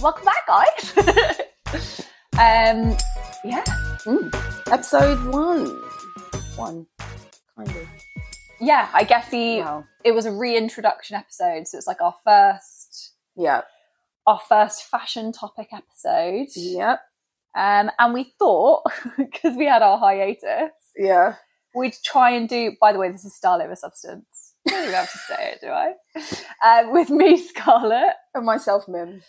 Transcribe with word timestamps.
Welcome 0.00 0.24
back, 0.24 0.46
guys. 0.46 0.92
um, 2.34 2.96
yeah, 3.44 3.64
Mm. 4.06 4.32
Episode 4.72 5.22
one. 5.32 5.66
One. 6.56 6.86
Kind 7.56 7.68
of. 7.70 7.86
yeah. 8.60 8.88
I 8.94 9.04
guess 9.04 9.28
the 9.28 9.60
Wow. 9.60 9.84
it 10.04 10.12
was 10.12 10.24
a 10.24 10.32
reintroduction 10.32 11.16
episode, 11.16 11.68
so 11.68 11.76
it's 11.76 11.86
like 11.86 12.00
our 12.00 12.14
first 12.24 13.12
Yeah. 13.36 13.62
our 14.26 14.40
first 14.48 14.84
fashion 14.84 15.32
topic 15.32 15.68
episode. 15.72 16.48
Yep. 16.56 17.00
Um, 17.54 17.90
and 17.98 18.14
we 18.14 18.32
thought 18.38 18.84
because 19.18 19.56
we 19.56 19.66
had 19.66 19.82
our 19.82 19.98
hiatus, 19.98 20.70
Yeah. 20.96 21.34
we'd 21.74 21.94
try 22.04 22.30
and 22.30 22.48
do. 22.48 22.74
By 22.80 22.92
the 22.92 22.98
way, 22.98 23.10
this 23.10 23.24
is 23.26 23.34
Style 23.34 23.60
Over 23.60 23.76
Substance. 23.76 24.54
I 24.66 24.70
don't 24.70 24.82
even 24.84 24.94
have 24.94 25.12
to 25.12 25.18
say 25.18 25.52
it, 25.52 25.60
do 25.60 25.68
I? 25.68 26.80
Um, 26.80 26.92
with 26.92 27.10
me, 27.10 27.36
Scarlett. 27.38 28.14
And 28.34 28.46
myself, 28.46 28.88
Mim. 28.88 29.22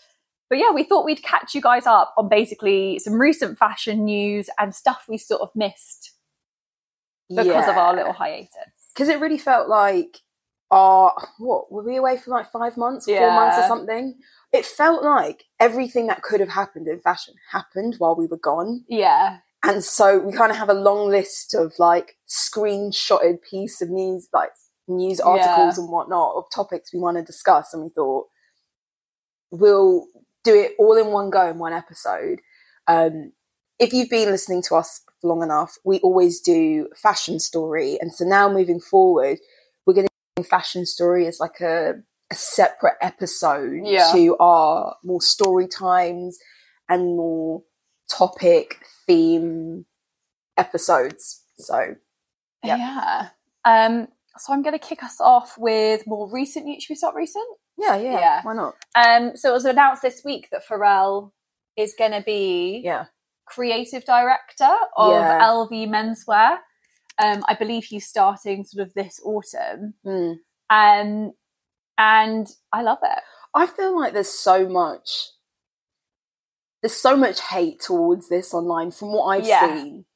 But 0.52 0.58
yeah, 0.58 0.70
we 0.70 0.84
thought 0.84 1.06
we'd 1.06 1.22
catch 1.22 1.54
you 1.54 1.62
guys 1.62 1.86
up 1.86 2.12
on 2.18 2.28
basically 2.28 2.98
some 2.98 3.14
recent 3.14 3.56
fashion 3.56 4.04
news 4.04 4.50
and 4.58 4.74
stuff 4.74 5.06
we 5.08 5.16
sort 5.16 5.40
of 5.40 5.48
missed 5.54 6.12
because 7.30 7.66
of 7.66 7.78
our 7.78 7.96
little 7.96 8.12
hiatus. 8.12 8.50
Because 8.92 9.08
it 9.08 9.18
really 9.18 9.38
felt 9.38 9.70
like 9.70 10.18
our 10.70 11.14
what 11.38 11.72
were 11.72 11.82
we 11.82 11.96
away 11.96 12.18
for 12.18 12.32
like 12.32 12.52
five 12.52 12.76
months, 12.76 13.06
four 13.06 13.32
months 13.32 13.56
or 13.56 13.66
something? 13.66 14.16
It 14.52 14.66
felt 14.66 15.02
like 15.02 15.44
everything 15.58 16.06
that 16.08 16.20
could 16.20 16.40
have 16.40 16.50
happened 16.50 16.86
in 16.86 17.00
fashion 17.00 17.32
happened 17.52 17.94
while 17.96 18.14
we 18.14 18.26
were 18.26 18.36
gone. 18.36 18.84
Yeah, 18.90 19.38
And 19.62 19.82
so 19.82 20.18
we 20.18 20.34
kind 20.34 20.50
of 20.50 20.58
have 20.58 20.68
a 20.68 20.74
long 20.74 21.08
list 21.08 21.54
of 21.54 21.72
like 21.78 22.18
screenshotted 22.28 23.38
piece 23.40 23.80
of 23.80 23.88
news, 23.88 24.28
like 24.34 24.50
news 24.86 25.18
articles 25.18 25.78
and 25.78 25.88
whatnot 25.88 26.34
of 26.36 26.44
topics 26.54 26.92
we 26.92 27.00
want 27.00 27.16
to 27.16 27.22
discuss. 27.22 27.72
And 27.72 27.82
we 27.84 27.88
thought 27.88 28.26
we'll 29.50 30.08
do 30.44 30.54
it 30.54 30.72
all 30.78 30.96
in 30.96 31.08
one 31.08 31.30
go 31.30 31.48
in 31.48 31.58
one 31.58 31.72
episode. 31.72 32.40
Um, 32.86 33.32
if 33.78 33.92
you've 33.92 34.10
been 34.10 34.30
listening 34.30 34.62
to 34.68 34.76
us 34.76 35.00
for 35.20 35.28
long 35.28 35.42
enough, 35.42 35.76
we 35.84 35.98
always 36.00 36.40
do 36.40 36.88
fashion 36.96 37.40
story. 37.40 37.98
And 38.00 38.12
so 38.12 38.24
now 38.24 38.48
moving 38.52 38.80
forward, 38.80 39.38
we're 39.86 39.94
going 39.94 40.06
to 40.06 40.12
do 40.36 40.42
fashion 40.44 40.86
story 40.86 41.26
as 41.26 41.40
like 41.40 41.60
a, 41.60 41.94
a 42.30 42.34
separate 42.34 42.94
episode 43.00 43.80
Yeah. 43.84 44.10
to 44.12 44.36
our 44.38 44.96
more 45.04 45.20
story 45.22 45.66
times 45.66 46.38
and 46.88 47.16
more 47.16 47.62
topic 48.10 48.78
theme 49.06 49.86
episodes. 50.56 51.42
So 51.58 51.96
Yep. 52.64 52.78
yeah. 52.78 53.28
Um, 53.64 54.08
so 54.38 54.52
I'm 54.52 54.62
going 54.62 54.78
to 54.78 54.84
kick 54.84 55.02
us 55.02 55.20
off 55.20 55.56
with 55.58 56.06
more 56.06 56.30
recent 56.30 56.66
we 56.66 56.94
start 56.94 57.14
recent? 57.14 57.46
Yeah, 57.78 57.96
yeah, 57.96 58.18
Yeah. 58.20 58.42
why 58.42 58.54
not? 58.54 58.74
Um, 58.94 59.36
so 59.36 59.50
it 59.50 59.54
was 59.54 59.64
announced 59.64 60.02
this 60.02 60.22
week 60.24 60.48
that 60.52 60.66
Pharrell 60.66 61.32
is 61.76 61.94
going 61.98 62.12
to 62.12 62.22
be 62.22 62.82
Yeah, 62.84 63.06
creative 63.46 64.04
director 64.04 64.74
of 64.96 65.10
Yeah. 65.12 65.40
LV 65.42 65.88
Menswear. 65.88 66.58
Um, 67.18 67.44
I 67.48 67.54
believe 67.54 67.84
he's 67.84 68.06
starting 68.08 68.64
sort 68.64 68.86
of 68.86 68.94
this 68.94 69.20
autumn. 69.24 69.94
Mm. 70.06 70.36
Um, 70.70 71.32
and 71.98 72.46
I 72.72 72.82
love 72.82 72.98
it. 73.02 73.18
I 73.54 73.66
feel 73.66 73.98
like 73.98 74.14
there's 74.14 74.30
so 74.30 74.66
much, 74.68 75.28
there's 76.82 76.94
so 76.96 77.16
much 77.16 77.40
hate 77.40 77.80
towards 77.80 78.28
this 78.28 78.54
online 78.54 78.90
from 78.90 79.12
what 79.12 79.26
I've 79.26 79.46
Yeah. 79.46 79.74
seen. 79.74 80.06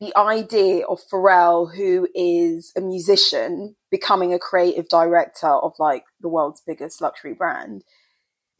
The 0.00 0.16
idea 0.16 0.84
of 0.86 1.00
Pharrell, 1.10 1.74
who 1.74 2.06
is 2.14 2.72
a 2.76 2.80
musician, 2.80 3.76
becoming 3.90 4.34
a 4.34 4.38
creative 4.38 4.88
director 4.88 5.48
of 5.48 5.72
like 5.78 6.04
the 6.20 6.28
world's 6.28 6.60
biggest 6.66 7.00
luxury 7.00 7.32
brand. 7.32 7.82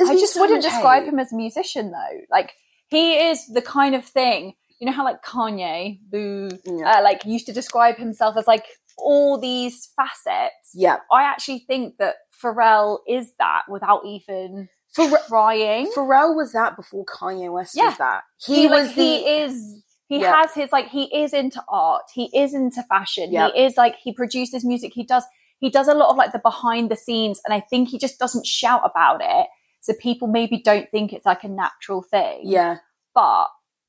I 0.00 0.14
just 0.14 0.38
wouldn't 0.38 0.62
describe 0.62 1.04
him 1.04 1.18
as 1.18 1.32
a 1.32 1.36
musician 1.36 1.90
though. 1.90 2.20
Like 2.30 2.54
he 2.88 3.14
is 3.28 3.46
the 3.48 3.62
kind 3.62 3.94
of 3.94 4.04
thing, 4.04 4.54
you 4.78 4.86
know 4.86 4.92
how 4.92 5.04
like 5.04 5.22
Kanye, 5.22 5.98
boo, 6.10 6.50
Yeah. 6.64 6.98
uh, 6.98 7.02
like 7.02 7.24
used 7.24 7.46
to 7.46 7.52
describe 7.52 7.96
himself 7.96 8.36
as 8.36 8.46
like 8.46 8.64
all 8.98 9.38
these 9.38 9.90
facets. 9.96 10.70
Yeah, 10.74 10.98
I 11.12 11.22
actually 11.24 11.60
think 11.60 11.96
that 11.98 12.16
Pharrell 12.42 12.98
is 13.08 13.32
that 13.38 13.62
without 13.68 14.04
even 14.06 14.68
Pharrell, 14.96 15.26
trying. 15.28 15.90
Pharrell 15.94 16.34
was 16.34 16.52
that 16.52 16.76
before 16.76 17.04
Kanye 17.04 17.52
West 17.52 17.74
Yeah. 17.76 17.88
was 17.88 17.98
that. 17.98 18.22
he, 18.46 18.54
He, 18.62 18.68
like, 18.68 18.82
was 18.84 18.94
the 18.94 19.02
he 19.02 19.16
is 19.28 19.82
he 20.08 20.20
has 20.20 20.54
his 20.54 20.72
like 20.72 20.88
he 20.88 21.04
is 21.14 21.32
into 21.32 21.62
art. 21.68 22.04
He 22.14 22.30
is 22.36 22.54
into 22.54 22.82
fashion. 22.84 23.30
He 23.30 23.64
is 23.64 23.76
like 23.76 23.96
he 23.96 24.12
produces 24.12 24.64
music. 24.64 24.92
He 24.94 25.04
does 25.04 25.24
he 25.58 25.70
does 25.70 25.88
a 25.88 25.94
lot 25.94 26.10
of 26.10 26.16
like 26.16 26.32
the 26.32 26.38
behind 26.38 26.90
the 26.90 26.96
scenes 26.96 27.40
and 27.44 27.54
i 27.54 27.60
think 27.60 27.88
he 27.88 27.98
just 27.98 28.18
doesn't 28.18 28.46
shout 28.46 28.82
about 28.84 29.20
it. 29.22 29.46
So 29.80 29.94
people 30.00 30.28
maybe 30.28 30.60
don't 30.60 30.90
think 30.90 31.12
it's 31.12 31.26
like 31.26 31.44
a 31.44 31.48
natural 31.48 32.02
thing. 32.02 32.40
Yeah, 32.44 32.78
but 33.14 33.46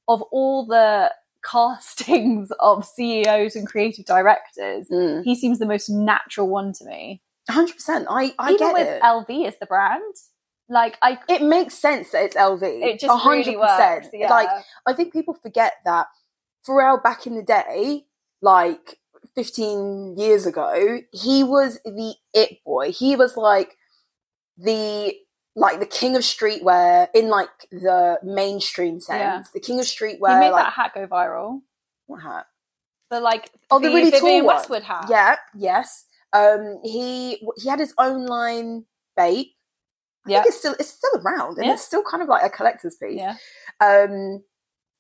of 0.08 0.22
all 0.32 0.66
the 0.66 1.14
castings 1.46 2.52
of 2.60 2.84
ceos 2.84 3.56
and 3.56 3.68
creative 3.68 4.06
directors 4.06 4.90
mm. 4.92 5.24
he 5.24 5.34
seems 5.34 5.60
the 5.60 5.66
most 5.66 5.90
natural 5.90 6.50
one 6.50 6.74
to 6.74 6.84
me. 6.84 7.22
100%. 7.50 8.06
I 8.10 8.34
I 8.38 8.52
even 8.52 8.58
get 8.58 8.74
with 8.74 8.88
it. 8.88 9.02
lv 9.02 9.48
is 9.48 9.58
the 9.60 9.66
brand 9.66 10.16
like 10.70 10.98
i 11.02 11.18
it 11.30 11.42
makes 11.42 11.76
sense 11.76 12.12
that 12.12 12.24
it's 12.26 12.36
LV. 12.36 12.62
it 12.62 13.00
just 13.00 13.26
really 13.26 13.56
works 13.56 14.08
yeah. 14.14 14.30
Like 14.30 14.50
I 14.86 14.94
think 14.94 15.14
people 15.14 15.34
forget 15.34 15.74
that 15.86 16.08
Pharrell 16.68 17.02
back 17.02 17.26
in 17.26 17.36
the 17.36 17.44
day, 17.44 18.06
like 18.42 19.00
15 19.36 20.16
years 20.18 20.46
ago, 20.46 21.00
he 21.12 21.44
was 21.44 21.80
the 21.86 22.16
it 22.34 22.64
boy. 22.66 22.92
He 22.92 23.16
was 23.16 23.38
like 23.38 23.78
the 24.58 25.16
like 25.56 25.80
the 25.80 25.86
king 25.86 26.16
of 26.16 26.22
streetwear 26.22 27.08
in 27.16 27.30
like 27.30 27.50
the 27.72 28.20
mainstream 28.24 29.00
sense. 29.00 29.20
Yeah. 29.20 29.44
The 29.54 29.60
king 29.60 29.80
of 29.80 29.86
streetwear. 29.86 30.34
he 30.34 30.40
made 30.40 30.52
like, 30.52 30.66
that 30.66 30.74
hat 30.74 30.92
go 30.94 31.08
viral 31.08 31.62
what 32.06 32.22
hat? 32.22 32.48
the 33.10 33.20
like 33.20 33.52
Oh, 33.72 33.80
the 33.80 33.88
really 33.88 34.12
Vivienne 34.12 34.22
tall 34.22 34.46
one. 34.46 34.56
Westwood 34.56 34.84
hat. 34.84 35.08
Yeah, 35.10 35.36
yes. 35.56 36.06
Um, 36.34 36.80
he 36.84 37.42
he 37.58 37.70
had 37.70 37.80
his 37.80 37.94
own 37.98 38.26
line 38.26 38.86
BAPE. 39.18 39.54
I 40.28 40.32
Yeah. 40.32 40.38
think 40.44 40.48
it's 40.50 40.58
still 40.60 40.76
it's 40.80 40.90
still 40.90 41.22
around, 41.22 41.58
and 41.58 41.66
Yeah. 41.68 41.74
it's 41.74 41.84
still 41.84 42.04
kind 42.04 42.22
of 42.24 42.30
like 42.30 42.44
a 42.44 42.50
collector's 42.50 42.96
piece. 42.96 43.20
Yeah. 43.20 43.36
Um, 43.80 44.44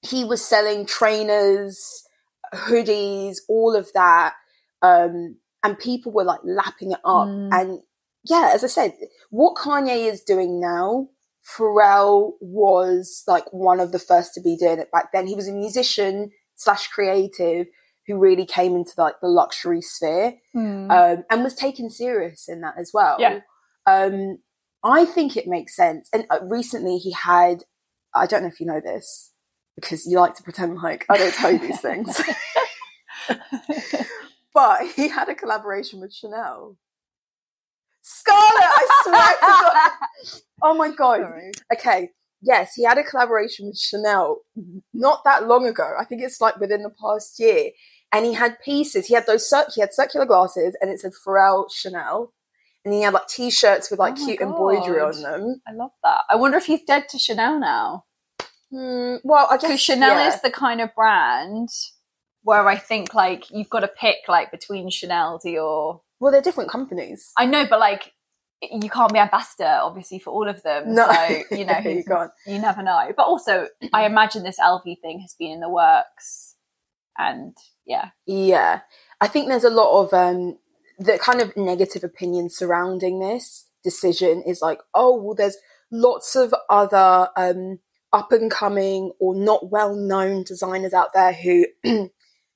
he 0.01 0.23
was 0.23 0.43
selling 0.45 0.85
trainers, 0.85 2.03
hoodies, 2.53 3.37
all 3.49 3.75
of 3.75 3.91
that, 3.93 4.33
um, 4.81 5.37
and 5.63 5.77
people 5.79 6.11
were 6.11 6.23
like 6.23 6.39
lapping 6.43 6.91
it 6.91 6.99
up. 7.03 7.27
Mm. 7.27 7.49
And 7.51 7.79
yeah, 8.23 8.51
as 8.53 8.63
I 8.63 8.67
said, 8.67 8.93
what 9.29 9.55
Kanye 9.55 10.09
is 10.11 10.21
doing 10.21 10.59
now, 10.59 11.09
Pharrell 11.45 12.33
was 12.41 13.23
like 13.27 13.45
one 13.51 13.79
of 13.79 13.91
the 13.91 13.99
first 13.99 14.33
to 14.33 14.41
be 14.41 14.55
doing 14.57 14.79
it 14.79 14.91
back 14.91 15.11
then. 15.11 15.27
He 15.27 15.35
was 15.35 15.47
a 15.47 15.53
musician 15.53 16.31
slash 16.55 16.87
creative 16.89 17.67
who 18.05 18.17
really 18.19 18.45
came 18.45 18.75
into 18.75 18.93
like 18.97 19.15
the 19.21 19.27
luxury 19.27 19.81
sphere 19.81 20.35
Hmm. 20.53 20.89
um, 20.91 21.25
and 21.29 21.43
was 21.43 21.53
taken 21.55 21.89
serious 21.89 22.47
in 22.47 22.61
that 22.61 22.75
as 22.77 22.91
well. 22.93 23.17
Yeah. 23.19 23.39
Um, 23.85 24.39
I 24.83 25.05
think 25.05 25.35
it 25.35 25.47
makes 25.47 25.75
sense. 25.75 26.09
And 26.13 26.25
uh, 26.29 26.39
recently 26.43 26.97
he 26.97 27.11
had, 27.11 27.63
I 28.13 28.25
don't 28.25 28.41
know 28.41 28.47
if 28.47 28.59
you 28.59 28.65
know 28.65 28.81
this 28.83 29.31
because 29.75 30.05
you 30.05 30.19
like 30.19 30.35
to 30.35 30.43
pretend 30.43 30.77
like 30.77 31.05
I 31.09 31.17
don't 31.17 31.33
tell 31.33 31.51
you 31.51 31.59
these 31.59 31.81
things, 31.81 32.21
but 34.53 34.87
he 34.95 35.07
had 35.07 35.29
a 35.29 35.35
collaboration 35.35 36.01
with 36.01 36.13
Chanel. 36.13 36.77
Scarlett, 38.01 38.43
I 38.55 39.01
swear 39.03 39.31
to 39.31 40.31
God. 40.31 40.41
Oh 40.63 40.73
my 40.73 40.89
God. 40.91 41.21
Sorry. 41.21 41.51
Okay. 41.73 42.09
Yes, 42.41 42.73
he 42.75 42.83
had 42.83 42.97
a 42.97 43.03
collaboration 43.03 43.67
with 43.67 43.77
Chanel 43.77 44.41
not 44.93 45.23
that 45.25 45.47
long 45.47 45.67
ago. 45.67 45.93
I 45.99 46.05
think 46.05 46.21
it's 46.21 46.39
like 46.39 46.57
within 46.59 46.83
the 46.83 46.91
past 47.01 47.39
year. 47.39 47.71
And 48.11 48.25
he 48.25 48.33
had 48.33 48.61
pieces. 48.63 49.07
He 49.07 49.15
had 49.15 49.25
those 49.25 49.51
he 49.75 49.81
had 49.81 49.93
circular 49.93 50.25
glasses 50.25 50.77
and 50.79 50.89
it 50.89 50.99
said 50.99 51.11
Pharrell 51.25 51.65
Chanel. 51.71 52.33
And 52.87 52.93
he 52.93 53.01
had 53.01 53.13
like 53.13 53.27
t-shirts 53.27 53.91
with 53.91 53.99
like 53.99 54.13
Oh 54.17 54.25
cute 54.25 54.39
embroidery 54.39 55.01
on 55.01 55.21
them. 55.21 55.61
I 55.67 55.73
love 55.73 55.91
that. 56.05 56.21
I 56.29 56.37
wonder 56.37 56.57
if 56.57 56.67
he's 56.67 56.83
dead 56.83 57.09
to 57.09 57.19
Chanel 57.19 57.59
now. 57.59 58.05
Mm, 58.71 59.19
well, 59.25 59.45
I 59.51 59.57
Because 59.57 59.71
guess 59.71 59.79
Chanel 59.81 60.15
yeah. 60.17 60.33
is 60.33 60.41
the 60.41 60.49
kind 60.49 60.79
of 60.79 60.95
brand 60.95 61.67
where 62.43 62.65
I 62.65 62.77
think 62.77 63.13
like 63.13 63.51
you've 63.51 63.69
got 63.69 63.81
to 63.81 63.89
pick 63.89 64.19
like 64.29 64.51
between 64.51 64.89
Chanel, 64.89 65.37
Dior. 65.45 65.99
Well, 66.21 66.31
they're 66.31 66.41
different 66.41 66.69
companies. 66.69 67.29
I 67.37 67.45
know, 67.45 67.65
but 67.69 67.81
like 67.81 68.13
you 68.61 68.89
can't 68.89 69.11
be 69.11 69.19
ambassador 69.19 69.79
obviously 69.81 70.19
for 70.19 70.29
all 70.31 70.47
of 70.47 70.63
them. 70.63 70.95
No, 70.95 71.11
So 71.11 71.43
you 71.57 71.65
know, 71.65 71.79
you 71.79 72.05
you 72.47 72.59
never 72.59 72.81
know. 72.81 73.11
But 73.17 73.23
also, 73.25 73.67
I 73.91 74.05
imagine 74.05 74.43
this 74.43 74.61
LV 74.61 75.01
thing 75.01 75.19
has 75.19 75.35
been 75.37 75.51
in 75.51 75.59
the 75.59 75.67
works, 75.67 76.55
and 77.17 77.53
yeah, 77.85 78.11
Yeah, 78.25 78.79
I 79.19 79.27
think 79.27 79.49
there's 79.49 79.65
a 79.65 79.69
lot 79.69 80.03
of 80.05 80.13
um, 80.13 80.57
the 80.97 81.19
kind 81.19 81.41
of 81.41 81.55
negative 81.55 82.03
opinion 82.03 82.49
surrounding 82.49 83.19
this 83.19 83.67
decision 83.83 84.43
is 84.45 84.61
like, 84.61 84.79
oh, 84.93 85.15
well, 85.15 85.35
there's 85.35 85.57
lots 85.91 86.35
of 86.35 86.53
other 86.69 87.29
um, 87.37 87.79
up 88.13 88.31
and 88.31 88.49
coming 88.51 89.11
or 89.19 89.35
not 89.35 89.71
well 89.71 89.95
known 89.95 90.43
designers 90.43 90.93
out 90.93 91.13
there 91.13 91.33
who 91.33 91.65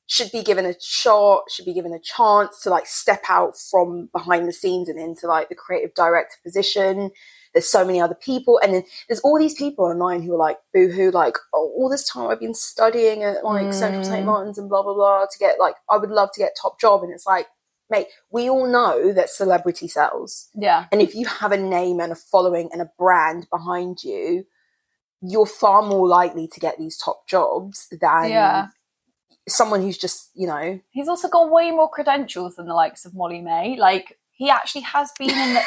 should 0.07 0.31
be 0.31 0.43
given 0.43 0.65
a 0.65 0.73
shot, 0.81 1.43
should 1.49 1.65
be 1.65 1.73
given 1.73 1.93
a 1.93 1.99
chance 1.99 2.61
to 2.61 2.69
like 2.69 2.85
step 2.85 3.23
out 3.29 3.57
from 3.57 4.09
behind 4.11 4.47
the 4.47 4.53
scenes 4.53 4.89
and 4.89 4.99
into 4.99 5.27
like 5.27 5.49
the 5.49 5.55
creative 5.55 5.93
director 5.93 6.35
position. 6.43 7.11
There's 7.53 7.67
so 7.67 7.85
many 7.85 7.99
other 7.99 8.15
people, 8.15 8.59
and 8.63 8.73
then 8.73 8.83
there's 9.07 9.19
all 9.21 9.37
these 9.37 9.55
people 9.55 9.85
online 9.85 10.21
who 10.21 10.33
are 10.33 10.37
like 10.37 10.57
boohoo, 10.73 11.11
like, 11.11 11.35
oh, 11.53 11.73
all 11.77 11.89
this 11.89 12.07
time 12.07 12.29
I've 12.29 12.39
been 12.39 12.53
studying 12.53 13.23
at 13.23 13.43
like 13.43 13.73
Central 13.73 14.05
St. 14.05 14.23
Mm. 14.23 14.25
Martin's 14.25 14.57
and 14.57 14.69
blah 14.69 14.83
blah 14.83 14.93
blah 14.93 15.25
to 15.25 15.37
get 15.37 15.59
like 15.59 15.75
I 15.89 15.97
would 15.97 16.09
love 16.09 16.29
to 16.33 16.39
get 16.39 16.57
top 16.61 16.79
job, 16.79 17.03
and 17.03 17.11
it's 17.13 17.25
like, 17.25 17.47
mate, 17.91 18.07
we 18.31 18.49
all 18.49 18.65
know 18.67 19.13
that 19.13 19.29
celebrity 19.29 19.87
sells, 19.87 20.49
yeah, 20.55 20.85
and 20.91 21.01
if 21.01 21.13
you 21.13 21.27
have 21.27 21.51
a 21.51 21.57
name 21.57 21.99
and 21.99 22.11
a 22.11 22.15
following 22.15 22.69
and 22.71 22.81
a 22.81 22.89
brand 22.97 23.47
behind 23.51 24.03
you, 24.03 24.45
you're 25.21 25.45
far 25.45 25.83
more 25.83 26.07
likely 26.07 26.47
to 26.47 26.59
get 26.59 26.79
these 26.79 26.97
top 26.97 27.27
jobs 27.27 27.87
than 27.91 28.29
yeah. 28.31 28.67
someone 29.47 29.81
who's 29.81 29.97
just 29.97 30.31
you 30.33 30.47
know 30.47 30.79
He's 30.89 31.07
also 31.07 31.27
got 31.27 31.51
way 31.51 31.69
more 31.71 31.89
credentials 31.89 32.55
than 32.55 32.65
the 32.67 32.73
likes 32.73 33.05
of 33.05 33.13
Molly-Mae. 33.13 33.77
Like 33.77 34.17
he 34.31 34.49
actually 34.49 34.81
has 34.81 35.11
been 35.19 35.29
in 35.29 35.53
the, 35.53 35.61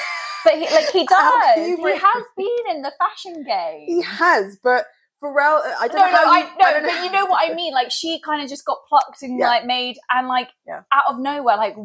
but 0.44 0.54
he, 0.54 0.60
like 0.74 0.90
he 0.90 1.06
does. 1.08 1.56
He 1.56 1.70
has 1.82 2.24
been 2.36 2.76
in 2.76 2.82
the 2.82 2.92
fashion 2.98 3.44
game. 3.44 3.84
he 3.86 4.02
has, 4.02 4.56
but. 4.62 4.86
Pharrell, 5.22 5.60
uh, 5.64 5.74
I 5.80 5.88
don't 5.88 5.96
no, 5.96 6.04
know 6.04 6.10
no, 6.10 6.30
I 6.32 6.38
you- 6.40 6.44
no, 6.44 6.70
don't 6.70 6.82
but 6.82 7.04
you 7.04 7.10
know 7.12 7.24
what 7.26 7.50
I 7.50 7.54
mean. 7.60 7.72
Like 7.72 7.90
she 7.90 8.20
kind 8.20 8.42
of 8.42 8.48
just 8.50 8.66
got 8.66 8.78
plucked 8.86 9.22
and 9.22 9.38
Yeah. 9.38 9.46
like 9.48 9.64
made 9.64 9.96
and 10.12 10.28
like 10.28 10.50
Yeah. 10.66 10.82
out 10.92 11.04
of 11.08 11.18
nowhere, 11.18 11.56
like 11.56 11.76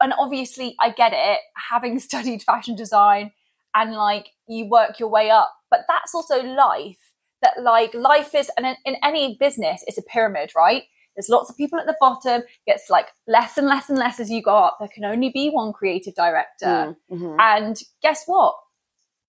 and 0.00 0.12
obviously 0.18 0.74
I 0.80 0.90
get 0.90 1.12
it, 1.14 1.40
having 1.70 1.98
studied 2.08 2.42
fashion 2.42 2.76
design 2.76 3.32
and 3.74 3.92
like 3.94 4.28
you 4.48 4.66
work 4.68 4.98
your 4.98 5.08
way 5.08 5.30
up, 5.30 5.52
but 5.70 5.80
that's 5.88 6.14
also 6.14 6.42
life. 6.42 6.98
That 7.42 7.62
like 7.62 7.92
life 7.94 8.34
is, 8.34 8.50
and 8.56 8.64
in, 8.66 8.76
in 8.86 8.96
any 9.04 9.36
business, 9.38 9.84
it's 9.86 9.98
a 9.98 10.02
pyramid, 10.02 10.52
right? 10.56 10.84
There's 11.14 11.28
lots 11.28 11.50
of 11.50 11.56
people 11.56 11.78
at 11.78 11.86
the 11.86 11.94
bottom. 12.00 12.42
Gets 12.66 12.88
like 12.88 13.08
less 13.26 13.58
and 13.58 13.66
less 13.66 13.90
and 13.90 13.98
less 13.98 14.18
as 14.18 14.30
you 14.30 14.42
go 14.42 14.54
up. 14.56 14.78
There 14.80 14.88
can 14.92 15.04
only 15.04 15.28
be 15.30 15.50
one 15.50 15.72
creative 15.74 16.14
director, 16.14 16.66
Mm, 16.66 16.96
mhm. 17.12 17.36
and 17.38 17.80
guess 18.02 18.22
what? 18.26 18.56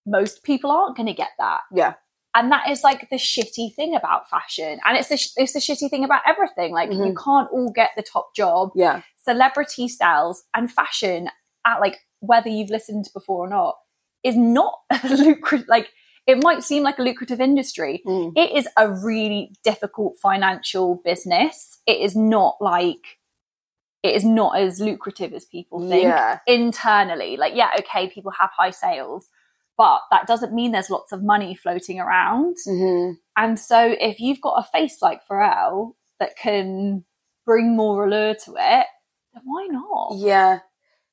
Most 0.06 0.44
people 0.44 0.72
aren't 0.72 0.96
going 0.96 1.08
to 1.08 1.14
get 1.14 1.32
that 1.38 1.62
Yeah, 1.72 1.96
and 2.34 2.50
that 2.52 2.70
is 2.70 2.82
like 2.84 3.10
the 3.10 3.18
shitty 3.18 3.76
thing 3.76 3.94
about 3.94 4.30
fashion 4.30 4.80
and 4.86 4.98
it's 4.98 5.10
the 5.10 5.18
sh- 5.18 5.34
it's 5.36 5.52
the 5.54 5.60
shitty 5.60 5.90
thing 5.90 6.06
about 6.06 6.22
everything 6.26 6.72
like 6.72 6.92
you 6.94 6.98
Mhm. 7.14 7.24
can't 7.24 7.50
all 7.52 7.70
get 7.72 7.92
the 7.98 8.04
top 8.04 8.34
job 8.34 8.72
yeah, 8.74 9.02
celebrity 9.28 9.88
sales 9.88 10.44
and 10.56 10.72
fashion 10.72 11.30
at 11.66 11.80
like 11.80 11.98
whether 12.20 12.50
you've 12.50 12.70
listened 12.78 13.06
before 13.14 13.46
or 13.46 13.50
not 13.50 13.76
is 14.24 14.36
not 14.36 14.74
lucrative 15.10 15.68
like 15.68 15.90
it 16.26 16.44
might 16.44 16.64
seem 16.64 16.84
like 16.84 17.00
a 17.00 17.08
lucrative 17.10 17.42
industry 17.50 18.02
Mm. 18.06 18.32
it 18.44 18.50
is 18.60 18.68
a 18.78 18.86
really 19.10 19.42
difficult 19.64 20.14
financial 20.22 20.88
business 21.10 21.80
it 21.86 22.00
is 22.08 22.16
not 22.16 22.56
like 22.60 23.06
it 24.04 24.16
is 24.16 24.24
not 24.24 24.58
as 24.60 24.80
lucrative 24.80 25.34
as 25.34 25.46
people 25.46 25.80
think 25.90 26.04
yeah, 26.04 26.40
internally. 26.48 27.36
Like, 27.36 27.54
yeah, 27.56 27.72
okay, 27.80 28.08
people 28.10 28.32
have 28.40 28.52
high 28.56 28.70
sales, 28.70 29.28
but 29.78 30.02
that 30.12 30.28
doesn't 30.28 30.54
mean 30.54 30.72
there's 30.72 30.90
lots 30.90 31.12
of 31.12 31.24
money 31.24 31.56
floating 31.56 32.00
around. 32.00 32.56
hmm 32.66 33.12
And 33.36 33.60
so 33.60 33.96
if 34.00 34.20
you've 34.20 34.42
got 34.42 34.60
a 34.64 34.70
face 34.72 35.02
like 35.02 35.22
Pharrell 35.28 35.94
that 36.20 36.38
can 36.38 37.06
bring 37.46 37.76
more 37.76 38.06
allure 38.06 38.36
to 38.46 38.54
it, 38.58 38.86
why 39.44 39.68
not? 39.70 40.14
yeah, 40.18 40.60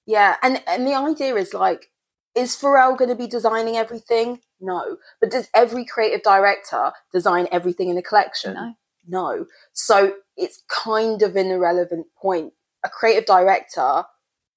yeah. 0.06 0.36
And 0.42 0.62
and 0.66 0.86
the 0.86 0.94
idea 0.94 1.34
is 1.36 1.54
like, 1.54 1.86
is 2.34 2.56
Pharrell 2.56 2.96
going 2.96 3.10
to 3.10 3.14
be 3.14 3.26
designing 3.26 3.76
everything? 3.76 4.40
No, 4.60 4.96
but 5.20 5.30
does 5.30 5.48
every 5.54 5.84
creative 5.84 6.22
director 6.22 6.92
design 7.12 7.48
everything 7.52 7.88
in 7.88 7.98
a 7.98 8.02
collection? 8.02 8.54
No. 8.54 8.74
No. 9.06 9.46
So 9.72 10.14
it's 10.36 10.62
kind 10.68 11.22
of 11.22 11.36
an 11.36 11.50
irrelevant 11.50 12.06
point. 12.20 12.52
A 12.84 12.88
creative 12.88 13.26
director, 13.26 14.04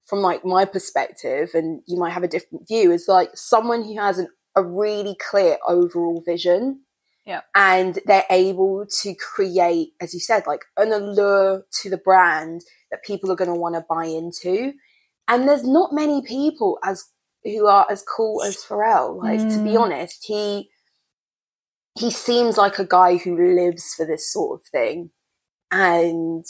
from 0.06 0.20
like 0.20 0.46
my 0.46 0.66
perspective, 0.66 1.52
and 1.54 1.82
you 1.88 1.98
might 1.98 2.12
have 2.12 2.24
a 2.24 2.28
different 2.28 2.68
view, 2.68 2.92
is 2.92 3.08
like 3.08 3.32
someone 3.36 3.84
who 3.84 3.98
has 4.00 4.18
an, 4.18 4.30
a 4.56 4.64
really 4.64 5.16
clear 5.30 5.58
overall 5.68 6.22
vision. 6.26 6.82
Yeah. 7.28 7.42
And 7.56 8.00
they're 8.08 8.26
able 8.32 8.88
to 9.02 9.16
create, 9.16 9.90
as 10.02 10.14
you 10.16 10.22
said, 10.22 10.48
like 10.48 10.66
an 10.78 10.94
allure 10.94 11.66
to 11.82 11.90
the 11.92 11.98
brand 11.98 12.62
that 12.92 13.04
people 13.04 13.32
are 13.32 13.36
going 13.36 13.54
to 13.54 13.60
want 13.60 13.76
to 13.76 13.86
buy 13.90 14.06
into. 14.06 14.74
And 15.28 15.48
there's 15.48 15.66
not 15.66 15.94
many 15.94 16.24
people 16.24 16.80
as 16.86 17.06
who 17.44 17.68
are 17.68 17.86
as 17.92 18.04
cool 18.04 18.44
as 18.44 18.58
Pharrell. 18.58 19.22
Like 19.22 19.42
to 19.42 19.64
be 19.64 19.72
Mm. 19.72 19.82
honest, 19.82 20.26
he 20.26 20.72
he 22.00 22.12
seems 22.12 22.58
like 22.58 22.80
a 22.80 22.86
guy 22.86 23.18
who 23.18 23.36
lives 23.56 23.94
for 23.96 24.06
this 24.06 24.32
sort 24.32 24.62
of 24.62 24.68
thing. 24.68 25.12
And 25.72 26.46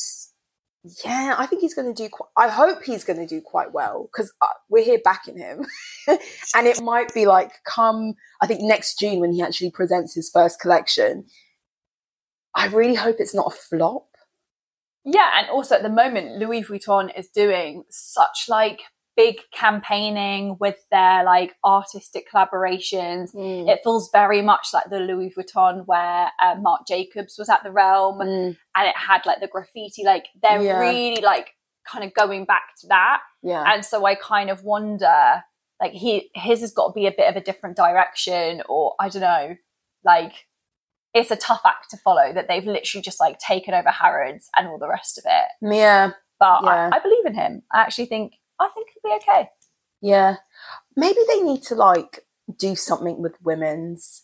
yeah, 1.04 1.36
I 1.38 1.45
think 1.45 1.62
he's 1.62 1.74
going 1.74 1.94
to 1.94 2.04
do. 2.04 2.10
Qu- 2.10 2.28
I 2.38 2.48
hope 2.50 2.84
he's 2.84 3.04
going 3.04 3.19
to 3.19 3.25
do 3.25 3.42
quite 3.42 3.74
well 3.74 4.10
because 4.12 4.34
uh, 4.42 4.48
we're 4.69 4.84
here 4.84 5.00
backing 5.04 5.38
him, 5.38 5.66
and 6.07 6.68
it 6.68 6.81
might 6.81 7.13
be 7.13 7.25
like 7.25 7.51
come. 7.66 8.16
I 8.42 8.48
think 8.48 8.62
next 8.62 9.00
June 9.00 9.19
when 9.19 9.34
he 9.34 9.42
actually 9.42 9.72
presents 9.72 10.13
his 10.16 10.30
first 10.30 10.60
collection. 10.60 11.25
I 12.56 12.68
really 12.68 12.95
hope 12.95 13.18
it's 13.19 13.36
not 13.36 13.54
a 13.54 13.56
flop. 13.56 14.07
Yeah, 15.06 15.30
and 15.38 15.50
also 15.50 15.75
at 15.75 15.84
the 15.84 15.89
moment, 15.89 16.38
Louis 16.38 16.63
Vuitton 16.63 17.18
is 17.18 17.30
doing 17.30 17.84
such 17.89 18.45
like 18.50 18.81
big 19.18 19.38
campaigning 19.52 20.56
with 20.60 20.78
their 20.92 21.24
like 21.25 21.56
artistic 21.66 22.28
collaborations. 22.31 23.31
It 23.36 23.80
feels 23.84 24.10
very 24.14 24.42
much 24.42 24.68
like 24.74 24.86
the 24.90 25.00
Louis 25.00 25.34
Vuitton 25.38 25.84
where 25.88 26.30
uh, 26.42 26.56
Marc 26.62 26.88
Jacobs 26.88 27.36
was 27.38 27.50
at 27.50 27.64
the 27.64 27.72
Realm, 27.72 28.19
Mm, 28.19 28.58
and 28.75 28.88
it 28.88 28.96
had 28.96 29.25
like 29.25 29.42
the 29.42 29.48
graffiti. 29.48 30.04
Like 30.06 30.28
they're 30.42 30.62
Yeah. 30.62 30.80
really 30.80 31.22
like 31.22 31.50
kind 31.91 32.06
of 32.06 32.13
going 32.13 32.46
back 32.46 32.75
to 32.82 32.88
that, 32.88 33.22
yeah, 33.44 33.63
and 33.74 33.84
so 33.84 34.06
I 34.06 34.15
kind 34.15 34.50
of 34.50 34.63
wonder, 34.63 35.44
like 35.82 35.94
he 35.94 36.30
his 36.36 36.62
has 36.62 36.72
got 36.72 36.88
to 36.89 36.94
be 36.94 37.08
a 37.08 37.12
bit 37.12 37.27
of 37.30 37.36
a 37.36 37.41
different 37.41 37.75
direction, 37.75 38.62
or 38.70 38.94
I 39.00 39.10
don't 39.10 39.22
know, 39.24 39.56
like. 40.06 40.34
It's 41.13 41.32
a 41.32 41.36
tough 41.36 41.62
act 41.65 41.89
to 41.91 41.98
follow 41.98 42.32
that 42.34 42.48
they've 42.48 42.65
literally 42.65 43.01
just 43.01 43.20
like 43.20 43.39
taken 43.39 43.74
over 43.74 43.89
Harrods 43.89 44.50
and 44.56 44.68
all 44.68 44.77
the 44.77 44.89
rest 44.89 45.18
of 45.18 45.24
it 45.25 45.48
yeah, 45.75 46.12
but 46.39 46.62
Yeah. 46.63 46.89
I, 46.94 46.98
I 46.98 47.00
believe 47.00 47.25
in 47.25 47.34
him. 47.34 47.63
I 47.74 47.80
actually 47.82 48.06
think 48.06 48.34
I 48.60 48.68
think 48.70 48.90
he'll 48.94 49.12
be 49.12 49.18
okay. 49.24 49.50
yeah. 50.02 50.38
Maybe 50.96 51.20
they 51.28 51.42
need 51.42 51.62
to 51.64 51.76
like 51.76 52.26
do 52.58 52.76
something 52.76 53.22
with 53.22 53.36
women's. 53.44 54.24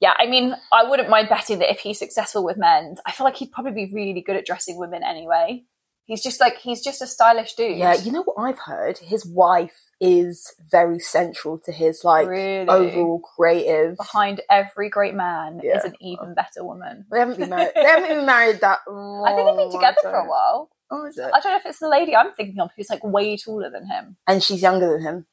Yeah, 0.00 0.14
I 0.18 0.26
mean, 0.26 0.54
I 0.72 0.82
wouldn't 0.82 1.08
mind 1.10 1.28
betting 1.28 1.60
that 1.60 1.70
if 1.70 1.80
he's 1.80 1.98
successful 1.98 2.42
with 2.42 2.56
men's, 2.56 2.98
I 3.06 3.12
feel 3.12 3.24
like 3.24 3.36
he'd 3.36 3.52
probably 3.52 3.86
be 3.86 3.92
really 3.94 4.20
good 4.20 4.34
at 4.36 4.44
dressing 4.46 4.76
women 4.76 5.04
anyway. 5.04 5.64
He's 6.06 6.22
just 6.22 6.40
like 6.40 6.58
he's 6.58 6.82
just 6.82 7.00
a 7.00 7.06
stylish 7.06 7.54
dude. 7.54 7.78
Yeah, 7.78 7.94
you 7.94 8.10
know 8.10 8.24
what 8.24 8.42
I've 8.42 8.58
heard? 8.58 8.98
His 8.98 9.24
wife 9.24 9.90
is 10.00 10.52
very 10.70 10.98
central 10.98 11.58
to 11.60 11.70
his 11.70 12.02
like 12.02 12.26
really 12.26 12.68
overall 12.68 13.20
creative. 13.20 13.96
behind 13.96 14.40
every 14.50 14.88
great 14.88 15.14
man 15.14 15.60
Yeah. 15.62 15.78
is 15.78 15.84
an 15.84 15.94
even 16.00 16.34
better 16.34 16.64
woman. 16.64 17.06
They 17.12 17.20
haven't 17.20 17.38
been 17.38 17.50
married. 17.50 17.70
They 17.76 17.84
haven't 17.84 18.08
been 18.08 18.26
married 18.26 18.60
that. 18.62 18.80
I 18.88 19.32
think 19.36 19.46
they've 19.46 19.56
been 19.56 19.72
together 19.72 19.98
for 20.02 20.14
a 20.16 20.28
while. 20.28 20.70
Oh, 20.92 21.06
is 21.06 21.16
it? 21.16 21.30
I 21.32 21.40
don't 21.40 21.52
know 21.52 21.56
if 21.56 21.64
it's 21.64 21.78
the 21.78 21.88
lady 21.88 22.14
I'm 22.14 22.32
thinking 22.34 22.60
of 22.60 22.70
who's 22.76 22.90
like 22.90 23.02
way 23.02 23.36
taller 23.38 23.70
than 23.70 23.86
him. 23.86 24.18
And 24.26 24.42
she's 24.42 24.60
younger 24.60 24.92
than 24.92 25.02
him. 25.02 25.26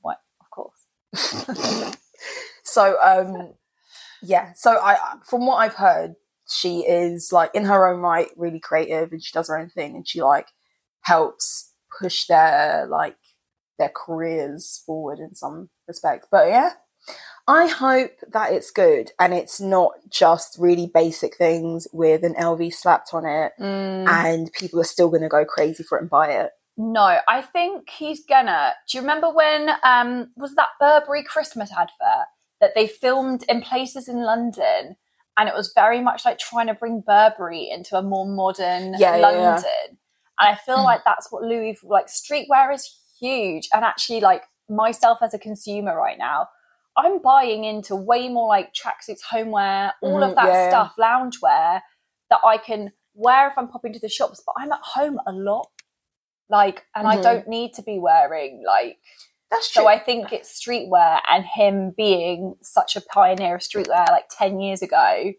What? 0.00 0.18
Of 0.40 0.50
course. 0.50 1.96
so, 2.64 2.96
um, 3.04 3.52
yeah. 4.22 4.52
So 4.56 4.78
I, 4.80 4.96
from 5.28 5.46
what 5.46 5.56
I've 5.56 5.74
heard, 5.74 6.14
she 6.48 6.80
is 6.80 7.30
like 7.32 7.50
in 7.54 7.64
her 7.66 7.86
own 7.86 8.00
right, 8.00 8.30
really 8.36 8.60
creative, 8.60 9.12
and 9.12 9.22
she 9.22 9.32
does 9.32 9.48
her 9.48 9.58
own 9.58 9.68
thing, 9.68 9.94
and 9.94 10.08
she 10.08 10.22
like 10.22 10.48
helps 11.02 11.72
push 12.00 12.26
their 12.26 12.86
like 12.88 13.16
their 13.78 13.92
careers 13.94 14.82
forward 14.86 15.18
in 15.18 15.34
some 15.34 15.68
respects. 15.86 16.26
But 16.30 16.48
yeah, 16.48 16.70
I 17.46 17.66
hope 17.66 18.12
that 18.32 18.52
it's 18.52 18.70
good 18.70 19.10
and 19.20 19.34
it's 19.34 19.60
not 19.60 19.92
just 20.08 20.56
really 20.58 20.90
basic 20.92 21.36
things 21.36 21.86
with 21.92 22.24
an 22.24 22.34
LV 22.34 22.72
slapped 22.72 23.12
on 23.12 23.26
it, 23.26 23.52
Mm. 23.60 24.08
and 24.08 24.52
people 24.52 24.80
are 24.80 24.84
still 24.84 25.08
going 25.10 25.22
to 25.22 25.28
go 25.28 25.44
crazy 25.44 25.82
for 25.82 25.98
it 25.98 26.02
and 26.02 26.10
buy 26.10 26.28
it. 26.30 26.52
No, 26.76 27.18
I 27.28 27.42
think 27.42 27.88
he's 27.90 28.24
gonna. 28.24 28.72
Do 28.90 28.96
you 28.98 29.02
remember 29.02 29.30
when 29.30 29.70
um 29.84 30.32
was 30.36 30.54
that 30.56 30.68
Burberry 30.80 31.22
Christmas 31.22 31.70
advert 31.72 32.26
that 32.60 32.74
they 32.74 32.86
filmed 32.88 33.44
in 33.48 33.60
places 33.62 34.08
in 34.08 34.22
London 34.24 34.96
and 35.36 35.48
it 35.48 35.54
was 35.54 35.72
very 35.74 36.00
much 36.00 36.24
like 36.24 36.38
trying 36.38 36.66
to 36.68 36.74
bring 36.74 37.00
Burberry 37.06 37.68
into 37.70 37.96
a 37.96 38.02
more 38.02 38.26
modern 38.26 38.94
Yeah, 38.98 39.16
yeah, 39.16 39.22
London. 39.22 39.42
yeah. 39.42 39.62
And 40.40 40.48
I 40.48 40.54
feel 40.56 40.82
like 40.82 41.04
that's 41.04 41.30
what 41.30 41.42
Louis 41.44 41.78
like 41.84 42.06
streetwear 42.06 42.74
is 42.74 42.90
huge. 43.20 43.68
And 43.72 43.84
actually 43.84 44.20
like 44.20 44.42
myself 44.68 45.18
as 45.22 45.32
a 45.34 45.38
consumer 45.38 45.96
right 45.96 46.18
now, 46.18 46.48
I'm 46.96 47.20
buying 47.20 47.64
into 47.64 47.96
way 47.96 48.28
more 48.28 48.48
like 48.48 48.72
tracksuits, 48.72 49.22
homeware, 49.30 49.94
all 50.02 50.20
Mhm, 50.20 50.28
of 50.30 50.34
that 50.36 50.46
yeah, 50.46 50.68
stuff, 50.68 50.94
loungewear 50.98 51.80
that 52.30 52.40
I 52.44 52.58
can 52.58 52.92
wear 53.14 53.48
if 53.48 53.58
I'm 53.58 53.68
popping 53.68 53.92
to 53.94 53.98
the 54.00 54.08
shops, 54.08 54.42
but 54.44 54.54
I'm 54.58 54.72
at 54.72 54.80
home 54.82 55.18
a 55.26 55.32
lot. 55.32 55.70
Like, 56.48 56.84
and 56.94 57.06
I 57.08 57.16
Mhm. 57.16 57.22
don't 57.22 57.48
need 57.48 57.74
to 57.74 57.82
be 57.82 57.98
wearing 57.98 58.62
like 58.66 58.98
That's 59.50 59.70
true. 59.70 59.82
so 59.82 59.88
I 59.88 59.98
think 59.98 60.32
it's 60.32 60.60
streetwear 60.60 61.20
and 61.30 61.44
him 61.44 61.90
being 61.96 62.56
such 62.62 62.96
a 62.96 63.00
pioneer 63.00 63.54
of 63.54 63.60
streetwear 63.62 64.08
like 64.10 64.28
10 64.30 64.60
years 64.60 64.82
ago 64.82 65.32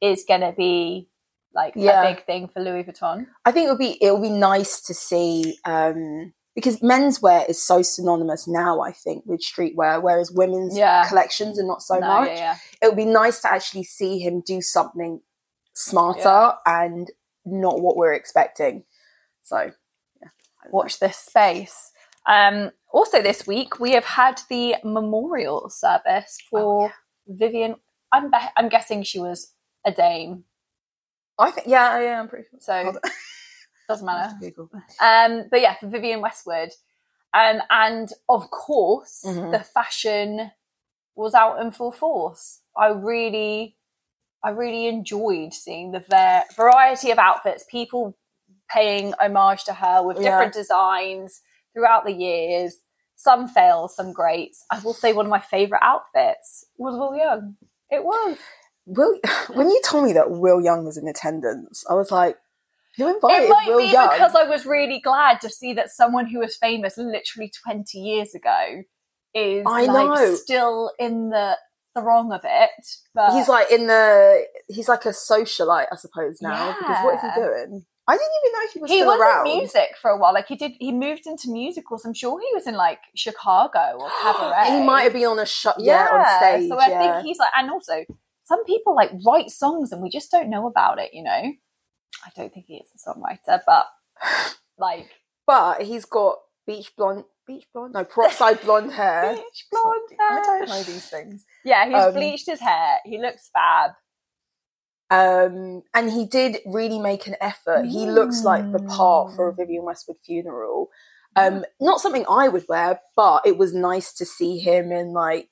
is 0.00 0.24
going 0.24 0.40
to 0.42 0.52
be 0.52 1.08
like 1.54 1.74
Yeah. 1.76 2.02
a 2.02 2.14
big 2.14 2.24
thing 2.26 2.48
for 2.48 2.60
Louis 2.60 2.84
Vuitton. 2.84 3.26
I 3.44 3.52
think 3.52 3.64
it'll 3.64 3.76
be 3.76 4.02
it'll 4.02 4.20
be 4.20 4.30
nice 4.30 4.80
to 4.82 4.94
see 4.94 5.58
um, 5.64 6.32
because 6.54 6.80
menswear 6.80 7.48
is 7.48 7.62
so 7.62 7.82
synonymous 7.82 8.46
now. 8.46 8.80
I 8.80 8.92
think 8.92 9.24
with 9.26 9.40
streetwear, 9.40 10.02
whereas 10.02 10.30
women's 10.30 10.76
Yeah. 10.76 11.08
collections 11.08 11.58
are 11.58 11.66
not 11.66 11.82
so 11.82 11.98
No, 11.98 12.06
much. 12.06 12.28
yeah, 12.28 12.34
yeah. 12.36 12.56
It 12.82 12.86
would 12.88 12.96
be 12.96 13.04
nice 13.06 13.40
to 13.42 13.52
actually 13.52 13.84
see 13.84 14.18
him 14.18 14.42
do 14.44 14.60
something 14.60 15.20
smarter 15.74 16.52
and 16.66 17.10
not 17.44 17.80
what 17.80 17.96
we're 17.96 18.12
expecting. 18.14 18.84
So 19.42 19.70
Watch 20.70 21.00
this 21.00 21.16
space. 21.16 21.90
Um, 22.24 22.70
also, 22.92 23.20
this 23.20 23.48
week 23.48 23.80
we 23.80 23.90
have 23.92 24.04
had 24.04 24.40
the 24.48 24.76
memorial 24.84 25.68
service 25.68 26.38
for 26.48 26.86
Oh, 26.86 26.90
Vivienne. 27.26 27.74
I'm, 28.12 28.30
be- 28.30 28.52
I'm 28.56 28.68
guessing 28.68 29.02
she 29.02 29.18
was 29.18 29.54
a 29.84 29.90
dame, 29.90 30.44
I 31.36 31.50
think 31.50 31.66
yeah, 31.66 31.98
yeah, 32.00 32.20
I'm 32.20 32.28
pretty 32.28 32.44
sure. 32.50 32.60
so. 32.60 32.92
doesn't 33.92 34.06
matter. 34.06 34.34
Um, 35.00 35.48
but 35.50 35.60
yeah, 35.60 35.74
for 35.74 35.88
Vivienne 35.88 36.20
Westwood. 36.20 36.70
Um, 37.34 37.60
and 37.70 38.12
of 38.28 38.50
course, 38.50 39.22
Mhm. 39.26 39.52
the 39.52 39.64
fashion 39.64 40.50
was 41.14 41.34
out 41.34 41.60
in 41.60 41.70
full 41.70 41.92
force. 41.92 42.60
I 42.76 42.88
really, 42.88 43.76
I 44.44 44.50
really 44.50 44.86
enjoyed 44.86 45.52
seeing 45.54 45.92
the 45.92 46.00
va- 46.00 46.44
variety 46.54 47.10
of 47.10 47.18
outfits, 47.18 47.64
people 47.70 48.16
paying 48.70 49.12
homage 49.20 49.64
to 49.64 49.74
her 49.74 50.02
with 50.02 50.18
Yeah. 50.18 50.30
different 50.30 50.54
designs 50.54 51.42
throughout 51.74 52.04
the 52.04 52.12
years. 52.12 52.80
Some 53.14 53.46
fails, 53.48 53.94
some 53.94 54.12
greats. 54.12 54.64
I 54.70 54.80
will 54.80 54.94
say 54.94 55.12
one 55.12 55.26
of 55.26 55.30
my 55.30 55.40
favourite 55.40 55.82
outfits 55.84 56.66
was 56.76 56.96
Will 56.96 57.14
Young. 57.16 57.56
It 57.90 58.04
was. 58.04 58.38
Will, 58.86 59.18
when 59.54 59.68
you 59.70 59.80
told 59.84 60.04
me 60.04 60.12
that 60.14 60.30
Will 60.30 60.60
Young 60.60 60.84
was 60.84 60.96
in 60.96 61.06
attendance, 61.06 61.84
I 61.88 61.94
was 61.94 62.10
like, 62.10 62.36
"Who 62.96 63.14
invited 63.14 63.44
it 63.44 63.48
might 63.50 63.68
Will 63.68 63.78
be 63.78 63.86
Young?" 63.86 64.10
because 64.10 64.34
I 64.34 64.44
was 64.44 64.66
really 64.66 65.00
glad 65.00 65.40
to 65.40 65.48
see 65.48 65.72
that 65.74 65.90
someone 65.90 66.26
who 66.26 66.38
was 66.38 66.56
famous 66.56 66.96
literally 66.96 67.50
20 67.64 67.98
years 67.98 68.34
ago 68.34 68.82
is 69.34 69.64
I 69.66 69.84
like 69.84 70.20
know. 70.20 70.34
still 70.34 70.92
in 70.98 71.30
the 71.30 71.56
throng 71.94 72.32
of 72.32 72.42
it. 72.44 72.70
But 73.14 73.34
he's 73.34 73.48
like 73.48 73.70
in 73.70 73.86
the 73.86 74.44
he's 74.68 74.88
like 74.88 75.04
a 75.04 75.10
socialite, 75.10 75.86
I 75.92 75.96
suppose 75.96 76.40
now. 76.40 76.76
Because 76.78 77.04
what 77.04 77.14
is 77.14 77.20
he 77.20 77.40
doing? 77.40 77.86
I 78.08 78.16
didn't 78.16 78.32
even 78.44 78.52
know 78.52 78.68
he 78.72 78.78
was 78.80 78.90
he 78.90 78.96
still 78.98 79.06
was 79.06 79.20
around. 79.20 79.46
in 79.46 79.58
music 79.58 79.96
for 80.00 80.10
a 80.10 80.18
while. 80.18 80.34
Like 80.34 80.48
he 80.48 80.56
did, 80.56 80.72
he 80.80 80.90
moved 80.90 81.26
into 81.26 81.50
musicals. 81.50 82.04
I'm 82.04 82.14
sure 82.14 82.40
he 82.40 82.52
was 82.52 82.66
in 82.66 82.74
like 82.74 82.98
Chicago 83.14 83.98
or 84.00 84.10
Cabaret. 84.22 84.64
he 84.78 84.84
might 84.84 85.02
have 85.02 85.12
been 85.12 85.26
on 85.26 85.38
a 85.38 85.46
shot, 85.46 85.76
yeah, 85.78 86.08
on 86.10 86.38
stage. 86.38 86.68
So 86.68 86.78
I 86.78 86.88
yeah. 86.88 86.98
think 86.98 87.26
he's 87.26 87.38
like, 87.38 87.50
and 87.56 87.70
also 87.70 88.04
some 88.42 88.64
people 88.64 88.96
like 88.96 89.12
write 89.24 89.50
songs 89.50 89.92
and 89.92 90.02
we 90.02 90.10
just 90.10 90.32
don't 90.32 90.50
know 90.50 90.66
about 90.66 90.98
it. 90.98 91.10
You 91.12 91.22
know, 91.22 91.52
I 92.24 92.30
don't 92.36 92.52
think 92.52 92.66
he 92.66 92.76
is 92.76 92.88
a 92.94 93.10
songwriter, 93.10 93.60
but 93.66 93.86
like 94.78 95.08
but 95.46 95.82
he's 95.82 96.04
got 96.04 96.38
beach 96.66 96.92
blonde, 96.96 97.24
beach 97.46 97.66
blonde, 97.74 97.94
no, 97.94 98.04
peroxide 98.04 98.60
blonde 98.62 98.92
hair. 99.00 99.34
Beach 99.34 99.66
blonde 99.70 100.08
I 100.20 100.40
don't 100.44 100.68
know 100.68 100.82
these 100.82 101.08
things. 101.08 101.44
Yeah, 101.64 101.86
he's 101.86 101.94
Um, 101.94 102.14
bleached 102.14 102.46
his 102.46 102.60
hair. 102.60 102.98
He 103.04 103.18
looks 103.18 103.50
fab. 103.52 103.92
Um, 105.10 105.82
and 105.92 106.10
he 106.10 106.24
did 106.24 106.58
really 106.64 106.98
make 106.98 107.26
an 107.26 107.36
effort. 107.40 107.84
He 107.84 108.06
looks 108.06 108.44
like 108.44 108.72
the 108.72 108.78
part 108.78 109.34
for 109.34 109.48
a 109.48 109.54
Vivienne 109.54 109.84
Westwood 109.84 110.16
funeral. 110.24 110.88
Um, 111.36 111.64
not 111.80 112.00
something 112.00 112.24
I 112.30 112.48
would 112.48 112.64
wear, 112.68 113.00
but 113.14 113.46
it 113.46 113.58
was 113.58 113.74
nice 113.74 114.12
to 114.14 114.24
see 114.24 114.58
him 114.58 114.90
in 114.90 115.12
like 115.12 115.50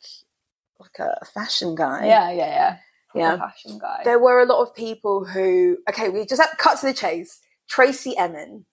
like 0.78 0.98
a 0.98 1.24
fashion 1.26 1.74
guy. 1.74 2.06
Yeah, 2.06 2.30
yeah, 2.30 2.46
yeah. 2.46 2.76
Yeah. 3.14 3.36
Fashion 3.38 3.78
guy. 3.78 4.02
There 4.04 4.18
were 4.18 4.40
a 4.40 4.46
lot 4.46 4.62
of 4.62 4.74
people 4.74 5.24
who 5.24 5.78
okay, 5.88 6.08
we 6.08 6.24
just 6.26 6.40
have 6.40 6.56
cut 6.58 6.78
to 6.80 6.86
the 6.86 6.94
chase. 6.94 7.40
Tracey 7.68 8.16
Emin, 8.16 8.66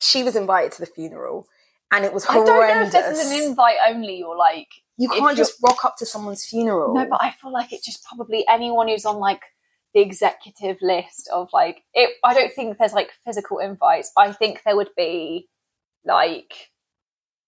she 0.00 0.22
was 0.22 0.36
invited 0.36 0.72
to 0.72 0.80
the 0.80 0.86
funeral, 0.86 1.46
and 1.92 2.04
it 2.04 2.12
was 2.12 2.26
I 2.28 2.34
don't 2.34 2.46
know 2.46 2.82
if 2.82 2.92
this 2.92 3.18
is 3.18 3.30
an 3.30 3.48
invite 3.48 3.76
only 3.88 4.22
or 4.22 4.36
like 4.36 4.68
you 4.96 5.08
can't 5.08 5.36
just 5.36 5.54
rock 5.62 5.84
up 5.84 5.96
to 5.98 6.06
someone's 6.06 6.44
funeral. 6.44 6.94
no, 6.94 7.06
but 7.08 7.22
I 7.22 7.30
feel 7.30 7.52
like 7.52 7.72
it's 7.72 7.84
just 7.84 8.04
probably 8.04 8.44
anyone 8.48 8.88
who's 8.88 9.04
on 9.04 9.16
like 9.16 9.42
the 9.94 10.00
executive 10.00 10.76
list 10.82 11.28
of 11.32 11.48
like 11.52 11.82
it. 11.94 12.10
I 12.24 12.34
don't 12.34 12.52
think 12.52 12.78
there's 12.78 12.92
like 12.92 13.10
physical 13.24 13.58
invites. 13.58 14.12
I 14.16 14.32
think 14.32 14.62
there 14.64 14.76
would 14.76 14.90
be 14.96 15.48
like 16.04 16.70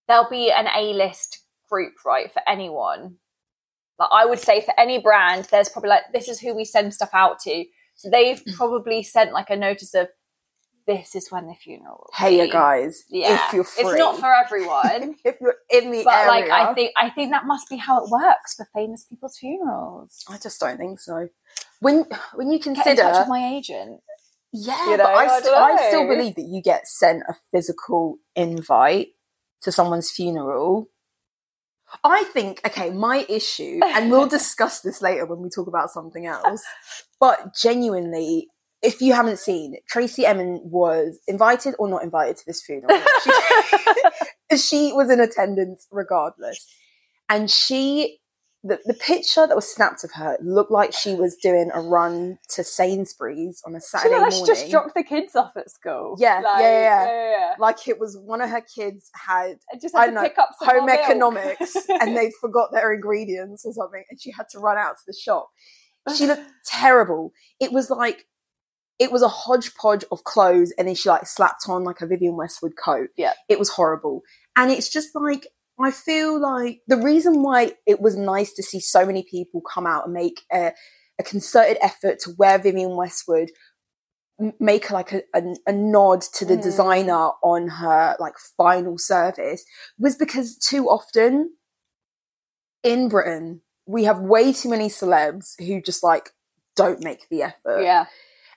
there'll 0.08 0.28
be 0.28 0.50
an 0.50 0.66
A 0.75 0.92
list 0.92 1.40
group 1.70 1.94
right 2.04 2.32
for 2.32 2.42
anyone. 2.49 3.16
Like 4.11 4.23
I 4.25 4.26
would 4.26 4.40
say 4.40 4.61
for 4.61 4.78
any 4.78 4.99
brand, 4.99 5.49
there's 5.50 5.68
probably 5.68 5.90
like 5.90 6.12
this 6.12 6.28
is 6.28 6.40
who 6.40 6.54
we 6.54 6.64
send 6.64 6.94
stuff 6.94 7.11
out 7.12 7.40
to. 7.40 7.64
So 7.94 8.11
they've 8.11 8.42
mm. 8.42 8.54
probably 8.54 9.02
sent 9.02 9.32
like 9.32 9.50
a 9.50 9.56
notice 9.56 9.94
of 9.94 10.09
this 10.87 11.14
is 11.14 11.30
when 11.30 11.47
the 11.47 11.54
funeral. 11.54 12.11
Hey, 12.14 12.44
you 12.44 12.50
guys, 12.50 13.04
Yeah, 13.09 13.47
if 13.47 13.52
you're 13.52 13.64
free, 13.64 13.85
it's 13.85 13.99
not 13.99 14.18
for 14.18 14.32
everyone. 14.35 15.14
if 15.25 15.37
you're 15.40 15.54
in 15.71 15.90
the 15.92 16.02
but 16.04 16.14
area. 16.14 16.28
like 16.28 16.50
I 16.50 16.75
think 16.75 16.92
I 16.97 17.11
think 17.11 17.30
that 17.30 17.47
must 17.47 17.68
be 17.68 17.76
how 17.76 18.04
it 18.04 18.11
works 18.11 18.54
for 18.54 18.66
famous 18.75 19.04
people's 19.04 19.38
funerals. 19.38 20.25
I 20.28 20.38
just 20.38 20.61
don't 20.61 20.78
think 20.78 21.00
so. 21.00 21.28
When 21.80 22.04
when 22.35 22.50
you 22.50 22.59
Get 22.59 22.66
in 22.68 22.75
consider, 22.75 23.02
touch 23.02 23.18
with 23.21 23.28
my 23.28 23.54
agent. 23.54 24.00
yeah, 24.52 24.90
you 24.90 24.97
but 24.97 25.06
I, 25.06 25.26
I 25.26 25.40
st- 25.40 25.54
I 25.54 25.88
still 25.88 26.09
believe 26.09 26.35
that 26.35 26.47
you 26.49 26.61
get 26.62 26.88
sent 26.88 27.23
a 27.28 27.35
physical 27.52 28.16
invite 28.35 29.09
to 29.62 29.73
someone's 29.73 30.11
funeral. 30.11 30.88
I 32.04 32.25
think 32.25 32.61
okay, 32.66 32.90
my 32.90 33.26
issue, 33.28 33.80
and 33.84 34.11
we'll 34.11 34.28
discuss 34.38 34.80
this 34.80 35.02
later 35.02 35.26
when 35.26 35.40
we 35.40 35.49
talk 35.49 35.66
about 35.66 35.90
something 35.90 36.26
else. 36.26 36.62
But 37.20 37.54
genuinely, 37.54 38.49
if 38.82 39.00
you 39.00 39.12
haven't 39.12 39.38
seen, 39.38 39.76
Tracey 39.88 40.26
Emin 40.26 40.61
was 40.64 41.20
invited 41.28 41.75
or 41.78 41.88
not 41.88 42.02
invited 42.02 42.37
to 42.38 42.46
this 42.46 42.62
funeral. 42.62 43.00
She, 43.22 44.56
she 44.56 44.92
was 44.92 45.11
in 45.11 45.20
attendance 45.20 45.87
regardless. 45.90 46.66
And 47.28 47.50
she, 47.50 48.18
the, 48.64 48.78
the 48.85 48.95
picture 48.95 49.47
that 49.47 49.57
was 49.57 49.73
snapped 49.73 50.04
of 50.04 50.12
her 50.12 50.37
looked 50.40 50.71
like 50.71 50.92
she 50.92 51.14
was 51.14 51.37
doing 51.37 51.71
a 51.75 51.81
run 51.81 52.38
to 52.50 52.62
Sainsbury's 52.62 53.61
on 53.66 53.75
a 53.75 53.81
She 53.81 53.87
Saturday 53.87 54.14
like 54.21 54.31
morning. 54.33 54.47
just 54.47 54.71
dropped 54.71 54.95
the 54.95 55.02
kids 55.02 55.35
off 55.35 55.57
at 55.57 55.69
school. 55.71 56.16
Yeah, 56.19 56.37
Like, 56.45 56.61
yeah, 56.61 56.81
yeah. 56.81 57.04
yeah, 57.07 57.31
yeah. 57.31 57.54
like 57.59 57.88
it 57.88 57.99
was 57.99 58.16
one 58.16 58.40
of 58.40 58.50
her 58.50 58.61
kids 58.61 59.11
had 59.14 59.57
I 59.73 59.78
just 59.81 59.97
I 59.97 60.02
had 60.02 60.07
to 60.07 60.12
know, 60.12 60.23
pick 60.23 60.38
up 60.38 60.50
some 60.59 60.69
home 60.69 60.88
economics 60.88 61.76
and 61.88 62.16
they'd 62.16 62.33
forgot 62.40 62.71
their 62.73 62.92
ingredients 62.92 63.64
or 63.66 63.73
something 63.73 64.04
and 64.09 64.21
she 64.21 64.31
had 64.31 64.49
to 64.50 64.61
run 64.61 64.78
out 64.78 64.92
to 64.97 65.02
the 65.07 65.12
shop. 65.19 65.50
She 66.16 66.26
looked 66.26 66.42
terrible. 66.66 67.33
It 67.61 67.73
was 67.73 67.90
like 67.90 68.26
it 69.00 69.11
was 69.11 69.23
a 69.23 69.28
hodgepodge 69.28 70.04
of 70.12 70.23
clothes 70.23 70.73
and 70.78 70.87
then 70.87 70.95
she 70.95 71.09
like 71.09 71.26
slapped 71.26 71.64
on 71.69 71.83
like 71.83 72.00
a 72.00 72.07
Vivienne 72.07 72.37
Westwood 72.37 72.75
coat. 72.76 73.09
Yeah. 73.16 73.33
It 73.49 73.59
was 73.59 73.71
horrible. 73.71 74.23
And 74.54 74.71
it's 74.71 74.88
just 74.88 75.09
like 75.16 75.49
I 75.81 75.91
feel 75.91 76.41
like 76.41 76.81
the 76.87 76.97
reason 76.97 77.43
why 77.43 77.73
it 77.87 78.00
was 78.00 78.17
nice 78.17 78.52
to 78.55 78.62
see 78.62 78.81
so 78.81 79.05
many 79.07 79.23
people 79.29 79.61
come 79.62 79.87
out 79.87 80.05
and 80.05 80.12
make 80.14 80.43
a, 80.52 80.73
a 81.19 81.23
concerted 81.23 81.79
effort 81.83 82.19
to 82.21 82.35
wear 82.38 82.59
Vivienne 82.59 82.97
Westwood, 82.97 83.50
make 84.61 84.91
like 84.91 85.12
a, 85.12 85.23
a, 85.35 85.43
a 85.67 85.73
nod 85.73 86.23
to 86.35 86.45
the 86.45 86.57
Mm. 86.57 86.62
designer 86.62 87.31
on 87.43 87.69
her 87.69 88.17
like 88.21 88.35
final 88.57 88.99
service, 88.99 89.64
was 89.99 90.17
because 90.17 90.57
too 90.57 90.87
often 90.88 91.55
in 92.83 93.09
Britain 93.09 93.62
we 93.87 94.05
have 94.05 94.21
way 94.21 94.52
too 94.52 94.69
many 94.69 94.88
celebs 94.88 95.61
who 95.64 95.81
just 95.81 96.02
like 96.05 96.31
don't 96.76 97.02
make 97.02 97.29
the 97.29 97.43
effort. 97.43 97.83
yeah, 97.83 98.07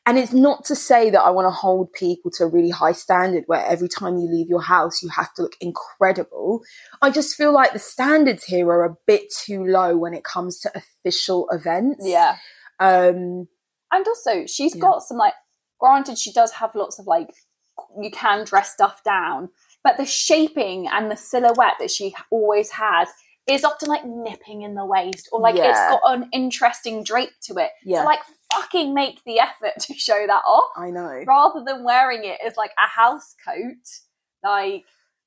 And 0.08 0.20
it's 0.20 0.34
not 0.34 0.64
to 0.66 0.76
say 0.76 1.10
that 1.10 1.22
I 1.22 1.32
want 1.32 1.46
to 1.48 1.52
hold 1.52 1.92
people 1.94 2.30
to 2.36 2.44
a 2.44 2.48
really 2.48 2.70
high 2.70 2.92
standard 2.92 3.44
where 3.48 3.66
every 3.66 3.88
time 3.88 4.18
you 4.18 4.28
leave 4.30 4.48
your 4.48 4.62
house 4.62 5.02
you 5.02 5.10
have 5.10 5.34
to 5.34 5.42
look 5.42 5.56
incredible. 5.60 6.62
I 7.02 7.10
just 7.10 7.36
feel 7.36 7.52
like 7.52 7.74
the 7.74 7.80
standards 7.80 8.44
here 8.44 8.68
are 8.68 8.86
a 8.86 8.96
bit 9.08 9.34
too 9.34 9.66
low 9.66 9.98
when 9.98 10.14
it 10.14 10.24
comes 10.24 10.60
to 10.60 10.72
official 10.76 11.48
events. 11.52 12.06
yeah. 12.06 12.38
Um 12.80 13.48
And 13.92 14.08
also, 14.08 14.46
she's 14.46 14.76
Yeah. 14.76 14.82
got 14.82 15.04
some 15.04 15.18
like. 15.18 15.34
Granted, 15.80 16.18
she 16.18 16.32
does 16.32 16.52
have 16.54 16.74
lots 16.76 17.00
of 17.00 17.06
like. 17.08 17.30
You 18.02 18.10
can 18.12 18.46
dress 18.46 18.72
stuff 18.74 19.04
down, 19.04 19.50
but 19.84 19.98
the 19.98 20.06
shaping 20.06 20.88
and 20.88 21.12
the 21.12 21.18
silhouette 21.18 21.76
that 21.80 21.92
she 21.92 22.16
always 22.32 22.72
has 22.72 23.10
is 23.48 23.64
often 23.64 23.90
like 23.90 24.04
nipping 24.06 24.64
in 24.64 24.74
the 24.75 24.86
waist 24.86 25.30
or 25.32 25.40
like 25.40 25.56
it's 25.56 25.80
got 25.80 26.02
an 26.06 26.30
interesting 26.34 27.04
drape 27.04 27.30
to 27.44 27.56
it. 27.58 27.70
Yeah. 27.84 28.00
So 28.00 28.06
like 28.06 28.20
fucking 28.54 28.94
make 28.94 29.24
the 29.25 29.40
effort 29.40 29.74
to 29.82 29.94
show 29.94 30.25
that 30.28 30.42
off 30.46 30.72
I 30.78 30.90
know. 30.90 31.24
rather 31.28 31.64
than 31.66 31.84
wearing 31.84 32.24
it 32.24 32.40
as 32.46 32.58
like 32.58 32.72
a 32.78 32.88
house 32.88 33.36
coat. 33.46 33.86
Like 34.44 34.84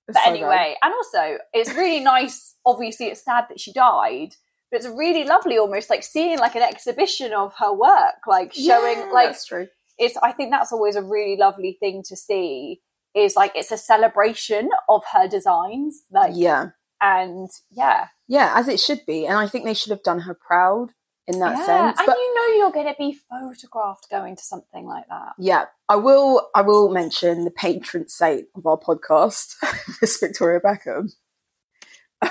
It's 0.09 0.17
but 0.19 0.25
so 0.25 0.31
anyway, 0.31 0.77
and 0.83 0.93
also 0.95 1.39
it's 1.53 1.73
really 1.75 2.01
nice. 2.01 2.57
Obviously, 2.67 3.07
it's 3.07 3.25
sad 3.25 3.45
that 3.49 3.61
she 3.61 3.73
died, 3.73 4.35
but 4.71 4.79
it's 4.79 4.89
really 4.89 5.25
lovely, 5.25 5.59
almost 5.59 5.91
like 5.91 6.03
seeing 6.03 6.39
like 6.39 6.55
an 6.57 6.63
exhibition 6.63 7.33
of 7.33 7.53
her 7.59 7.73
work, 7.73 8.27
like 8.27 8.53
showing 8.55 8.99
Yeah, 8.99 9.11
like 9.13 9.29
that's 9.29 9.45
true. 9.47 9.67
it's. 9.99 10.17
I 10.23 10.33
think 10.33 10.51
that's 10.51 10.73
always 10.73 10.97
a 10.97 11.03
really 11.03 11.37
lovely 11.37 11.77
thing 11.81 12.03
to 12.09 12.17
see. 12.17 12.81
Is 13.15 13.35
like 13.37 13.53
it's 13.55 13.73
a 13.73 13.77
celebration 13.79 14.71
of 14.89 15.03
her 15.13 15.27
designs, 15.27 16.03
like 16.13 16.33
Yeah. 16.35 16.71
And 17.01 17.49
yeah, 17.71 18.09
Yeah, 18.27 18.53
as 18.55 18.69
it 18.69 18.81
should 18.81 19.01
be. 19.07 19.27
And 19.27 19.37
I 19.37 19.47
think 19.47 19.65
they 19.65 19.75
should 19.75 19.91
have 19.91 20.03
done 20.03 20.21
her 20.21 20.35
proud 20.35 20.93
in 21.29 21.41
that 21.41 21.59
yeah. 21.59 21.67
sense. 21.67 21.99
and 22.01 22.09
you 22.09 22.35
know 22.35 22.57
you're 22.57 22.73
going 22.73 22.87
to 22.87 22.95
be 22.99 23.19
photographed 23.29 24.09
going 24.11 24.35
to 24.35 24.43
something 24.43 24.87
like 24.87 25.07
that. 25.09 25.35
yeah, 25.39 25.67
I 25.89 25.97
will 25.97 26.49
I 26.55 26.63
will 26.63 26.91
mention 26.91 27.45
the 27.45 27.51
patron 27.51 28.09
saint 28.09 28.47
of 28.57 28.67
our 28.67 28.79
podcast, 28.79 29.55
Miss 30.01 30.19
Victoria 30.19 30.61
Beckham. 30.61 31.13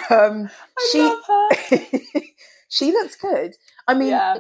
Um 0.10 0.50
I 0.78 2.10
she 2.12 2.34
she 2.70 2.92
looks 2.92 3.16
good. 3.16 3.54
I 3.88 3.94
mean, 3.94 4.10
yeah, 4.10 4.40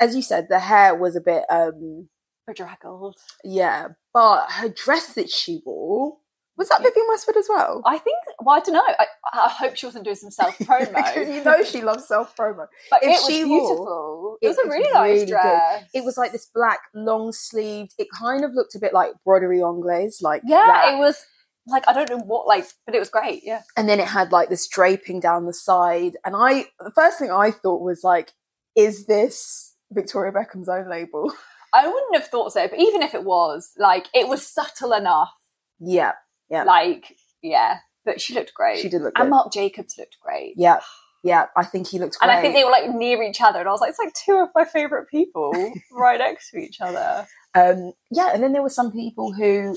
as 0.00 0.14
you 0.14 0.22
said, 0.22 0.46
the 0.48 0.60
hair 0.60 0.94
was 0.94 1.16
a 1.16 1.20
bit 1.20 1.44
um 1.50 2.08
bedraggled. 2.46 3.16
yeah, 3.44 3.88
but 4.14 4.52
her 4.52 4.68
dress 4.68 5.14
that 5.14 5.28
she 5.28 5.62
wore 5.66 6.18
was 6.56 6.68
that 6.70 6.82
Vivienne 6.82 7.06
Westwood 7.08 7.36
as 7.36 7.46
well? 7.48 7.82
I 7.84 7.98
think. 7.98 8.16
Well, 8.40 8.56
I 8.56 8.60
don't 8.60 8.74
know. 8.74 8.82
I, 8.98 9.06
I 9.32 9.48
hope 9.50 9.76
she 9.76 9.86
wasn't 9.86 10.04
doing 10.04 10.16
some 10.16 10.30
self 10.30 10.56
promo. 10.60 11.34
you 11.34 11.44
know 11.44 11.62
she 11.62 11.82
loves 11.82 12.06
self 12.08 12.34
promo. 12.36 12.66
But 12.90 13.02
If 13.02 13.08
it 13.08 13.10
was 13.12 13.26
she 13.26 13.44
wore- 13.44 13.60
beautiful. 13.60 14.38
It 14.42 14.48
was 14.48 14.58
a 14.58 14.68
really 14.68 14.92
nice 14.92 15.12
really 15.20 15.26
good. 15.26 15.86
It 15.94 16.04
was 16.04 16.16
like 16.16 16.32
this 16.32 16.46
black 16.54 16.80
long 16.94 17.32
sleeved. 17.32 17.92
It 17.98 18.08
kind 18.18 18.44
of 18.44 18.52
looked 18.54 18.74
a 18.74 18.78
bit 18.78 18.92
like 18.94 19.12
broderie 19.26 19.62
anglaise, 19.66 20.20
like 20.22 20.42
Yeah, 20.46 20.64
that. 20.66 20.94
it 20.94 20.98
was 20.98 21.24
like 21.66 21.86
I 21.88 21.92
don't 21.92 22.08
know 22.10 22.18
what 22.18 22.46
like, 22.46 22.64
but 22.86 22.94
it 22.94 23.00
was 23.00 23.10
great. 23.10 23.42
Yeah. 23.44 23.62
and 23.76 23.88
then 23.88 23.98
it 24.00 24.06
had 24.08 24.30
like 24.32 24.48
this 24.48 24.68
draping 24.68 25.20
down 25.20 25.46
the 25.46 25.52
side. 25.52 26.12
And 26.24 26.34
I, 26.36 26.66
the 26.80 26.92
first 26.94 27.18
thing 27.18 27.30
I 27.30 27.50
thought 27.50 27.82
was 27.82 28.02
like, 28.04 28.32
is 28.76 29.06
this 29.06 29.74
Victoria 29.90 30.32
Beckham's 30.32 30.68
own 30.68 30.88
label? 30.88 31.32
I 31.74 31.86
wouldn't 31.88 32.14
have 32.14 32.28
thought 32.28 32.52
so, 32.52 32.66
but 32.68 32.78
even 32.78 33.02
if 33.02 33.14
it 33.14 33.24
was, 33.24 33.72
like, 33.76 34.06
it 34.14 34.28
was 34.28 34.46
subtle 34.46 34.92
enough. 34.92 35.32
yeah, 35.80 36.12
Yeah. 36.50 36.64
Like, 36.64 37.16
yeah, 37.42 37.78
but 38.04 38.20
she 38.20 38.34
looked 38.34 38.54
great. 38.54 38.78
she 38.80 38.88
did 38.88 39.02
look 39.02 39.12
and 39.16 39.26
good. 39.26 39.30
Marc 39.30 39.52
Jacobs 39.52 39.94
looked 39.98 40.16
great. 40.20 40.54
Yeah, 40.56 40.80
yeah. 41.24 41.46
I 41.56 41.64
think 41.64 41.88
he 41.88 41.98
looked 41.98 42.18
great. 42.18 42.28
And 42.30 42.38
I 42.38 42.40
think 42.40 42.54
they 42.54 42.64
were 42.64 42.70
like 42.70 42.88
near 42.94 43.22
each 43.22 43.40
other, 43.40 43.58
and 43.60 43.68
I 43.68 43.72
was 43.72 43.80
like, 43.80 43.90
it's 43.90 43.98
like 43.98 44.14
two 44.14 44.36
of 44.38 44.48
my 44.54 44.64
favorite 44.64 45.08
people 45.10 45.52
right 45.92 46.18
next 46.18 46.50
to 46.50 46.58
each 46.58 46.80
other. 46.80 47.26
um, 47.54 47.92
yeah, 48.10 48.30
and 48.32 48.42
then 48.42 48.52
there 48.52 48.62
were 48.62 48.68
some 48.70 48.92
people 48.92 49.32
who 49.32 49.76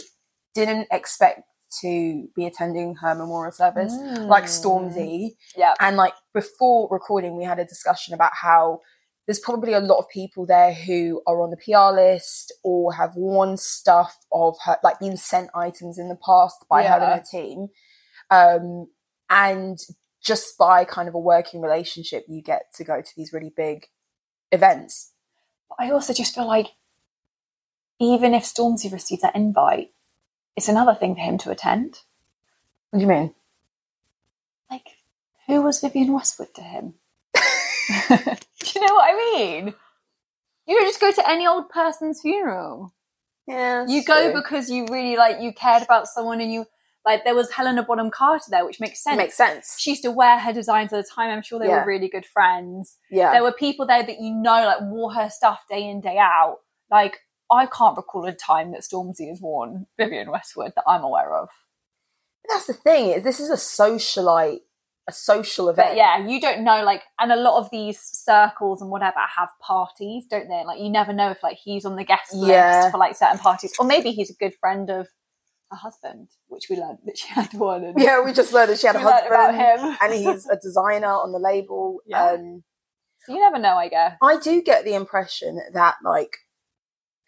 didn't 0.55 0.87
expect 0.91 1.41
to 1.81 2.27
be 2.35 2.45
attending 2.47 2.95
her 2.95 3.13
memorial 3.13 3.51
service, 3.51 3.93
like 4.17 4.45
Mm. 4.45 4.47
Stormzy. 4.47 5.29
Yeah. 5.55 5.75
And 5.79 5.97
like 5.97 6.13
before 6.33 6.87
recording, 6.89 7.37
we 7.37 7.43
had 7.43 7.59
a 7.59 7.65
discussion 7.65 8.15
about 8.15 8.31
how 8.41 8.79
there's 9.29 9.39
probably 9.39 9.73
a 9.73 9.79
lot 9.79 9.99
of 9.99 10.09
people 10.09 10.43
there 10.43 10.73
who 10.73 11.21
are 11.27 11.43
on 11.43 11.51
the 11.51 11.57
PR 11.57 11.93
list 11.93 12.51
or 12.63 12.95
have 12.95 13.15
worn 13.15 13.57
stuff 13.57 14.25
of 14.31 14.55
her, 14.65 14.77
like 14.83 14.99
been 14.99 15.17
sent 15.17 15.51
items 15.53 15.99
in 15.99 16.09
the 16.09 16.15
past 16.15 16.65
by 16.67 16.81
her 16.81 16.95
and 16.95 17.03
her 17.03 17.23
team. 17.31 17.67
Um, 18.31 18.87
and 19.29 19.77
just 20.19 20.57
by 20.57 20.83
kind 20.83 21.07
of 21.07 21.13
a 21.13 21.19
working 21.19 21.61
relationship, 21.61 22.25
you 22.27 22.41
get 22.41 22.73
to 22.73 22.83
go 22.83 23.01
to 23.01 23.11
these 23.15 23.31
really 23.31 23.53
big 23.55 23.85
events. 24.51 25.11
But 25.69 25.75
I 25.79 25.91
also 25.91 26.11
just 26.11 26.33
feel 26.33 26.47
like 26.47 26.69
even 27.99 28.33
if 28.33 28.41
Stormzy 28.41 28.91
received 28.91 29.21
that 29.21 29.35
invite, 29.35 29.89
it's 30.55 30.69
another 30.69 30.95
thing 30.95 31.13
for 31.13 31.21
him 31.21 31.37
to 31.37 31.51
attend. 31.51 31.99
What 32.89 32.97
do 32.97 33.05
you 33.05 33.07
mean? 33.07 33.35
Like, 34.71 34.87
who 35.45 35.61
was 35.61 35.81
Vivienne 35.81 36.13
Westwood 36.13 36.55
to 36.55 36.63
him? 36.63 36.95
Do 38.09 38.71
you 38.75 38.87
know 38.87 38.93
what 38.93 39.13
I 39.13 39.33
mean? 39.35 39.73
You 40.67 40.75
don't 40.77 40.87
just 40.87 40.99
go 41.01 41.11
to 41.11 41.29
any 41.29 41.47
old 41.47 41.69
person's 41.69 42.21
funeral. 42.21 42.93
Yeah, 43.47 43.85
You 43.87 44.03
go 44.03 44.31
because 44.33 44.69
you 44.69 44.85
really 44.89 45.17
like 45.17 45.41
you 45.41 45.51
cared 45.51 45.81
about 45.81 46.07
someone 46.07 46.39
and 46.41 46.51
you 46.53 46.65
like 47.05 47.23
there 47.23 47.33
was 47.33 47.49
Helena 47.51 47.81
Bonham 47.81 48.11
Carter 48.11 48.45
there, 48.51 48.65
which 48.65 48.79
makes 48.79 49.01
sense. 49.03 49.17
makes 49.17 49.35
sense. 49.37 49.75
She 49.79 49.91
used 49.91 50.03
to 50.03 50.11
wear 50.11 50.37
her 50.37 50.53
designs 50.53 50.93
at 50.93 51.03
the 51.03 51.09
time. 51.09 51.31
I'm 51.31 51.41
sure 51.41 51.57
they 51.57 51.65
Yeah. 51.67 51.79
were 51.79 51.87
really 51.87 52.09
good 52.09 52.25
friends. 52.25 52.97
Yeah, 53.09 53.31
There 53.31 53.41
were 53.41 53.53
people 53.53 53.87
there 53.87 54.03
that 54.03 54.19
you 54.19 54.35
know 54.35 54.65
like 54.65 54.81
wore 54.81 55.13
her 55.13 55.29
stuff 55.31 55.63
day 55.69 55.89
in, 55.89 56.01
day 56.01 56.17
out. 56.19 56.57
Like 56.91 57.21
I 57.51 57.65
can't 57.65 57.97
recall 57.97 58.25
a 58.25 58.33
time 58.33 58.71
that 58.73 58.81
Stormzy 58.81 59.29
has 59.29 59.41
worn 59.41 59.87
Vivienne 59.97 60.29
Westwood 60.29 60.73
that 60.75 60.83
I'm 60.85 61.03
aware 61.03 61.33
of. 61.35 61.49
that's 62.47 62.67
the 62.67 62.73
thing. 62.73 63.09
Is 63.11 63.23
this 63.23 63.39
is 63.39 63.49
a 63.49 63.53
socialite, 63.55 64.59
a 65.09 65.11
social 65.11 65.67
event? 65.69 65.89
But 65.89 65.97
yeah, 65.97 66.25
you 66.25 66.39
don't 66.39 66.63
know 66.63 66.83
like 66.83 67.01
and 67.19 67.31
a 67.31 67.35
lot 67.35 67.59
of 67.59 67.69
these 67.71 67.99
circles 68.01 68.81
and 68.81 68.89
whatever 68.89 69.19
have 69.37 69.49
parties, 69.61 70.25
don't 70.29 70.47
they? 70.47 70.63
Like 70.65 70.79
you 70.79 70.89
never 70.89 71.11
know 71.13 71.31
if 71.31 71.43
like 71.43 71.57
he's 71.63 71.83
on 71.85 71.95
the 71.97 72.03
guest 72.05 72.31
Yeah. 72.33 72.79
list 72.81 72.91
for 72.91 72.97
like 72.97 73.15
certain 73.15 73.39
parties. 73.39 73.73
Or 73.79 73.85
maybe 73.85 74.11
he's 74.11 74.29
a 74.29 74.35
good 74.35 74.53
friend 74.59 74.89
of 74.89 75.07
her 75.71 75.77
husband, 75.77 76.29
which 76.47 76.65
we 76.69 76.77
learned 76.77 76.99
that 77.05 77.17
she 77.17 77.27
had 77.27 77.53
one 77.53 77.83
and 77.83 77.99
yeah. 77.99 78.23
We 78.23 78.31
just 78.33 78.53
learned 78.53 78.71
that 78.71 78.79
she 78.79 78.87
had 78.87 78.95
a 78.95 78.99
we 79.03 79.05
learned 79.05 79.27
about 79.27 79.53
husband, 79.55 79.91
him. 79.91 79.97
and 80.01 80.13
he's 80.13 80.47
a 80.49 80.55
designer 80.57 81.07
on 81.07 81.31
the 81.31 81.39
label. 81.39 81.99
Yeah. 82.07 82.31
Um, 82.31 82.63
so 83.25 83.33
you 83.33 83.39
never 83.41 83.59
know, 83.59 83.75
I 83.75 83.89
guess. 83.89 84.15
I 84.23 84.39
do 84.39 84.61
get 84.61 84.85
the 84.85 84.93
impression 84.95 85.59
that 85.73 85.95
like 86.03 86.37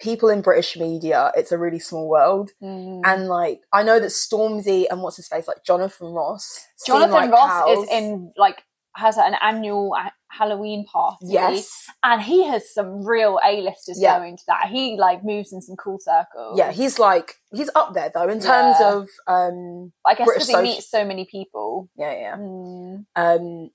people 0.01 0.29
in 0.29 0.41
British 0.41 0.75
media, 0.77 1.31
it's 1.35 1.51
a 1.51 1.57
really 1.57 1.79
small 1.79 2.07
world, 2.09 2.49
Mm. 2.61 3.01
and 3.05 3.27
like 3.27 3.61
I 3.71 3.83
know 3.83 3.99
that 3.99 4.07
Stormzy 4.11 4.85
and 4.89 5.01
what's 5.01 5.17
his 5.17 5.27
face, 5.27 5.47
like 5.47 5.63
Jonathan 5.63 6.07
Ross, 6.07 6.59
Jonathan 6.85 7.11
like 7.11 7.31
Ross 7.31 7.49
pals. 7.49 7.83
is 7.85 7.89
in 7.91 8.33
like 8.37 8.63
has 8.97 9.15
an 9.17 9.35
annual 9.41 9.93
uh, 9.97 10.09
Halloween 10.29 10.85
party. 10.85 11.27
Yes, 11.27 11.85
and 12.03 12.21
he 12.21 12.43
has 12.45 12.73
some 12.73 13.05
real 13.05 13.39
A-listers 13.41 13.97
Yeah. 14.01 14.17
going 14.19 14.35
to 14.35 14.43
that. 14.47 14.67
He 14.69 14.97
like 14.97 15.23
moves 15.23 15.53
in 15.53 15.61
some 15.61 15.77
cool 15.77 15.97
circles. 15.99 16.57
yeah, 16.57 16.71
he's 16.73 16.99
like 16.99 17.35
he's 17.53 17.69
up 17.73 17.93
there 17.93 18.11
though 18.13 18.27
in 18.27 18.41
terms 18.41 18.77
Yeah. 18.81 18.93
of 18.95 19.07
um 19.27 19.93
I 20.05 20.15
guess 20.15 20.27
because 20.27 20.49
he 20.49 20.55
meets 20.61 20.89
so 20.89 21.05
many 21.05 21.25
people. 21.25 21.89
yeah 21.95 22.11
yeah. 22.13 22.35
Mm. 22.37 23.05
Um, 23.15 23.69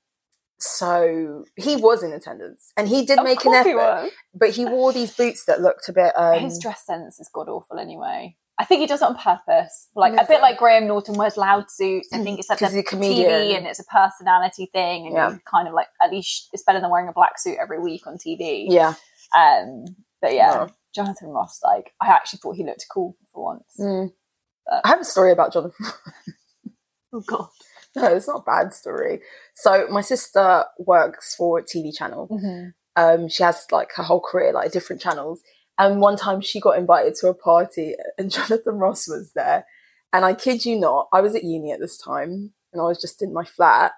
so 0.59 1.45
he 1.57 1.77
was 1.77 2.03
in 2.03 2.13
attendance, 2.13 2.73
and 2.77 2.89
he 2.89 3.05
did 3.05 3.19
Of 3.19 3.25
make 3.25 3.45
an 3.45 3.55
effort, 3.55 4.11
but 4.35 4.51
he 4.51 4.65
wore 4.65 4.93
these 4.93 5.15
boots 5.15 5.45
that 5.47 5.61
looked 5.61 5.89
a 5.89 5.93
bit. 5.93 6.13
Um, 6.17 6.41
His 6.41 6.59
dress 6.59 6.85
sense 6.87 7.21
is 7.21 7.31
god 7.33 7.49
awful 7.49 7.79
anyway. 7.79 8.37
I 8.59 8.65
think 8.65 8.81
he 8.81 8.87
does 8.87 9.03
it 9.03 9.05
on 9.05 9.17
purpose, 9.19 9.89
like 9.95 10.15
a 10.15 10.25
bit 10.27 10.39
it? 10.39 10.41
like 10.41 10.57
Graham 10.57 10.87
Norton 10.87 11.15
wears 11.17 11.37
loud 11.37 11.71
suits. 11.71 12.09
I 12.11 12.23
think 12.23 12.39
it's 12.39 12.49
like 12.49 12.63
a 12.63 12.79
a 12.79 12.83
comedian. 12.83 13.31
TV 13.31 13.57
and 13.59 13.67
it's 13.67 13.81
a 13.81 13.85
personality 13.85 14.71
thing, 14.73 15.07
and 15.07 15.15
Yeah. 15.15 15.37
kind 15.45 15.69
of 15.69 15.75
like 15.75 15.89
at 16.03 16.11
least 16.11 16.49
it's 16.55 16.63
better 16.63 16.81
than 16.81 16.91
wearing 16.91 17.09
a 17.09 17.13
black 17.13 17.39
suit 17.39 17.59
every 17.61 17.79
week 17.79 18.07
on 18.07 18.17
TV. 18.17 18.65
yeah, 18.71 18.95
Um, 19.37 19.85
but 20.23 20.33
yeah, 20.33 20.51
No. 20.53 20.69
Jonathan 20.95 21.29
Ross, 21.29 21.61
like 21.63 21.93
I 22.01 22.07
actually 22.09 22.39
thought 22.39 22.57
he 22.57 22.65
looked 22.65 22.87
cool 22.91 23.19
for 23.31 23.45
once. 23.45 23.75
Mm. 23.79 24.13
I 24.83 24.89
have 24.89 25.01
a 25.01 25.05
story 25.05 25.33
about 25.33 25.53
Jonathan. 25.53 25.87
Oh 27.13 27.21
god. 27.21 27.49
no, 28.03 28.15
it's 28.15 28.29
not 28.29 28.43
a 28.43 28.51
bad 28.51 28.75
story. 28.75 29.21
So 29.55 29.89
my 29.91 30.03
sister 30.03 30.65
works 30.79 31.35
for 31.35 31.59
a 31.59 31.63
TV 31.65 31.97
channel. 31.97 32.29
Mm-hmm. 32.31 32.69
Um, 32.95 33.29
she 33.29 33.43
has 33.43 33.67
like 33.73 33.93
her 33.95 34.03
whole 34.03 34.21
career, 34.21 34.53
like 34.53 34.71
different 34.71 35.01
channels. 35.01 35.41
And 35.79 36.01
one 36.01 36.17
time 36.17 36.43
she 36.43 36.61
got 36.61 36.79
invited 36.79 37.15
to 37.17 37.29
a 37.29 37.35
party, 37.35 37.95
and 38.19 38.31
Jonathan 38.31 38.77
Ross 38.77 39.09
was 39.09 39.33
there. 39.35 39.67
And 40.13 40.25
I 40.25 40.35
kid 40.35 40.65
you 40.65 40.79
not, 40.79 41.09
I 41.13 41.21
was 41.21 41.35
at 41.35 41.45
uni 41.45 41.73
at 41.73 41.81
this 41.81 41.99
time, 41.99 42.53
and 42.73 42.81
I 42.81 42.85
was 42.85 43.01
just 43.01 43.23
in 43.23 43.33
my 43.33 43.45
flat. 43.45 43.93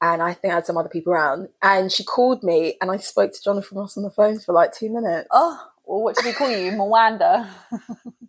And 0.00 0.20
I 0.20 0.34
think 0.34 0.52
I 0.52 0.56
had 0.56 0.66
some 0.66 0.76
other 0.76 0.88
people 0.88 1.12
around. 1.12 1.48
And 1.62 1.92
she 1.92 2.02
called 2.02 2.42
me, 2.42 2.76
and 2.80 2.90
I 2.90 2.96
spoke 2.96 3.32
to 3.32 3.42
Jonathan 3.42 3.78
Ross 3.78 3.96
on 3.96 4.02
the 4.02 4.10
phone 4.10 4.40
for 4.40 4.52
like 4.52 4.72
two 4.72 4.92
minutes. 4.92 5.28
Oh, 5.30 5.68
well, 5.84 6.02
what 6.02 6.16
did 6.16 6.26
he 6.26 6.32
call 6.32 6.50
you, 6.50 6.72
Mwanda? 6.72 7.48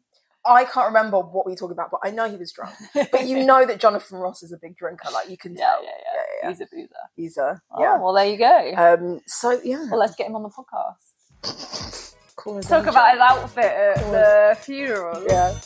I 0.46 0.66
can't 0.66 0.88
remember 0.88 1.20
what 1.20 1.46
we 1.46 1.54
were 1.54 1.56
talking 1.56 1.72
about, 1.74 1.90
but 1.92 2.02
I 2.04 2.12
know 2.12 2.30
he 2.30 2.36
was 2.36 2.52
drunk. 2.52 2.76
But 3.12 3.28
you 3.28 3.46
know 3.46 3.66
that 3.66 3.80
Jonathan 3.80 4.18
Ross 4.20 4.44
is 4.44 4.52
a 4.52 4.58
big 4.62 4.76
drinker, 4.76 5.10
like 5.12 5.30
you 5.30 5.38
can 5.38 5.56
yeah, 5.56 5.66
tell. 5.66 5.84
yeah, 5.84 5.90
yeah, 5.90 6.12
yeah, 6.14 6.22
yeah. 6.44 6.50
He's 6.50 6.62
a 6.62 6.66
boozer. 6.72 6.96
He's 7.16 7.38
a 7.38 7.62
Oh, 7.72 7.82
yeah. 7.82 7.98
well, 7.98 8.14
there 8.14 8.26
you 8.26 8.38
go. 8.38 8.74
Um. 8.76 9.22
So 9.26 9.60
yeah, 9.64 9.86
well, 9.90 10.00
let's 10.00 10.16
get 10.16 10.28
him 10.28 10.36
on 10.36 10.44
the 10.44 10.50
podcast. 10.50 12.16
Cool 12.36 12.58
as 12.58 12.68
Talk 12.68 12.80
angel. 12.80 12.92
about 12.94 13.12
his 13.12 13.22
outfit 13.22 13.66
at 13.66 13.98
Cool 14.02 14.12
the 14.12 14.58
funeral. 14.60 15.26
Yeah. 15.28 15.60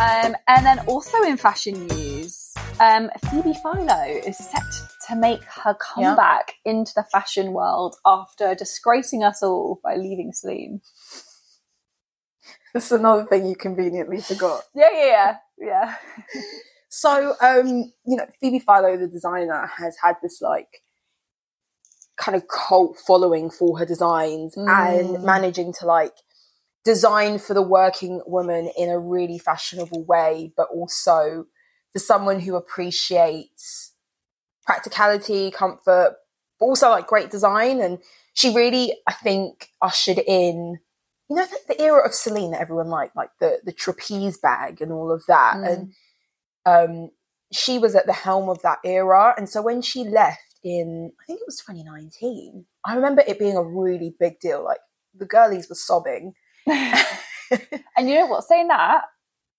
Um, 0.00 0.34
and 0.48 0.64
then 0.64 0.78
also 0.86 1.22
in 1.24 1.36
fashion 1.36 1.86
news, 1.88 2.54
um, 2.80 3.10
Phoebe 3.30 3.52
Philo 3.62 4.02
is 4.26 4.38
set 4.38 4.62
to 5.08 5.14
make 5.14 5.42
her 5.44 5.74
comeback 5.74 6.54
into 6.64 6.92
the 6.96 7.04
fashion 7.12 7.52
world 7.52 7.96
after 8.06 8.54
disgracing 8.54 9.22
us 9.22 9.42
all 9.42 9.78
by 9.84 9.96
leaving 9.96 10.32
Celine. 10.32 10.80
That's 12.74 12.92
another 12.92 13.24
thing 13.24 13.46
you 13.46 13.56
conveniently 13.56 14.20
forgot. 14.20 14.62
Yeah, 14.74 14.88
yeah, 14.92 15.06
yeah, 15.06 15.36
yeah. 15.58 15.94
So, 16.88 17.34
um, 17.40 17.92
you 18.06 18.16
know, 18.16 18.26
Phoebe 18.40 18.58
Philo, 18.58 18.96
the 18.96 19.06
designer, 19.06 19.70
has 19.78 19.96
had 20.02 20.16
this 20.22 20.40
like 20.40 20.82
kind 22.16 22.36
of 22.36 22.46
cult 22.48 22.98
following 23.06 23.50
for 23.50 23.78
her 23.78 23.86
designs 23.86 24.54
Mm. 24.56 24.68
and 25.16 25.24
managing 25.24 25.72
to 25.74 25.86
like 25.86 26.14
design 26.84 27.38
for 27.38 27.54
the 27.54 27.62
working 27.62 28.22
woman 28.26 28.70
in 28.76 28.88
a 28.90 28.98
really 28.98 29.38
fashionable 29.38 30.04
way, 30.04 30.52
but 30.56 30.68
also 30.74 31.46
for 31.92 31.98
someone 31.98 32.40
who 32.40 32.56
appreciates 32.56 33.94
practicality, 34.64 35.50
comfort, 35.50 36.16
but 36.58 36.66
also 36.66 36.90
like 36.90 37.06
great 37.06 37.30
design. 37.30 37.80
And 37.80 37.98
she 38.34 38.54
really, 38.54 38.94
I 39.06 39.12
think, 39.12 39.68
ushered 39.82 40.18
in, 40.26 40.78
you 41.30 41.36
know, 41.36 41.46
the, 41.46 41.74
the 41.74 41.80
era 41.80 42.04
of 42.04 42.12
Celine 42.12 42.50
that 42.50 42.60
everyone 42.60 42.88
liked, 42.88 43.14
like 43.16 43.30
the 43.38 43.60
the 43.64 43.72
trapeze 43.72 44.36
bag 44.36 44.82
and 44.82 44.92
all 44.92 45.12
of 45.12 45.22
that. 45.28 45.54
Mm. 45.56 45.72
And 45.72 45.92
um, 46.66 47.10
she 47.52 47.78
was 47.78 47.94
at 47.94 48.06
the 48.06 48.12
helm 48.12 48.48
of 48.48 48.60
that 48.62 48.78
era. 48.84 49.34
And 49.36 49.48
so 49.48 49.62
when 49.62 49.80
she 49.80 50.04
left 50.04 50.56
in, 50.64 51.12
I 51.20 51.24
think 51.26 51.40
it 51.40 51.46
was 51.46 51.58
2019, 51.58 52.66
I 52.84 52.94
remember 52.96 53.22
it 53.26 53.38
being 53.38 53.56
a 53.56 53.62
really 53.62 54.14
big 54.18 54.40
deal. 54.40 54.64
Like 54.64 54.80
the 55.14 55.24
girlies 55.24 55.68
were 55.68 55.76
sobbing. 55.76 56.34
and 56.66 58.08
you 58.08 58.14
know 58.16 58.26
what? 58.26 58.44
Saying 58.44 58.68
that, 58.68 59.02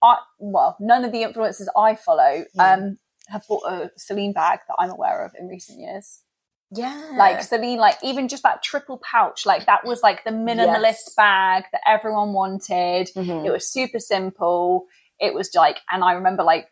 I 0.04 0.18
well, 0.40 0.76
none 0.80 1.06
of 1.06 1.12
the 1.14 1.24
influencers 1.24 1.68
I 1.76 1.96
follow 1.96 2.44
Yeah. 2.54 2.74
um 2.74 2.98
have 3.30 3.44
bought 3.48 3.64
a 3.66 3.92
Celine 3.96 4.34
bag 4.34 4.60
that 4.68 4.76
I'm 4.78 4.90
aware 4.90 5.24
of 5.26 5.32
in 5.40 5.48
recent 5.48 5.80
years. 5.80 6.24
Yeah. 6.72 7.12
Like 7.18 7.42
Celine, 7.44 7.78
like 7.80 7.98
even 8.04 8.28
just 8.28 8.44
that 8.44 8.64
triple 8.64 9.00
pouch, 9.04 9.46
like 9.46 9.66
that 9.66 9.86
was 9.86 10.02
like 10.02 10.24
the 10.24 10.32
minimalist 10.32 11.04
Yes. 11.08 11.14
bag 11.16 11.64
that 11.72 11.82
everyone 11.88 12.34
wanted. 12.34 13.10
Mhm. 13.16 13.46
It 13.46 13.52
was 13.52 13.70
super 13.70 14.00
simple. 14.00 14.86
It 15.20 15.34
was 15.34 15.54
like, 15.54 15.80
and 15.92 16.04
I 16.04 16.14
remember 16.14 16.44
like 16.44 16.68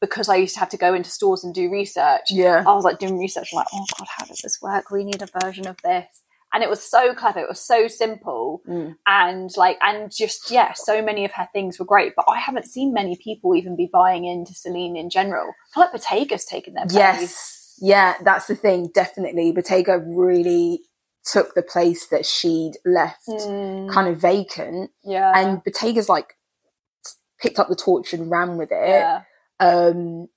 because 0.00 0.28
I 0.28 0.36
used 0.36 0.52
to 0.54 0.60
have 0.60 0.68
to 0.70 0.76
go 0.76 0.92
into 0.92 1.08
stores 1.10 1.42
and 1.42 1.54
do 1.54 1.70
research. 1.70 2.24
yeah. 2.30 2.62
I 2.66 2.74
was 2.74 2.84
like 2.84 2.98
doing 2.98 3.18
research, 3.18 3.48
I'm 3.52 3.56
like, 3.56 3.68
oh 3.72 3.84
god, 3.98 4.08
how 4.18 4.26
does 4.26 4.40
this 4.42 4.58
work? 4.60 4.90
We 4.90 5.04
need 5.04 5.22
a 5.22 5.40
version 5.40 5.66
of 5.66 5.76
this. 5.82 6.22
And 6.52 6.62
it 6.62 6.68
was 6.70 6.82
so 6.82 7.14
clever. 7.14 7.40
It 7.40 7.48
was 7.48 7.60
so 7.60 7.88
simple, 7.88 8.62
Mm. 8.68 8.96
and 9.06 9.50
like, 9.56 9.78
and 9.82 10.10
just 10.14 10.50
yeah, 10.50 10.72
so 10.74 11.00
many 11.02 11.24
of 11.24 11.32
her 11.32 11.48
things 11.52 11.78
were 11.78 11.84
great. 11.86 12.14
But 12.14 12.26
I 12.28 12.38
haven't 12.38 12.66
seen 12.66 12.92
many 12.92 13.16
people 13.16 13.54
even 13.56 13.74
be 13.76 13.88
buying 13.92 14.24
into 14.26 14.54
Celine 14.54 14.96
in 14.96 15.08
general. 15.10 15.48
I 15.48 15.74
feel 15.74 15.82
like 15.84 15.92
Bottega's 15.92 16.44
taken 16.44 16.74
their 16.74 16.84
place. 16.86 16.94
Yes. 16.96 17.65
Yeah, 17.80 18.14
that's 18.22 18.46
the 18.46 18.56
thing. 18.56 18.90
Definitely. 18.94 19.52
Bottega 19.52 19.98
really 20.06 20.80
took 21.24 21.54
the 21.54 21.62
place 21.62 22.06
that 22.08 22.24
she'd 22.24 22.74
left 22.84 23.26
Mm, 23.28 23.90
kind 23.92 24.08
of 24.08 24.18
vacant. 24.20 24.90
yeah, 25.04 25.32
And 25.34 25.62
Bottega's 25.64 26.08
like 26.08 26.34
picked 27.40 27.58
up 27.58 27.68
the 27.68 27.76
torch 27.76 28.12
and 28.14 28.30
ran 28.30 28.56
with 28.56 28.70
it. 28.72 28.88
yeah, 28.88 29.22
Um, 29.60 30.28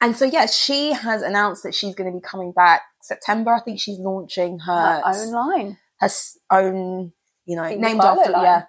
and 0.00 0.14
so, 0.14 0.26
yeah, 0.26 0.46
she 0.46 0.92
has 0.92 1.22
announced 1.22 1.62
that 1.62 1.74
she's 1.74 1.94
going 1.94 2.12
to 2.12 2.16
be 2.18 2.22
coming 2.22 2.52
back 2.52 2.82
September. 3.00 3.54
I 3.54 3.60
think 3.60 3.80
she's 3.80 3.98
launching 3.98 4.58
her, 4.60 5.00
her 5.00 5.02
own 5.06 5.30
line. 5.32 5.78
her 6.00 6.10
own, 6.50 7.12
you 7.46 7.56
know, 7.56 7.68
named 7.74 8.00
after, 8.02 8.30
line. 8.30 8.44
yeah. 8.44 8.62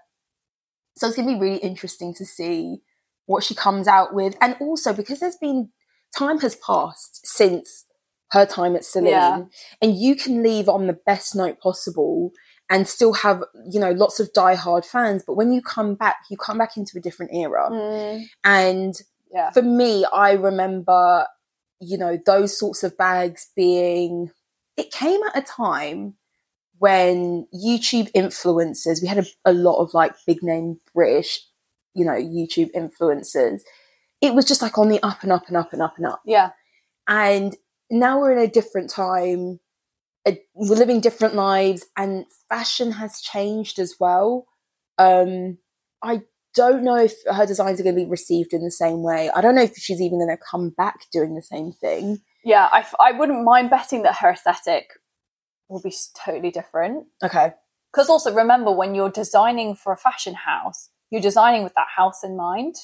So 0.95 1.07
it's 1.07 1.17
going 1.17 1.27
to 1.27 1.33
be 1.35 1.39
really 1.39 1.57
interesting 1.57 2.13
to 2.15 2.25
see 2.25 2.81
what 3.25 3.43
she 3.43 3.53
comes 3.53 3.87
out 3.89 4.13
with. 4.13 4.35
And 4.41 4.55
also 4.61 4.93
because 4.93 5.19
there's 5.19 5.35
been, 5.35 5.69
time 6.15 6.39
has 6.39 6.55
passed 6.55 7.25
since 7.25 7.85
her 8.31 8.45
time 8.45 8.75
at 8.75 8.83
Celine, 8.83 9.09
Yeah. 9.11 9.43
and 9.81 9.95
you 9.95 10.15
can 10.15 10.43
leave 10.43 10.67
on 10.67 10.87
the 10.87 10.93
best 11.05 11.35
note 11.35 11.59
possible 11.59 12.31
and 12.69 12.85
still 12.87 13.13
have, 13.13 13.43
you 13.69 13.79
know, 13.79 13.91
lots 13.91 14.19
of 14.19 14.33
diehard 14.33 14.85
fans. 14.85 15.23
But 15.25 15.35
when 15.35 15.53
you 15.53 15.61
come 15.61 15.95
back, 15.95 16.17
you 16.29 16.35
come 16.35 16.57
back 16.57 16.75
into 16.75 16.97
a 16.97 17.01
different 17.01 17.31
era. 17.33 17.69
Mm, 17.71 18.25
And 18.43 18.95
yeah, 19.33 19.51
for 19.51 19.61
me, 19.61 20.05
I 20.13 20.31
remember, 20.33 21.27
you 21.79 21.97
know, 21.97 22.17
those 22.25 22.57
sorts 22.59 22.83
of 22.83 22.97
bags 22.97 23.47
being, 23.55 24.31
it 24.75 24.91
came 24.91 25.21
at 25.23 25.37
a 25.37 25.41
time 25.41 26.15
when 26.79 27.47
YouTube 27.55 28.11
influencers, 28.11 29.01
we 29.01 29.07
had 29.07 29.19
a, 29.19 29.25
a 29.45 29.53
lot 29.53 29.81
of 29.81 29.93
like 29.93 30.13
big 30.25 30.43
name 30.43 30.79
British, 30.93 31.39
you 31.93 32.03
know, 32.05 32.11
YouTube 32.11 32.71
influencers. 32.75 33.61
It 34.21 34.33
was 34.33 34.45
just 34.45 34.61
like 34.61 34.77
on 34.77 34.89
the 34.89 35.01
up 35.03 35.23
and 35.23 35.31
up 35.31 35.47
and 35.47 35.57
up 35.57 35.73
and 35.73 35.81
up 35.81 35.97
and 35.97 36.05
up. 36.07 36.21
yeah, 36.25 36.51
And 37.07 37.55
now 37.89 38.19
we're 38.19 38.31
in 38.33 38.39
a 38.39 38.47
different 38.51 38.89
time. 38.89 39.59
A, 40.27 40.41
we're 40.53 40.75
living 40.75 40.99
different 40.99 41.35
lives, 41.35 41.85
and 41.95 42.25
fashion 42.49 42.91
has 42.93 43.21
changed 43.21 43.79
as 43.79 43.95
well. 43.99 44.45
Um, 44.97 45.59
I 46.03 46.23
don't 46.55 46.83
know 46.83 46.97
if 46.97 47.13
her 47.31 47.45
designs 47.45 47.79
are 47.79 47.83
going 47.83 47.95
to 47.95 48.03
be 48.03 48.09
received 48.09 48.51
in 48.51 48.63
the 48.63 48.71
same 48.71 49.03
way. 49.03 49.29
I 49.33 49.41
don't 49.41 49.55
know 49.55 49.61
if 49.61 49.75
she's 49.77 50.01
even 50.01 50.17
going 50.19 50.35
to 50.35 50.43
come 50.51 50.71
back 50.71 50.95
doing 51.13 51.35
the 51.35 51.41
same 51.41 51.71
thing. 51.71 52.21
yeah. 52.43 52.67
I, 52.71 52.79
f- 52.79 52.95
I 52.99 53.11
wouldn't 53.11 53.43
mind 53.43 53.69
betting 53.69 54.01
that 54.03 54.17
her 54.17 54.31
aesthetic 54.31 54.89
will 55.69 55.81
be 55.81 55.93
totally 56.25 56.49
different. 56.51 57.05
Okay. 57.23 57.51
Because 57.93 58.09
also 58.09 58.33
remember, 58.33 58.71
when 58.71 58.95
you're 58.95 59.09
designing 59.11 59.75
for 59.75 59.93
a 59.93 59.97
fashion 59.97 60.33
house, 60.33 60.89
you're 61.11 61.21
designing 61.21 61.63
with 61.63 61.73
that 61.75 61.87
house 61.95 62.23
in 62.23 62.35
mind. 62.35 62.75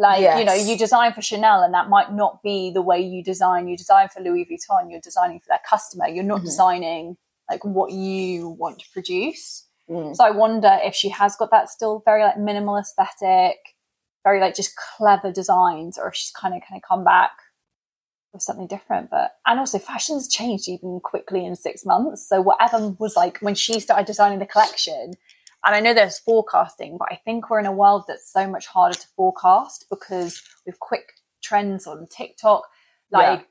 Like, 0.00 0.22
you 0.38 0.44
know, 0.46 0.54
you 0.54 0.78
design 0.78 1.12
for 1.12 1.20
Chanel 1.20 1.62
and 1.62 1.74
that 1.74 1.90
might 1.90 2.10
not 2.12 2.42
be 2.42 2.70
the 2.72 2.80
way 2.80 2.98
you 3.00 3.22
design. 3.22 3.68
You 3.68 3.76
design 3.76 4.08
for 4.08 4.20
Louis 4.22 4.46
Vuitton, 4.50 4.90
you're 4.90 5.00
designing 5.00 5.40
for 5.40 5.48
that 5.48 5.62
customer. 5.62 6.08
You're 6.08 6.24
not 6.24 6.40
Mhm. 6.40 6.44
designing 6.46 7.16
like 7.50 7.62
what 7.64 7.92
you 7.92 8.48
want 8.48 8.78
to 8.78 8.86
produce. 8.92 9.66
Mm. 9.90 10.16
So 10.16 10.24
I 10.24 10.30
wonder 10.30 10.78
if 10.82 10.94
she 10.94 11.10
has 11.10 11.36
got 11.36 11.50
that 11.50 11.68
still 11.68 12.00
very 12.06 12.22
like 12.22 12.38
minimal 12.38 12.78
aesthetic, 12.78 13.58
very 14.24 14.40
like 14.40 14.54
just 14.54 14.74
clever 14.96 15.30
designs, 15.30 15.98
or 15.98 16.08
if 16.08 16.14
she's 16.14 16.30
kind 16.32 16.54
of 16.54 16.62
kind 16.66 16.78
of 16.82 16.88
come 16.88 17.04
back 17.04 17.32
with 18.32 18.40
something 18.42 18.68
different. 18.68 19.10
But 19.10 19.32
and 19.46 19.58
also 19.58 19.78
fashion's 19.78 20.28
changed 20.28 20.66
even 20.68 21.00
quickly 21.00 21.44
in 21.44 21.56
six 21.56 21.84
months. 21.84 22.26
So 22.26 22.40
whatever 22.40 22.94
was 22.98 23.16
like 23.16 23.38
when 23.40 23.54
she 23.54 23.80
started 23.80 24.06
designing 24.06 24.38
the 24.38 24.46
collection, 24.46 25.14
and 25.64 25.74
I 25.74 25.80
know 25.80 25.94
there's 25.94 26.18
forecasting, 26.18 26.96
but 26.98 27.08
I 27.10 27.16
think 27.24 27.50
we're 27.50 27.60
in 27.60 27.66
a 27.66 27.72
world 27.72 28.04
that's 28.08 28.32
so 28.32 28.48
much 28.48 28.66
harder 28.66 28.98
to 28.98 29.06
forecast 29.16 29.86
because 29.90 30.42
with 30.66 30.78
quick 30.80 31.12
trends 31.42 31.86
on 31.86 32.06
TikTok, 32.06 32.64
like 33.10 33.46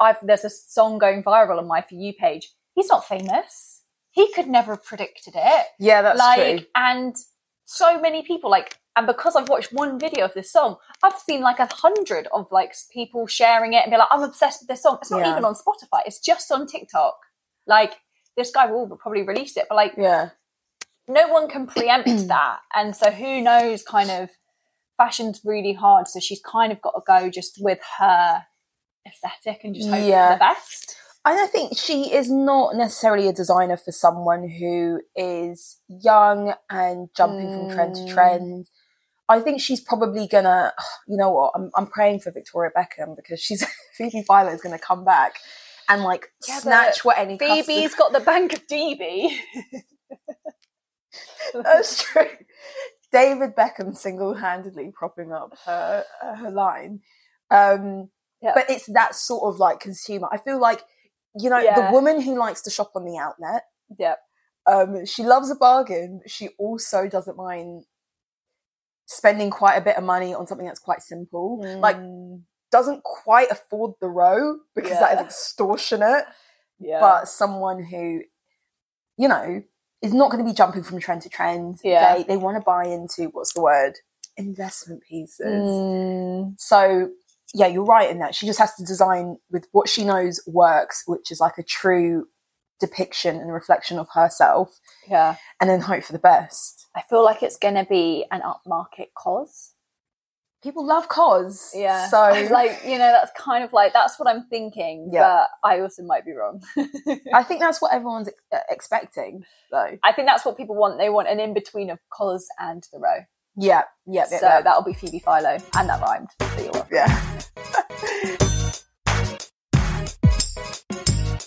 I've 0.00 0.16
there's 0.22 0.44
a 0.44 0.50
song 0.50 0.98
going 0.98 1.22
viral 1.22 1.58
on 1.58 1.68
my 1.68 1.82
for 1.82 1.94
you 1.94 2.12
page. 2.12 2.50
He's 2.74 2.88
not 2.88 3.06
famous. 3.06 3.82
He 4.10 4.32
could 4.32 4.46
never 4.48 4.72
have 4.74 4.84
predicted 4.84 5.34
it 5.36 5.66
Yeah, 5.78 6.02
that's 6.02 6.18
like 6.18 6.58
true. 6.58 6.66
and 6.74 7.16
so 7.64 8.00
many 8.00 8.22
people 8.22 8.50
like 8.50 8.78
and 8.96 9.06
because 9.08 9.34
I've 9.34 9.48
watched 9.48 9.72
one 9.72 9.98
video 9.98 10.24
of 10.24 10.34
this 10.34 10.52
song, 10.52 10.76
I've 11.02 11.18
seen 11.18 11.40
like 11.40 11.58
a 11.58 11.68
hundred 11.72 12.28
of 12.32 12.46
like 12.52 12.74
people 12.92 13.26
sharing 13.26 13.72
it 13.72 13.82
and 13.82 13.90
be 13.90 13.96
like, 13.96 14.06
I'm 14.12 14.22
obsessed 14.22 14.62
with 14.62 14.68
this 14.68 14.82
song. 14.84 14.98
It's 15.00 15.10
not 15.10 15.20
Yeah. 15.20 15.32
even 15.32 15.44
on 15.44 15.54
Spotify, 15.54 16.00
it's 16.06 16.20
just 16.20 16.50
on 16.52 16.66
TikTok. 16.66 17.16
Like 17.66 17.94
this 18.36 18.50
guy 18.50 18.66
will 18.66 18.88
probably 19.00 19.22
release 19.22 19.56
it, 19.56 19.66
but 19.68 19.74
like 19.76 19.94
Yeah. 19.96 20.30
No 21.08 21.28
one 21.28 21.48
can 21.48 21.66
preempt 21.66 22.08
that. 22.28 22.60
And 22.74 22.94
so 22.96 23.10
who 23.10 23.40
knows 23.40 23.82
kind 23.82 24.10
of 24.10 24.30
fashion's 24.96 25.40
really 25.44 25.72
hard. 25.74 26.08
So 26.08 26.20
she's 26.20 26.40
kind 26.40 26.72
of 26.72 26.80
got 26.80 26.92
to 26.92 27.00
go 27.06 27.30
just 27.30 27.58
with 27.60 27.80
her 27.98 28.44
aesthetic 29.06 29.64
and 29.64 29.74
just 29.74 29.88
hope 29.88 30.04
Yeah. 30.04 30.28
for 30.28 30.34
the 30.34 30.38
best. 30.38 30.96
And 31.26 31.38
I 31.38 31.46
think 31.46 31.78
she 31.78 32.12
is 32.12 32.30
not 32.30 32.76
necessarily 32.76 33.28
a 33.28 33.32
designer 33.32 33.78
for 33.78 33.92
someone 33.92 34.46
who 34.48 35.00
is 35.16 35.78
young 35.88 36.54
and 36.68 37.08
jumping 37.16 37.50
from 37.50 37.68
trend 37.68 37.94
to 37.94 38.02
Mm. 38.02 38.08
trend. 38.08 38.66
I 39.26 39.40
think 39.40 39.60
she's 39.60 39.80
probably 39.80 40.26
gonna, 40.28 40.74
you 41.08 41.16
know 41.16 41.30
what? 41.30 41.52
I'm, 41.54 41.70
I'm 41.74 41.86
praying 41.86 42.20
for 42.20 42.30
Victoria 42.30 42.70
Beckham 42.76 43.16
because 43.16 43.40
she's 43.40 43.64
Phoebe 43.96 44.22
Philo 44.22 44.48
is 44.50 44.60
gonna 44.60 44.78
come 44.78 45.04
back 45.04 45.36
and 45.88 46.02
like 46.04 46.30
Yeah, 46.46 46.58
snatch 46.58 47.04
what 47.06 47.16
any 47.18 47.38
Phoebe's 47.38 47.94
got 47.94 48.12
the 48.12 48.20
Bank 48.20 48.52
of 48.52 48.66
DB. 48.66 49.38
That's 51.54 52.02
true. 52.02 52.26
David 53.12 53.54
Beckham 53.54 53.96
single-handedly 53.96 54.92
propping 54.92 55.32
up 55.32 55.56
her 55.66 56.04
her 56.20 56.50
line. 56.50 57.00
Um, 57.50 58.10
Yeah. 58.42 58.52
But 58.54 58.68
it's 58.68 58.86
that 58.92 59.14
sort 59.14 59.52
of 59.54 59.58
like 59.60 59.80
consumer. 59.80 60.28
I 60.32 60.38
feel 60.38 60.58
like 60.60 60.82
you 61.38 61.48
know 61.50 61.58
Yeah. 61.58 61.86
the 61.86 61.92
woman 61.92 62.20
who 62.20 62.38
likes 62.38 62.62
to 62.62 62.70
shop 62.70 62.92
on 62.94 63.04
the 63.04 63.16
outlet. 63.18 63.62
Yep. 63.98 64.18
Um, 64.66 65.04
she 65.06 65.22
loves 65.22 65.50
a 65.50 65.54
bargain. 65.54 66.20
She 66.26 66.48
also 66.58 67.06
doesn't 67.08 67.36
mind 67.36 67.84
spending 69.06 69.50
quite 69.50 69.76
a 69.76 69.80
bit 69.82 69.96
of 69.96 70.04
money 70.04 70.34
on 70.34 70.46
something 70.46 70.66
that's 70.66 70.80
quite 70.80 71.02
simple. 71.02 71.60
Like 71.80 71.96
Mm, 71.96 72.42
doesn't 72.72 73.02
quite 73.04 73.50
afford 73.50 73.92
the 74.00 74.08
row 74.08 74.56
because 74.74 74.98
that 74.98 75.18
is 75.18 75.26
extortionate. 75.26 76.24
yeah. 76.80 76.98
But 77.00 77.28
someone 77.28 77.84
who, 77.84 78.22
you 79.16 79.28
know, 79.28 79.62
is 80.04 80.12
not 80.12 80.30
going 80.30 80.44
to 80.44 80.48
be 80.48 80.54
jumping 80.54 80.82
from 80.82 81.00
trend 81.00 81.22
to 81.22 81.28
trend. 81.28 81.78
Yeah. 81.82 82.16
They 82.16 82.22
they 82.24 82.36
want 82.36 82.56
to 82.58 82.62
buy 82.62 82.84
into 82.84 83.30
what's 83.32 83.54
the 83.54 83.62
word? 83.62 83.94
Investment 84.36 85.02
pieces. 85.08 85.46
Mm, 85.46 86.54
So 86.58 87.10
yeah, 87.54 87.68
you're 87.68 87.84
right 87.84 88.10
in 88.10 88.18
that. 88.18 88.34
She 88.34 88.46
just 88.46 88.58
has 88.58 88.74
to 88.74 88.84
design 88.84 89.38
with 89.50 89.66
what 89.72 89.88
she 89.88 90.04
knows 90.04 90.42
works, 90.46 91.04
which 91.06 91.30
is 91.30 91.40
like 91.40 91.56
a 91.56 91.62
true 91.62 92.26
depiction 92.80 93.36
and 93.36 93.52
reflection 93.52 93.98
of 93.98 94.08
herself, 94.12 94.80
yeah. 95.08 95.36
and 95.60 95.70
then 95.70 95.80
hope 95.80 96.02
for 96.02 96.12
the 96.12 96.18
best. 96.18 96.86
I 96.96 97.02
feel 97.08 97.24
like 97.24 97.42
it's 97.42 97.56
going 97.56 97.76
to 97.76 97.84
be 97.84 98.26
an 98.32 98.42
upmarket 98.42 99.08
Cos. 99.16 99.72
People 100.64 100.84
love 100.84 101.08
cos. 101.08 101.72
Yeah. 101.76 102.08
So 102.08 102.16
like, 102.50 102.80
you 102.84 102.98
know, 102.98 103.12
that's 103.12 103.30
kind 103.38 103.62
of 103.62 103.72
like, 103.72 103.92
that's 103.92 104.18
what 104.18 104.28
I'm 104.28 104.46
thinking. 104.48 105.10
Yeah. 105.12 105.44
But 105.62 105.68
I 105.68 105.80
also 105.80 106.02
might 106.02 106.24
be 106.24 106.32
wrong. 106.32 106.62
I 107.32 107.44
think 107.44 107.60
that's 107.60 107.80
what 107.80 107.92
everyone's 107.92 108.28
ex- 108.28 108.42
uh, 108.52 108.58
expecting, 108.70 109.44
though. 109.70 109.98
I 110.02 110.12
think 110.12 110.26
that's 110.26 110.44
what 110.44 110.56
people 110.56 110.74
want. 110.74 110.98
They 110.98 111.10
want 111.10 111.28
an 111.28 111.38
in 111.38 111.54
between 111.54 111.90
of 111.90 112.00
Cos 112.10 112.48
and 112.58 112.82
the 112.92 112.98
row. 112.98 113.18
Yeah, 113.56 113.82
yeah, 114.06 114.24
yeah. 114.30 114.38
so 114.40 114.46
yeah. 114.48 114.62
that'll 114.62 114.82
be 114.82 114.94
Phoebe 114.94 115.20
Philo. 115.20 115.58
And 115.76 115.88
that 115.88 116.00
rhymed. 116.00 116.28
So 116.40 116.62
you're 116.62 116.72
welcome. 116.72 116.96
yeah. 116.96 117.40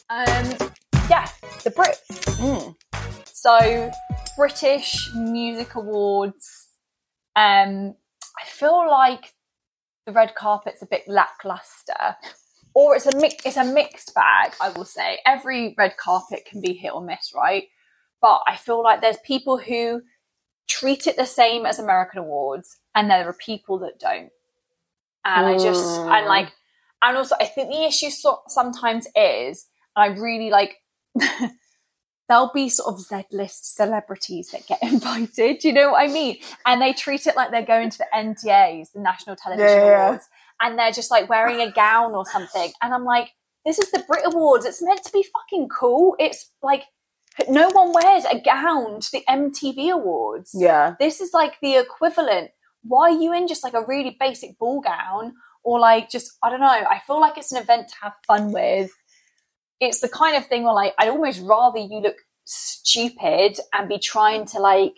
Um, 0.09 0.71
yeah, 1.09 1.27
the 1.65 1.69
Brits. 1.69 2.07
Mm. 2.37 2.75
So 3.25 3.91
British 4.37 5.09
Music 5.13 5.75
Awards. 5.75 6.69
Um, 7.35 7.95
I 8.39 8.45
feel 8.45 8.89
like 8.89 9.33
the 10.05 10.11
red 10.11 10.35
carpet's 10.35 10.81
a 10.81 10.85
bit 10.87 11.03
lackluster, 11.07 12.15
or 12.73 12.95
it's 12.95 13.05
a 13.05 13.17
mix. 13.17 13.35
It's 13.45 13.57
a 13.57 13.63
mixed 13.63 14.13
bag. 14.15 14.53
I 14.61 14.69
will 14.69 14.85
say 14.85 15.19
every 15.25 15.75
red 15.77 15.97
carpet 15.97 16.45
can 16.49 16.61
be 16.61 16.73
hit 16.73 16.93
or 16.93 17.01
miss, 17.01 17.33
right? 17.35 17.65
But 18.21 18.41
I 18.47 18.55
feel 18.55 18.81
like 18.81 19.01
there's 19.01 19.17
people 19.25 19.57
who 19.57 20.01
treat 20.67 21.07
it 21.07 21.15
the 21.17 21.25
same 21.25 21.65
as 21.65 21.79
American 21.79 22.19
awards, 22.19 22.77
and 22.95 23.09
there 23.09 23.27
are 23.27 23.33
people 23.33 23.79
that 23.79 23.99
don't. 23.99 24.31
And 25.25 25.45
I 25.45 25.53
just 25.57 25.99
Mm. 26.01 26.17
and 26.17 26.25
like, 26.27 26.53
and 27.01 27.17
also 27.17 27.35
I 27.39 27.45
think 27.45 27.69
the 27.71 27.83
issue 27.85 28.09
so- 28.09 28.43
sometimes 28.47 29.07
is, 29.15 29.67
and 29.95 30.03
I 30.03 30.07
really 30.19 30.49
like. 30.49 30.77
there'll 32.27 32.51
be 32.53 32.69
sort 32.69 32.93
of 32.93 32.99
Z 32.99 33.23
list 33.31 33.75
celebrities 33.75 34.51
that 34.51 34.67
get 34.67 34.79
invited. 34.81 35.63
You 35.63 35.73
know 35.73 35.91
what 35.91 36.03
I 36.09 36.11
mean? 36.11 36.37
And 36.65 36.81
they 36.81 36.93
treat 36.93 37.25
it 37.27 37.35
like 37.35 37.51
they're 37.51 37.65
going 37.65 37.89
to 37.89 37.97
the 37.97 38.07
NTAs, 38.13 38.91
the 38.93 38.99
National 38.99 39.35
Television 39.35 39.67
Yeah. 39.77 40.07
Awards, 40.07 40.25
and 40.61 40.77
they're 40.77 40.91
just 40.91 41.11
like 41.11 41.29
wearing 41.29 41.61
a 41.61 41.71
gown 41.71 42.13
or 42.13 42.25
something. 42.25 42.71
And 42.81 42.93
I'm 42.93 43.03
like, 43.05 43.29
this 43.65 43.79
is 43.79 43.91
the 43.91 44.03
Brit 44.07 44.23
Awards. 44.25 44.65
It's 44.65 44.81
meant 44.81 45.03
to 45.03 45.11
be 45.11 45.23
fucking 45.23 45.69
cool. 45.69 46.15
It's 46.19 46.51
like 46.63 46.83
no 47.49 47.69
one 47.69 47.91
wears 47.93 48.25
a 48.25 48.39
gown 48.39 48.99
to 48.99 49.11
the 49.11 49.23
MTV 49.29 49.91
Awards. 49.91 50.51
Yeah. 50.57 50.95
This 50.99 51.21
is 51.21 51.33
like 51.33 51.59
the 51.61 51.75
equivalent. 51.75 52.51
Why 52.83 53.09
are 53.09 53.19
you 53.19 53.33
in 53.33 53.47
just 53.47 53.63
like 53.63 53.73
a 53.73 53.85
really 53.85 54.15
basic 54.19 54.57
ball 54.57 54.81
gown? 54.81 55.33
Or 55.63 55.79
like 55.79 56.09
just 56.09 56.31
I 56.41 56.49
don't 56.49 56.61
know. 56.61 56.67
I 56.67 56.99
feel 57.05 57.19
like 57.19 57.37
it's 57.37 57.51
an 57.51 57.61
event 57.61 57.89
to 57.89 57.95
have 58.01 58.13
fun 58.25 58.53
with 58.53 58.91
it's 59.79 59.99
the 60.01 60.09
kind 60.09 60.35
of 60.37 60.45
thing 60.47 60.63
where 60.63 60.73
like 60.73 60.93
I'd 60.97 61.09
almost 61.09 61.41
rather 61.43 61.79
you 61.79 61.99
look 61.99 62.17
stupid 62.45 63.59
and 63.73 63.89
be 63.89 63.99
trying 63.99 64.45
to 64.47 64.59
like 64.59 64.95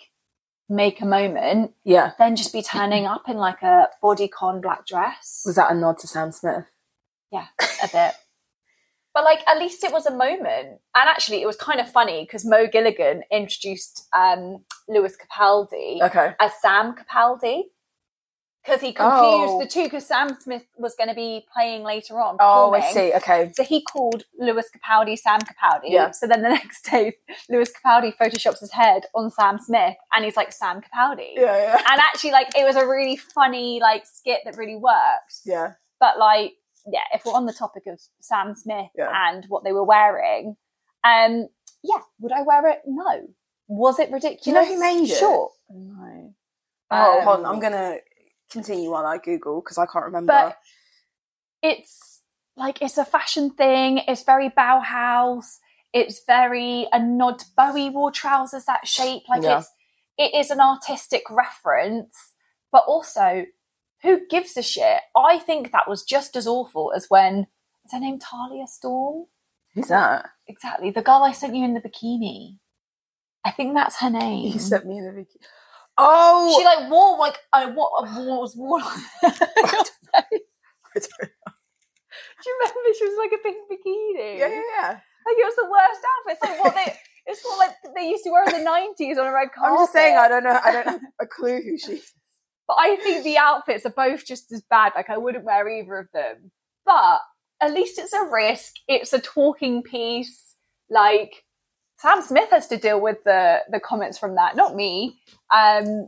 make 0.69 1.01
a 1.01 1.05
moment 1.05 1.73
Yeah. 1.83 2.11
than 2.19 2.35
just 2.35 2.53
be 2.53 2.61
turning 2.61 3.05
up 3.05 3.27
in 3.27 3.37
like 3.37 3.61
a 3.63 3.87
bodycon 4.03 4.61
black 4.61 4.85
dress. 4.85 5.41
Was 5.45 5.55
that 5.55 5.71
a 5.71 5.75
nod 5.75 5.97
to 5.99 6.07
Sam 6.07 6.31
Smith? 6.31 6.65
Yeah, 7.31 7.47
a 7.83 7.87
bit. 7.87 8.13
But 9.11 9.23
like 9.23 9.45
at 9.49 9.57
least 9.57 9.83
it 9.83 9.91
was 9.91 10.05
a 10.05 10.11
moment. 10.15 10.79
And 10.95 11.09
actually 11.09 11.41
it 11.41 11.47
was 11.47 11.55
kind 11.55 11.79
of 11.79 11.91
funny 11.91 12.23
because 12.23 12.45
Mo 12.45 12.67
Gilligan 12.71 13.23
introduced 13.31 14.07
um 14.15 14.63
Lewis 14.87 15.17
Capaldi 15.17 16.01
Okay. 16.03 16.35
as 16.39 16.51
Sam 16.61 16.95
Capaldi. 16.95 17.63
Because 18.65 18.81
he 18.81 18.91
confused 18.91 19.53
Oh. 19.53 19.59
the 19.59 19.67
two 19.67 19.83
because 19.85 20.05
Sam 20.05 20.37
Smith 20.39 20.65
was 20.77 20.93
going 20.95 21.07
to 21.07 21.15
be 21.15 21.45
playing 21.53 21.83
later 21.83 22.19
on. 22.19 22.37
Oh, 22.41 22.73
I 22.73 22.81
see. 22.91 23.13
Okay. 23.13 23.51
So 23.53 23.63
he 23.63 23.81
called 23.81 24.23
Lewis 24.37 24.69
Capaldi 24.69 25.17
Sam 25.17 25.39
Capaldi. 25.39 25.85
Yeah. 25.85 26.11
So 26.11 26.27
then 26.27 26.41
the 26.41 26.49
next 26.59 26.83
day, 26.89 27.13
Lewis 27.49 27.71
Capaldi 27.71 28.13
photoshops 28.15 28.59
his 28.59 28.73
head 28.73 29.03
on 29.15 29.31
Sam 29.31 29.59
Smith, 29.59 29.95
and 30.13 30.25
he's 30.25 30.35
like 30.35 30.51
Sam 30.51 30.81
Capaldi. 30.81 31.31
Yeah, 31.35 31.57
yeah. 31.57 31.75
And 31.89 32.01
actually, 32.01 32.31
like 32.31 32.49
it 32.57 32.65
was 32.65 32.75
a 32.75 32.85
really 32.85 33.15
funny 33.15 33.79
like 33.81 34.05
skit 34.05 34.41
that 34.45 34.57
really 34.57 34.75
worked. 34.75 35.39
Yeah. 35.45 35.73
But 36.01 36.17
like, 36.19 36.53
yeah, 36.85 37.03
if 37.13 37.23
we're 37.25 37.33
on 37.33 37.45
the 37.45 37.53
topic 37.53 37.83
of 37.87 37.99
Sam 38.19 38.55
Smith 38.55 38.87
Yeah. 38.97 39.09
and 39.29 39.45
what 39.47 39.63
they 39.63 39.71
were 39.71 39.83
wearing, 39.85 40.57
um, 41.05 41.47
yeah, 41.81 41.99
would 42.19 42.33
I 42.33 42.41
wear 42.41 42.67
it? 42.67 42.79
No. 42.85 43.27
Was 43.69 43.99
it 43.99 44.11
ridiculous? 44.11 44.45
You 44.47 44.53
know 44.53 44.65
who 44.65 44.79
made 44.79 45.09
it? 45.09 45.17
Sure. 45.17 45.49
No. 45.69 46.33
Oh, 46.91 47.21
hold 47.21 47.39
on. 47.39 47.45
Um, 47.45 47.51
I'm 47.53 47.59
gonna 47.59 47.97
continue 48.49 48.91
while 48.91 49.05
I 49.05 49.17
Google 49.17 49.61
because 49.61 49.77
I 49.77 49.85
can't 49.85 50.05
remember. 50.05 50.31
but 50.33 50.57
it's 51.61 52.21
like 52.55 52.81
it's 52.81 52.97
a 52.97 53.05
fashion 53.05 53.51
thing. 53.51 53.99
It's 54.07 54.23
very 54.23 54.49
Bauhaus. 54.49 55.57
It's 55.93 56.21
very 56.25 56.87
a 56.91 56.99
nod. 56.99 57.43
Bowie 57.57 57.89
wore 57.89 58.11
trousers 58.11 58.65
that 58.65 58.87
shape. 58.87 59.23
Like 59.29 59.43
Yeah. 59.43 59.59
it's 59.59 59.69
it 60.17 60.35
is 60.35 60.51
an 60.51 60.59
artistic 60.59 61.23
reference, 61.29 62.33
but 62.71 62.83
also 62.87 63.45
who 64.01 64.27
gives 64.29 64.55
a 64.57 64.61
shit? 64.61 65.01
I 65.15 65.39
think 65.39 65.71
that 65.71 65.87
was 65.89 66.03
just 66.03 66.35
as 66.35 66.47
awful 66.47 66.93
as 66.95 67.07
when 67.09 67.47
is 67.85 67.91
her 67.91 67.99
name 67.99 68.19
Talia 68.19 68.67
Storm? 68.67 69.25
Who's 69.75 69.87
that? 69.87 70.25
Exactly, 70.47 70.91
the 70.91 71.01
girl 71.01 71.23
I 71.23 71.31
sent 71.31 71.55
you 71.55 71.63
in 71.65 71.73
the 71.73 71.81
bikini. 71.81 72.57
I 73.45 73.51
think 73.51 73.73
that's 73.73 73.99
her 74.01 74.09
name. 74.09 74.51
You 74.53 74.59
sent 74.59 74.85
me 74.85 74.97
in 74.97 75.05
the 75.05 75.11
video. 75.11 75.25
Oh, 75.99 76.55
She 76.57 76.63
like 76.65 76.89
wore 76.89 77.17
like 77.19 77.37
uh, 77.53 77.69
what 77.71 77.91
was 78.15 78.55
worn. 78.55 78.83
Do 82.41 82.49
you 82.49 82.59
remember 82.59 82.79
she 82.97 83.05
was 83.05 83.17
like 83.17 83.31
a 83.39 83.43
pink 83.43 83.57
bikini? 83.71 84.39
yeah, 84.39 84.47
yeah, 84.47 84.61
yeah. 84.77 84.89
Like 84.89 85.37
it 85.37 85.45
was 85.45 85.55
the 85.55 85.69
worst 85.69 86.01
outfit. 86.11 86.37
It's 86.41 86.43
like 86.43 86.63
what 86.63 86.75
they 86.75 86.95
it's 87.25 87.43
what 87.43 87.59
like 87.59 87.75
they 87.95 88.09
used 88.09 88.23
to 88.23 88.31
wear 88.31 88.45
in 88.45 88.53
the 88.57 88.63
nineties 88.63 89.17
on 89.17 89.27
a 89.27 89.33
red 89.33 89.49
carpet. 89.53 89.71
I'm 89.79 89.83
just 89.83 89.93
saying, 89.93 90.17
I 90.17 90.27
don't 90.27 90.43
know. 90.43 90.59
I 90.63 90.71
don't 90.71 90.87
have 90.87 91.01
a 91.21 91.27
clue 91.27 91.61
who 91.61 91.77
she. 91.77 91.93
is. 91.93 92.13
But 92.67 92.77
I 92.79 92.95
think 92.97 93.23
the 93.23 93.37
outfits 93.37 93.85
are 93.85 93.91
both 93.91 94.25
just 94.25 94.51
as 94.51 94.61
bad. 94.69 94.93
Like 94.95 95.09
I 95.09 95.17
wouldn't 95.17 95.43
wear 95.45 95.67
either 95.67 95.95
of 95.97 96.07
them. 96.13 96.51
But 96.85 97.19
at 97.61 97.73
least 97.73 97.99
it's 97.99 98.13
a 98.13 98.23
risk. 98.25 98.73
It's 98.87 99.13
a 99.13 99.19
talking 99.19 99.83
piece. 99.83 100.55
Like 100.89 101.43
Sam 101.99 102.21
Smith 102.21 102.49
has 102.51 102.67
to 102.67 102.77
deal 102.77 102.99
with 102.99 103.23
the 103.25 103.59
the 103.69 103.79
comments 103.79 104.17
from 104.17 104.35
that, 104.35 104.55
not 104.55 104.75
me. 104.75 105.19
Um, 105.53 106.07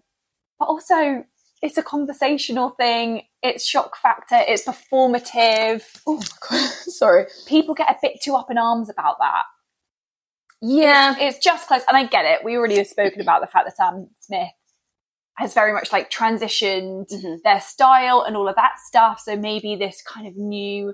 but 0.59 0.65
also 0.65 1.25
it's 1.61 1.77
a 1.77 1.83
conversational 1.83 2.69
thing. 2.71 3.23
It's 3.43 3.65
shock 3.65 3.95
factor. 3.97 4.37
It's 4.47 4.65
performative. 4.65 5.83
Oh 6.07 6.17
my 6.17 6.25
god! 6.49 6.69
Sorry. 6.71 7.25
People 7.45 7.75
get 7.75 7.89
a 7.89 7.97
bit 8.01 8.21
too 8.21 8.35
up 8.35 8.49
in 8.49 8.57
arms 8.57 8.89
about 8.89 9.17
that. 9.19 9.43
Yeah. 10.63 11.15
it's 11.19 11.39
just 11.39 11.67
close 11.67 11.81
and 11.87 11.97
i 11.97 12.05
get 12.05 12.23
it 12.25 12.43
we 12.45 12.55
already 12.55 12.77
have 12.77 12.85
spoken 12.85 13.19
about 13.19 13.41
the 13.41 13.47
fact 13.47 13.65
that 13.65 13.75
sam 13.75 14.09
smith 14.19 14.51
has 15.37 15.55
very 15.55 15.73
much 15.73 15.91
like 15.91 16.11
transitioned 16.11 17.11
Mhm. 17.11 17.41
their 17.43 17.59
style 17.59 18.21
and 18.21 18.37
all 18.37 18.47
of 18.47 18.53
that 18.57 18.73
stuff 18.77 19.19
so 19.25 19.35
maybe 19.35 19.75
this 19.75 20.03
kind 20.03 20.27
of 20.27 20.35
new 20.37 20.93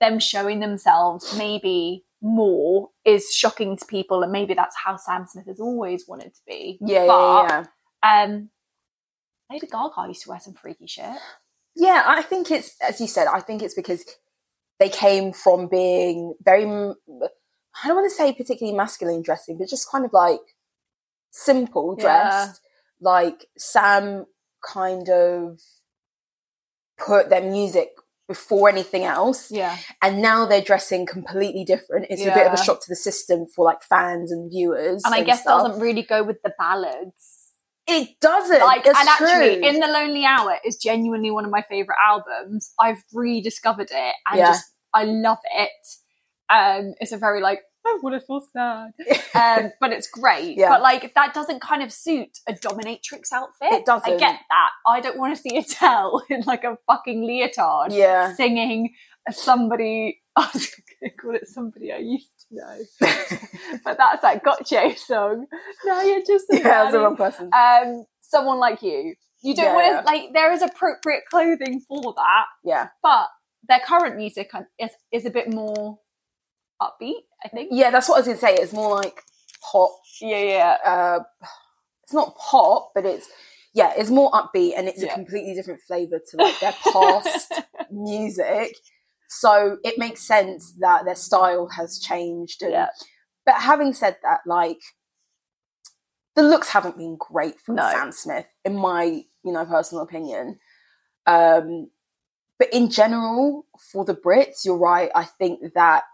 them 0.00 0.20
showing 0.20 0.60
themselves 0.60 1.36
maybe 1.36 2.04
more 2.26 2.88
is 3.04 3.30
shocking 3.32 3.76
to 3.76 3.84
people 3.84 4.22
and 4.22 4.32
maybe 4.32 4.54
that's 4.54 4.74
how 4.82 4.96
sam 4.96 5.26
smith 5.30 5.46
has 5.46 5.60
always 5.60 6.08
wanted 6.08 6.32
to 6.34 6.40
be 6.46 6.78
Yeah, 6.80 7.06
but, 7.06 7.42
yeah, 7.42 7.64
yeah. 8.02 8.24
um 8.24 8.48
lady 9.50 9.66
gaga 9.66 10.08
used 10.08 10.22
to 10.22 10.30
wear 10.30 10.40
some 10.40 10.54
freaky 10.54 10.86
shit 10.86 11.18
Yeah, 11.76 12.02
I 12.06 12.22
think 12.22 12.50
it's 12.50 12.76
as 12.80 13.00
you 13.00 13.06
said. 13.08 13.26
I 13.26 13.40
think 13.40 13.60
it's 13.62 13.74
because 13.74 14.04
they 14.80 14.88
came 14.88 15.32
from 15.32 15.66
being 15.68 16.34
very. 16.42 16.64
I 16.64 17.88
don't 17.88 17.96
want 17.96 18.08
to 18.10 18.16
say 18.16 18.32
particularly 18.32 18.76
masculine 18.76 19.22
dressing, 19.22 19.58
but 19.58 19.68
just 19.68 19.90
kind 19.90 20.04
of 20.04 20.12
like 20.12 20.40
simple 21.32 21.96
Yeah. 21.98 22.02
dressed. 22.04 22.60
Like 23.00 23.46
Sam 23.58 24.26
kind 24.74 25.08
of 25.10 25.60
put 26.96 27.28
their 27.28 27.42
music 27.42 27.88
before 28.26 28.68
anything 28.68 29.04
else, 29.04 29.50
yeah 29.50 29.76
and 30.02 30.22
now 30.22 30.46
they're 30.46 30.62
dressing 30.62 31.06
completely 31.06 31.64
different. 31.64 32.06
It's 32.10 32.22
a 32.22 32.32
bit 32.32 32.46
of 32.46 32.52
a 32.52 32.56
shock 32.62 32.80
to 32.80 32.86
the 32.88 32.96
system 32.96 33.46
for 33.46 33.64
like 33.64 33.82
fans 33.82 34.32
and 34.32 34.50
viewers. 34.50 35.02
and 35.04 35.14
i 35.14 35.22
guess 35.22 35.42
stuff. 35.42 35.62
doesn't 35.64 35.80
really 35.80 36.02
go 36.02 36.22
with 36.22 36.40
the 36.42 36.52
ballads 36.58 37.42
it 37.86 38.08
doesn't 38.20 38.60
like 38.60 38.86
and 38.86 38.96
actually 38.96 39.56
true. 39.60 39.68
in 39.68 39.80
the 39.80 39.86
lonely 39.86 40.24
hour 40.24 40.56
is 40.64 40.76
genuinely 40.76 41.30
one 41.30 41.44
of 41.44 41.50
my 41.50 41.62
favorite 41.68 41.98
albums 42.02 42.72
i've 42.80 43.02
rediscovered 43.12 43.90
it 43.90 44.14
and 44.26 44.38
Yeah. 44.38 44.46
just 44.52 44.64
i 44.94 45.04
love 45.04 45.38
it 45.54 45.70
um 46.48 46.94
it's 47.00 47.12
a 47.12 47.18
very 47.18 47.40
like 47.42 47.60
i 47.86 47.98
want 48.02 48.14
to 48.14 48.26
feel 48.26 48.40
sad 48.40 48.92
um 49.34 49.72
but 49.80 49.92
it's 49.92 50.08
great 50.08 50.56
Yeah. 50.56 50.68
but 50.70 50.82
like 50.82 51.14
that 51.14 51.34
doesn't 51.34 51.60
kind 51.60 51.82
of 51.82 51.92
suit 51.92 52.38
a 52.48 52.52
dominatrix 52.52 53.32
outfit 53.32 53.72
It 53.72 53.86
doesn't. 53.86 54.12
i 54.12 54.16
get 54.16 54.40
that 54.48 54.70
i 54.86 55.00
don't 55.00 55.18
want 55.18 55.36
to 55.36 55.40
see 55.42 55.56
Adele 55.56 56.22
in 56.30 56.42
like 56.46 56.64
a 56.64 56.76
fucking 56.86 57.22
leotard 57.26 57.92
yeah. 57.92 58.32
singing 58.34 58.94
somebody 59.30 60.20
i 60.36 60.48
was 60.52 60.70
gonna 61.00 61.12
call 61.20 61.34
it 61.34 61.46
somebody 61.46 61.92
i 61.92 61.98
used 61.98 62.28
to 62.50 62.56
know 62.56 62.78
but 63.84 63.96
that's 63.98 64.22
that 64.22 64.42
Gotye 64.44 64.96
song 64.98 65.46
No, 65.84 66.00
you're 66.02 66.20
just 66.26 66.46
a 66.50 66.56
yeah, 66.58 66.62
that's 66.62 66.92
the 66.92 67.00
wrong 67.00 67.16
person. 67.16 67.50
um, 67.54 68.04
someone 68.20 68.58
like 68.58 68.82
you. 68.82 69.14
You 69.42 69.54
don't 69.54 69.66
Yeah, 69.66 69.74
want 69.74 69.86
to 69.86 69.90
yeah. 69.92 70.00
like. 70.20 70.32
There 70.34 70.52
is 70.52 70.62
appropriate 70.62 71.22
clothing 71.30 71.80
for 71.88 72.14
that, 72.16 72.44
yeah. 72.64 72.88
but 73.02 73.28
their 73.68 73.80
current 73.80 74.16
music 74.16 74.50
is 74.78 74.90
is 75.12 75.24
a 75.26 75.30
bit 75.30 75.52
more 75.52 75.98
upbeat. 76.84 77.22
I 77.44 77.48
think. 77.48 77.68
Yeah, 77.72 77.90
that's 77.90 78.08
what 78.08 78.16
I 78.16 78.18
was 78.20 78.26
going 78.26 78.36
to 78.38 78.40
say. 78.40 78.54
It's 78.54 78.72
more 78.72 78.94
like 78.94 79.20
pop. 79.72 79.90
Yeah, 80.20 80.38
yeah. 80.42 80.76
Uh, 80.84 81.20
it's 82.02 82.12
not 82.14 82.36
pop, 82.36 82.92
but 82.94 83.04
it's 83.06 83.28
yeah, 83.74 83.92
it's 83.96 84.10
more 84.10 84.30
upbeat 84.32 84.74
and 84.76 84.86
it's 84.88 85.02
Yeah. 85.02 85.12
a 85.12 85.14
completely 85.14 85.54
different 85.54 85.80
flavor 85.82 86.20
to 86.30 86.36
like 86.36 86.58
their 86.60 86.74
past 86.92 87.52
music. 87.90 88.76
So 89.28 89.78
it 89.82 89.98
makes 89.98 90.20
sense 90.26 90.74
that 90.78 91.04
their 91.04 91.16
style 91.16 91.68
has 91.76 91.98
changed. 91.98 92.62
And, 92.62 92.72
Yeah. 92.72 92.88
But 93.44 93.56
having 93.56 93.92
said 93.92 94.16
that, 94.22 94.40
like 94.46 94.80
the 96.36 96.42
looks 96.42 96.68
haven't 96.70 96.98
been 96.98 97.16
great 97.18 97.60
from 97.60 97.76
No. 97.76 97.90
Sam 97.90 98.12
Smith, 98.12 98.46
in 98.64 98.76
my 98.76 99.04
you 99.04 99.52
know 99.52 99.64
personal 99.64 100.04
opinion. 100.04 100.58
Um, 101.26 101.90
but 102.58 102.72
in 102.72 102.90
general, 102.90 103.66
for 103.92 104.04
the 104.04 104.14
Brits, 104.14 104.64
you're 104.64 104.78
right. 104.78 105.10
I 105.14 105.24
think 105.24 105.60
that 105.74 106.04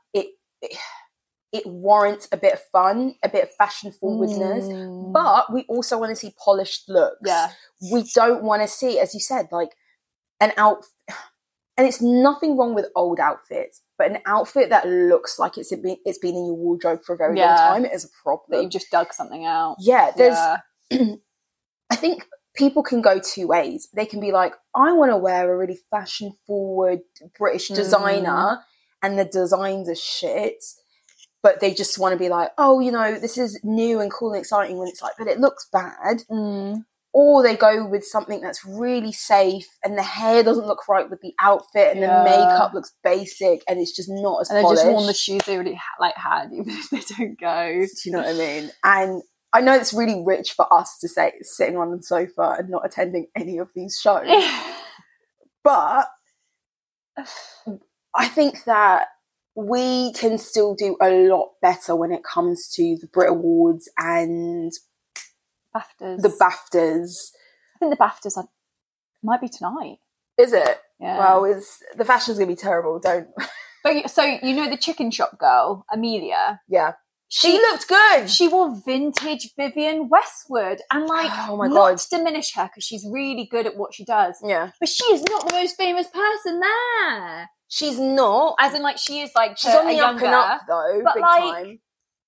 it 0.63 1.67
warrants 1.67 2.29
a 2.31 2.37
bit 2.37 2.53
of 2.55 2.61
fun, 2.73 3.17
a 3.25 3.29
bit 3.29 3.43
of 3.45 3.51
fashion 3.55 3.91
forwardness. 3.93 4.67
Mm. 4.67 5.13
But 5.13 5.53
we 5.53 5.65
also 5.69 5.99
want 5.99 6.11
to 6.11 6.17
see 6.17 6.33
polished 6.43 6.89
looks. 6.89 7.17
yeah, 7.25 7.51
We 7.93 8.05
don't 8.15 8.43
want 8.45 8.63
to 8.63 8.69
see, 8.69 8.99
as 9.01 9.15
you 9.15 9.21
said, 9.21 9.49
like 9.51 9.71
an 10.41 10.53
out. 10.57 10.85
And 11.77 11.89
it's 11.89 12.03
nothing 12.03 12.59
wrong 12.59 12.75
with 12.75 12.87
old 12.95 13.19
outfits, 13.21 13.81
but 13.97 14.11
an 14.11 14.19
outfit 14.27 14.69
that 14.69 14.87
looks 14.87 15.39
like 15.39 15.57
it's 15.57 15.75
been 15.75 15.97
it's 16.05 16.19
been 16.19 16.35
in 16.37 16.45
your 16.47 16.55
wardrobe 16.55 17.01
for 17.03 17.15
a 17.15 17.17
very 17.17 17.39
Yeah. 17.39 17.47
long 17.57 17.83
time 17.83 17.85
is 17.87 18.05
a 18.05 18.09
problem. 18.23 18.47
that 18.51 18.63
you've 18.63 18.73
just 18.73 18.91
dug 18.91 19.13
something 19.15 19.47
out. 19.47 19.77
yeah, 19.81 20.11
there's. 20.17 20.37
yeah. 20.91 21.15
I 21.91 21.97
think 21.97 22.27
people 22.55 22.83
can 22.83 23.01
go 23.01 23.19
two 23.19 23.47
ways. 23.49 23.89
They 23.95 24.05
can 24.07 24.21
be 24.21 24.31
like, 24.31 24.55
I 24.75 24.93
want 24.93 25.11
to 25.11 25.17
wear 25.17 25.53
a 25.53 25.57
really 25.57 25.79
fashion 25.91 26.33
forward 26.47 27.01
British 27.39 27.71
Mm. 27.71 27.77
And 29.03 29.19
the 29.19 29.25
designs 29.25 29.89
are 29.89 29.95
shit. 29.95 30.63
But 31.43 31.61
they 31.61 31.73
just 31.73 31.99
want 31.99 32.13
to 32.13 32.19
be 32.19 32.29
like, 32.29 32.51
oh, 32.59 32.81
you 32.81 32.93
know, 32.93 33.19
this 33.19 33.39
is 33.39 33.59
new 33.65 33.99
and 34.01 34.13
cool 34.13 34.33
and 34.33 34.41
exciting. 34.41 34.77
When 34.77 34.89
it's 34.89 35.01
like, 35.01 35.15
but 35.19 35.27
it 35.27 35.41
looks 35.41 35.67
bad. 35.73 36.23
Mm. 36.31 36.85
or 37.13 37.43
they 37.43 37.57
go 37.57 37.85
with 37.85 38.05
something 38.05 38.41
that's 38.41 38.65
really 38.65 39.11
safe 39.11 39.67
and 39.83 39.99
the 39.99 40.03
hair 40.03 40.45
doesn't 40.45 40.67
look 40.69 40.87
right 40.87 41.11
with 41.11 41.21
the 41.23 41.33
outfit 41.41 41.89
and 41.91 42.01
Yeah. 42.01 42.19
the 42.23 42.25
makeup 42.31 42.73
looks 42.73 42.93
basic 43.03 43.63
and 43.67 43.81
it's 43.81 43.97
just 43.97 44.09
not 44.09 44.43
as 44.43 44.51
And 44.51 44.59
they 44.59 44.63
just 44.71 44.87
worn 44.87 45.07
the 45.09 45.15
shoes 45.15 45.41
they 45.45 45.55
already 45.57 45.75
ha- 45.75 45.97
like 45.99 46.15
had, 46.17 46.53
even 46.53 46.69
if 46.69 46.89
they 46.91 47.01
don't 47.17 47.41
go. 47.41 47.73
Do 47.85 48.01
you 48.05 48.13
know 48.13 48.19
what 48.21 48.29
I 48.29 48.33
mean? 48.39 48.71
And 48.85 49.23
I 49.53 49.61
know 49.61 49.75
it's 49.75 49.93
really 49.93 50.23
rich 50.25 50.53
for 50.53 50.73
us 50.73 50.99
to 51.01 51.09
say 51.09 51.33
sitting 51.43 51.77
on 51.79 51.91
the 51.91 52.01
sofa 52.03 52.57
and 52.59 52.69
not 52.71 52.87
attending 52.87 53.27
any 53.35 53.59
of 53.59 53.71
these 53.75 53.99
shows, 54.01 54.29
but 55.65 56.07
I 58.15 58.29
think 58.29 58.65
that 58.65 59.09
we 59.55 60.13
can 60.13 60.39
still 60.39 60.75
do 60.75 60.97
a 61.01 61.11
lot 61.29 61.51
better 61.61 61.95
when 61.95 62.13
it 62.13 62.23
comes 62.25 62.69
to 62.75 62.97
the 63.01 63.07
Brit 63.07 63.31
Awards 63.31 63.89
and 63.99 64.73
BAFTAs. 65.75 66.23
the 66.23 66.29
BAFTAs. 66.29 67.31
I 67.75 67.79
think 67.79 67.91
the 67.91 68.03
BAFTAs 68.03 68.37
are, 68.37 68.49
might 69.23 69.41
be 69.41 69.49
tonight. 69.49 69.99
Is 70.39 70.53
it? 70.53 70.81
Yeah. 70.99 71.19
Well, 71.19 71.45
is 71.45 71.79
the 71.97 72.05
fashion's 72.05 72.39
gonna 72.39 72.49
be 72.49 72.57
terrible. 72.57 72.99
Don't. 72.99 73.29
but 73.85 74.11
so 74.11 74.23
you 74.23 74.55
know 74.55 74.71
the 74.71 74.77
chicken 74.77 75.11
shop 75.11 75.39
girl, 75.39 75.85
Amelia. 75.93 76.61
Yeah. 76.69 76.93
She 77.33 77.53
looked 77.53 77.87
good. 77.87 78.29
She 78.29 78.49
wore 78.49 78.75
vintage 78.85 79.55
Vivienne 79.57 80.09
Westwood, 80.09 80.81
and 80.91 81.07
like, 81.07 81.31
Oh 81.49 81.57
my 81.57 81.69
not 81.69 81.75
God. 81.91 81.99
to 81.99 82.09
diminish 82.11 82.55
her 82.55 82.65
because 82.67 82.83
she's 82.83 83.07
really 83.09 83.45
good 83.49 83.67
at 83.67 83.77
what 83.77 83.95
she 83.95 84.05
does, 84.05 84.37
Yeah. 84.45 84.71
but 84.81 84.89
she 84.89 85.05
is 85.05 85.23
not 85.23 85.47
the 85.47 85.55
most 85.55 85.77
famous 85.77 86.09
person 86.09 86.59
there. 86.61 87.49
She's 87.69 88.01
not. 88.01 88.57
As 88.59 88.75
in, 88.75 88.83
like, 88.83 88.99
she 88.99 89.21
is 89.21 89.31
like 89.37 89.57
She's 89.57 89.73
on 89.73 89.87
a 89.87 89.91
the 89.95 90.01
up 90.01 90.21
younger. 90.21 90.27
and 90.27 90.35
up 90.35 90.63
though, 90.67 91.03
but, 91.05 91.21
like, 91.21 91.41
time. 91.55 91.79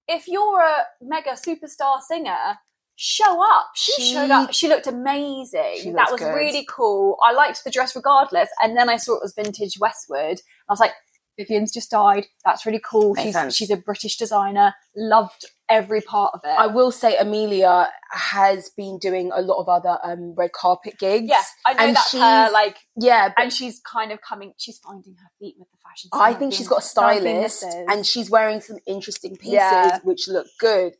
If 0.06 0.28
you're 0.28 0.60
a 0.60 0.84
mega 1.00 1.30
superstar 1.32 2.00
singer, 2.00 2.58
show 2.94 3.42
up. 3.42 3.70
She, 3.74 3.92
She- 4.00 4.12
showed 4.14 4.30
up. 4.30 4.52
She 4.52 4.68
looked 4.68 4.86
amazing. 4.86 5.78
She 5.82 5.90
that 5.90 6.12
was 6.12 6.20
good. 6.20 6.32
really 6.32 6.64
cool. 6.70 7.16
I 7.26 7.32
liked 7.32 7.64
the 7.64 7.72
dress 7.72 7.96
regardless, 7.96 8.50
and 8.62 8.76
then 8.76 8.88
I 8.88 8.98
saw 8.98 9.16
it 9.16 9.22
was 9.22 9.34
vintage 9.34 9.80
Westwood. 9.80 10.38
I 10.68 10.72
was 10.72 10.78
like. 10.78 10.92
Vivienne's 11.38 11.72
just 11.72 11.90
died. 11.90 12.26
That's 12.44 12.66
really 12.66 12.80
cool. 12.84 13.14
Makes 13.14 13.24
She's 13.24 13.34
sense. 13.34 13.56
she's 13.56 13.70
a 13.70 13.76
British 13.76 14.16
designer. 14.16 14.74
Loved 14.94 15.46
every 15.68 16.02
part 16.02 16.32
of 16.34 16.40
it. 16.44 16.48
I 16.58 16.66
will 16.66 16.90
say 16.92 17.16
Amelia 17.16 17.88
has 18.10 18.70
been 18.76 18.98
doing 18.98 19.30
a 19.34 19.40
lot 19.40 19.58
of 19.60 19.68
other 19.68 19.98
um, 20.04 20.34
red 20.36 20.52
carpet 20.52 20.98
gigs. 20.98 21.28
Yeah, 21.30 21.40
I 21.66 21.72
know 21.72 21.84
and 21.84 21.96
that's 21.96 22.12
her. 22.12 22.50
Like, 22.52 22.76
Yeah, 22.96 23.32
and 23.38 23.50
she's 23.52 23.80
kind 23.80 24.12
of 24.12 24.20
coming. 24.20 24.52
She's 24.58 24.78
finding 24.78 25.14
her 25.14 25.28
feet 25.38 25.54
with 25.58 25.70
the 25.70 25.78
fashion. 25.82 26.10
I 26.12 26.34
think 26.34 26.52
she's 26.52 26.68
got 26.68 26.80
a 26.80 26.82
stylist 26.82 27.64
and 27.64 28.04
she's 28.04 28.28
wearing 28.28 28.60
some 28.60 28.76
interesting 28.86 29.36
pieces 29.36 29.54
Yeah. 29.54 29.98
which 30.04 30.28
look 30.28 30.46
good. 30.60 30.92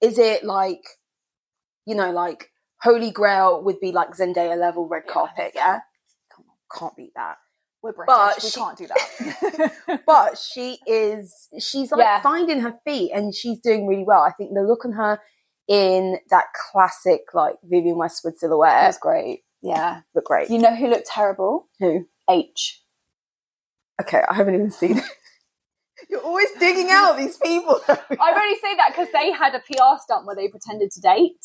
Is 0.00 0.18
it 0.18 0.42
like, 0.44 0.82
you 1.86 1.94
know, 1.94 2.10
like 2.10 2.50
Holy 2.82 3.10
Grail 3.12 3.62
would 3.62 3.78
be 3.80 3.92
like 3.92 4.10
Zendaya 4.16 4.56
level 4.58 4.88
red 4.88 5.04
Yeah. 5.06 5.12
carpet, 5.12 5.52
yeah? 5.54 5.80
Come 6.34 6.46
on, 6.48 6.78
can't 6.78 6.96
beat 6.96 7.12
that. 7.14 7.36
We're 7.82 7.92
British. 7.92 8.06
but 8.14 8.42
we 8.42 8.48
she- 8.50 8.60
can't 8.60 8.78
do 8.78 8.86
that. 8.88 10.02
but 10.06 10.38
she 10.38 10.78
is 10.86 11.48
she's 11.60 11.90
like 11.92 12.00
Yeah. 12.00 12.20
finding 12.20 12.60
her 12.60 12.74
feet 12.84 13.12
and 13.14 13.34
she's 13.34 13.60
doing 13.60 13.86
really 13.86 14.04
well. 14.04 14.22
I 14.22 14.32
think 14.32 14.52
the 14.54 14.62
look 14.62 14.84
on 14.84 14.92
her 14.92 15.20
in 15.68 16.18
that 16.30 16.46
classic 16.72 17.20
like 17.34 17.56
Vivienne 17.62 17.98
Westwood 17.98 18.36
silhouette 18.36 18.86
was 18.86 18.98
great. 18.98 19.40
Yeah. 19.62 20.00
look 20.14 20.24
great. 20.24 20.50
You 20.50 20.58
know 20.58 20.74
who 20.74 20.88
looked 20.88 21.06
terrible? 21.06 21.68
Who? 21.80 22.06
Aitch. 22.28 22.82
Okay, 24.00 24.22
I 24.28 24.34
haven't 24.34 24.54
even 24.54 24.70
seen 24.70 24.98
it. 24.98 25.04
You're 26.08 26.20
always 26.22 26.48
digging 26.60 26.88
out 26.90 27.16
these 27.16 27.36
people. 27.38 27.80
I 27.88 28.32
only 28.32 28.56
say 28.60 28.76
that 28.76 28.90
because 28.90 29.08
they 29.12 29.32
had 29.32 29.54
a 29.54 29.58
PR 29.58 29.98
stunt 30.00 30.26
where 30.26 30.36
they 30.36 30.46
pretended 30.48 30.90
to 30.92 31.00
date. 31.00 31.44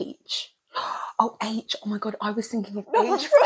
H. 0.00 0.52
Oh, 1.18 1.36
H. 1.42 1.76
Oh 1.84 1.88
my 1.88 1.98
god, 1.98 2.16
I 2.20 2.30
was 2.32 2.48
thinking 2.48 2.76
of 2.76 2.86
H. 2.88 3.28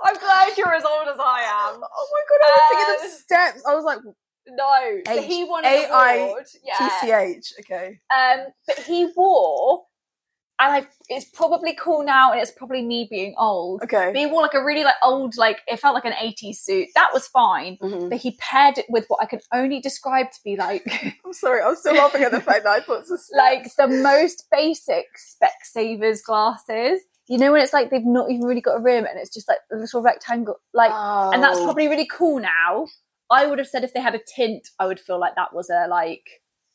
I'm 0.00 0.14
glad 0.14 0.56
you're 0.56 0.72
as 0.74 0.84
old 0.84 1.08
as 1.08 1.18
I 1.18 1.40
am. 1.42 1.80
Oh 1.82 2.08
my 2.12 2.22
god, 2.28 2.40
I 2.44 2.50
was 2.52 2.68
thinking 2.70 2.94
Uh, 2.94 3.04
of 3.04 3.10
steps. 3.20 3.62
I 3.66 3.74
was 3.74 3.84
like, 3.84 3.98
No, 4.46 5.00
so 5.06 5.12
Aitch. 5.20 5.24
he 5.26 5.44
won 5.44 5.64
an 5.64 5.72
A-I- 5.90 6.14
award. 6.14 6.46
Yeah. 6.64 6.76
TCH. 6.76 7.52
Okay. 7.60 7.98
Um, 8.16 8.46
but 8.66 8.78
he 8.78 9.10
wore, 9.16 9.86
and 10.60 10.72
I, 10.72 10.86
it's 11.08 11.24
probably 11.26 11.74
cool 11.74 12.02
now, 12.04 12.32
and 12.32 12.40
it's 12.40 12.50
probably 12.50 12.82
me 12.82 13.06
being 13.10 13.34
old. 13.38 13.82
Okay. 13.84 14.10
But 14.12 14.16
he 14.18 14.26
wore 14.26 14.42
like 14.42 14.54
a 14.54 14.64
really 14.64 14.84
like 14.84 14.96
old, 15.02 15.36
like 15.36 15.60
it 15.66 15.78
felt 15.78 15.94
like 15.94 16.04
an 16.04 16.12
80s 16.12 16.56
suit. 16.56 16.88
That 16.94 17.10
was 17.12 17.28
fine. 17.28 17.76
Mhm. 17.82 18.10
But 18.10 18.18
he 18.18 18.36
paired 18.40 18.78
it 18.78 18.86
with 18.88 19.04
what 19.08 19.22
I 19.22 19.26
can 19.26 19.40
only 19.52 19.80
describe 19.80 20.30
to 20.32 20.38
be 20.44 20.56
like, 20.56 20.82
I'm 21.24 21.32
sorry, 21.32 21.62
I'm 21.62 21.76
still 21.76 21.94
laughing 21.94 22.22
at 22.24 22.32
the 22.32 22.40
fact 22.40 22.64
that 22.64 22.70
I 22.72 22.80
thought 22.80 23.04
like 23.36 23.74
the 23.76 23.86
most 23.88 24.46
basic 24.50 25.06
Specsavers 25.16 26.22
glasses. 26.24 27.00
You 27.28 27.36
know 27.38 27.52
when 27.52 27.60
it's 27.60 27.72
like 27.74 27.90
they've 27.90 28.04
not 28.04 28.30
even 28.30 28.46
really 28.46 28.62
got 28.62 28.76
a 28.78 28.80
rim, 28.80 29.04
and 29.04 29.18
it's 29.18 29.32
just 29.32 29.48
like 29.48 29.58
a 29.72 29.76
little 29.76 30.00
rectangle, 30.02 30.56
like, 30.72 30.90
and 30.92 31.42
that's 31.42 31.58
Oh. 31.58 31.64
probably 31.64 31.86
really 31.88 32.06
cool 32.10 32.40
now. 32.40 32.86
I 33.30 33.46
would 33.46 33.58
have 33.58 33.68
said 33.68 33.84
if 33.84 33.92
they 33.92 34.00
had 34.00 34.14
a 34.14 34.20
tint, 34.34 34.68
I 34.78 34.86
would 34.86 34.98
feel 34.98 35.20
like 35.20 35.34
that 35.36 35.52
was 35.54 35.68
a 35.68 35.86
like 35.88 36.26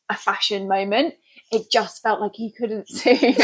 a 0.09 0.15
fashion 0.15 0.67
moment. 0.67 1.15
It 1.53 1.71
just 1.71 2.01
felt 2.01 2.21
like 2.21 2.35
he 2.35 2.51
couldn't 2.51 2.87
see. 2.89 3.37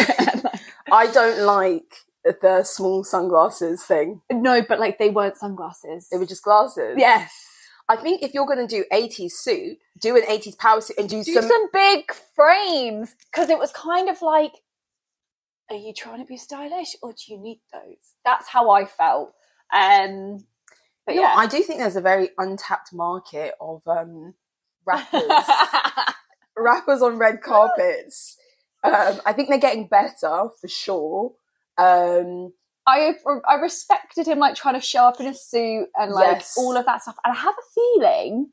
I 0.91 1.07
don't 1.07 1.45
like 1.45 1.95
the 2.23 2.63
small 2.63 3.03
sunglasses 3.03 3.83
thing. 3.83 4.21
no, 4.31 4.61
but 4.61 4.79
like 4.79 4.97
they 4.97 5.09
weren't 5.09 5.37
sunglasses. 5.37 6.09
They 6.09 6.17
were 6.17 6.25
just 6.25 6.43
glasses. 6.43 6.95
yes. 6.97 7.45
I 7.89 7.95
think 7.95 8.21
if 8.21 8.35
you're 8.35 8.45
going 8.45 8.65
to 8.65 8.67
do 8.67 8.85
80s 8.93 9.31
suit, 9.31 9.79
do 9.99 10.15
an 10.15 10.21
80s 10.21 10.55
power 10.59 10.79
suit 10.79 10.99
and 10.99 11.09
do, 11.09 11.23
Do 11.23 11.33
some. 11.33 11.43
some, 11.47 11.69
big 11.73 12.13
frames 12.35 13.15
because 13.31 13.49
it 13.49 13.57
was 13.57 13.71
kind 13.71 14.09
of 14.09 14.21
like, 14.21 14.51
are 15.71 15.75
you 15.75 15.91
trying 15.93 16.19
to 16.19 16.25
be 16.25 16.37
stylish 16.37 16.95
or 17.01 17.13
do 17.13 17.33
you 17.33 17.39
need 17.39 17.61
those? 17.73 18.13
That's 18.23 18.47
how 18.47 18.69
I 18.69 18.85
felt. 18.85 19.33
Um, 19.73 20.45
but 21.05 21.15
You 21.15 21.21
know, 21.21 21.27
yeah, 21.29 21.33
I 21.35 21.47
do 21.47 21.63
think 21.63 21.79
there's 21.79 21.95
a 21.95 22.01
very 22.01 22.29
untapped 22.37 22.93
market 22.93 23.55
of 23.59 23.81
um, 23.87 24.35
rappers, 24.85 25.23
rappers 26.61 27.01
on 27.01 27.17
red 27.17 27.41
carpets. 27.41 28.37
Um, 28.83 29.19
I 29.25 29.33
think 29.33 29.49
they're 29.49 29.57
getting 29.57 29.87
better 29.87 30.49
for 30.59 30.67
sure. 30.67 31.33
Um, 31.77 32.53
I 32.87 33.13
I 33.47 33.55
respected 33.55 34.27
him 34.27 34.39
like 34.39 34.55
trying 34.55 34.75
to 34.75 34.81
show 34.81 35.03
up 35.05 35.19
in 35.19 35.27
a 35.27 35.33
suit 35.33 35.87
and 35.95 36.11
like 36.11 36.37
Yes. 36.37 36.55
all 36.57 36.75
of 36.77 36.85
that 36.85 37.01
stuff. 37.01 37.17
And 37.25 37.35
I 37.35 37.39
have 37.39 37.53
a 37.53 37.67
feeling, 37.75 38.49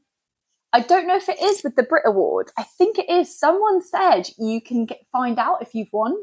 I 0.72 0.80
don't 0.80 1.06
know 1.06 1.16
if 1.16 1.28
it 1.28 1.40
is 1.40 1.62
with 1.62 1.76
the 1.76 1.82
Brit 1.84 2.02
Awards. 2.06 2.52
I 2.58 2.64
think 2.64 2.98
it 2.98 3.08
is. 3.08 3.38
Someone 3.38 3.80
said 3.82 4.28
you 4.38 4.60
can 4.60 4.84
get, 4.84 4.98
find 5.12 5.38
out 5.38 5.62
if 5.62 5.74
you've 5.74 5.92
won. 5.92 6.16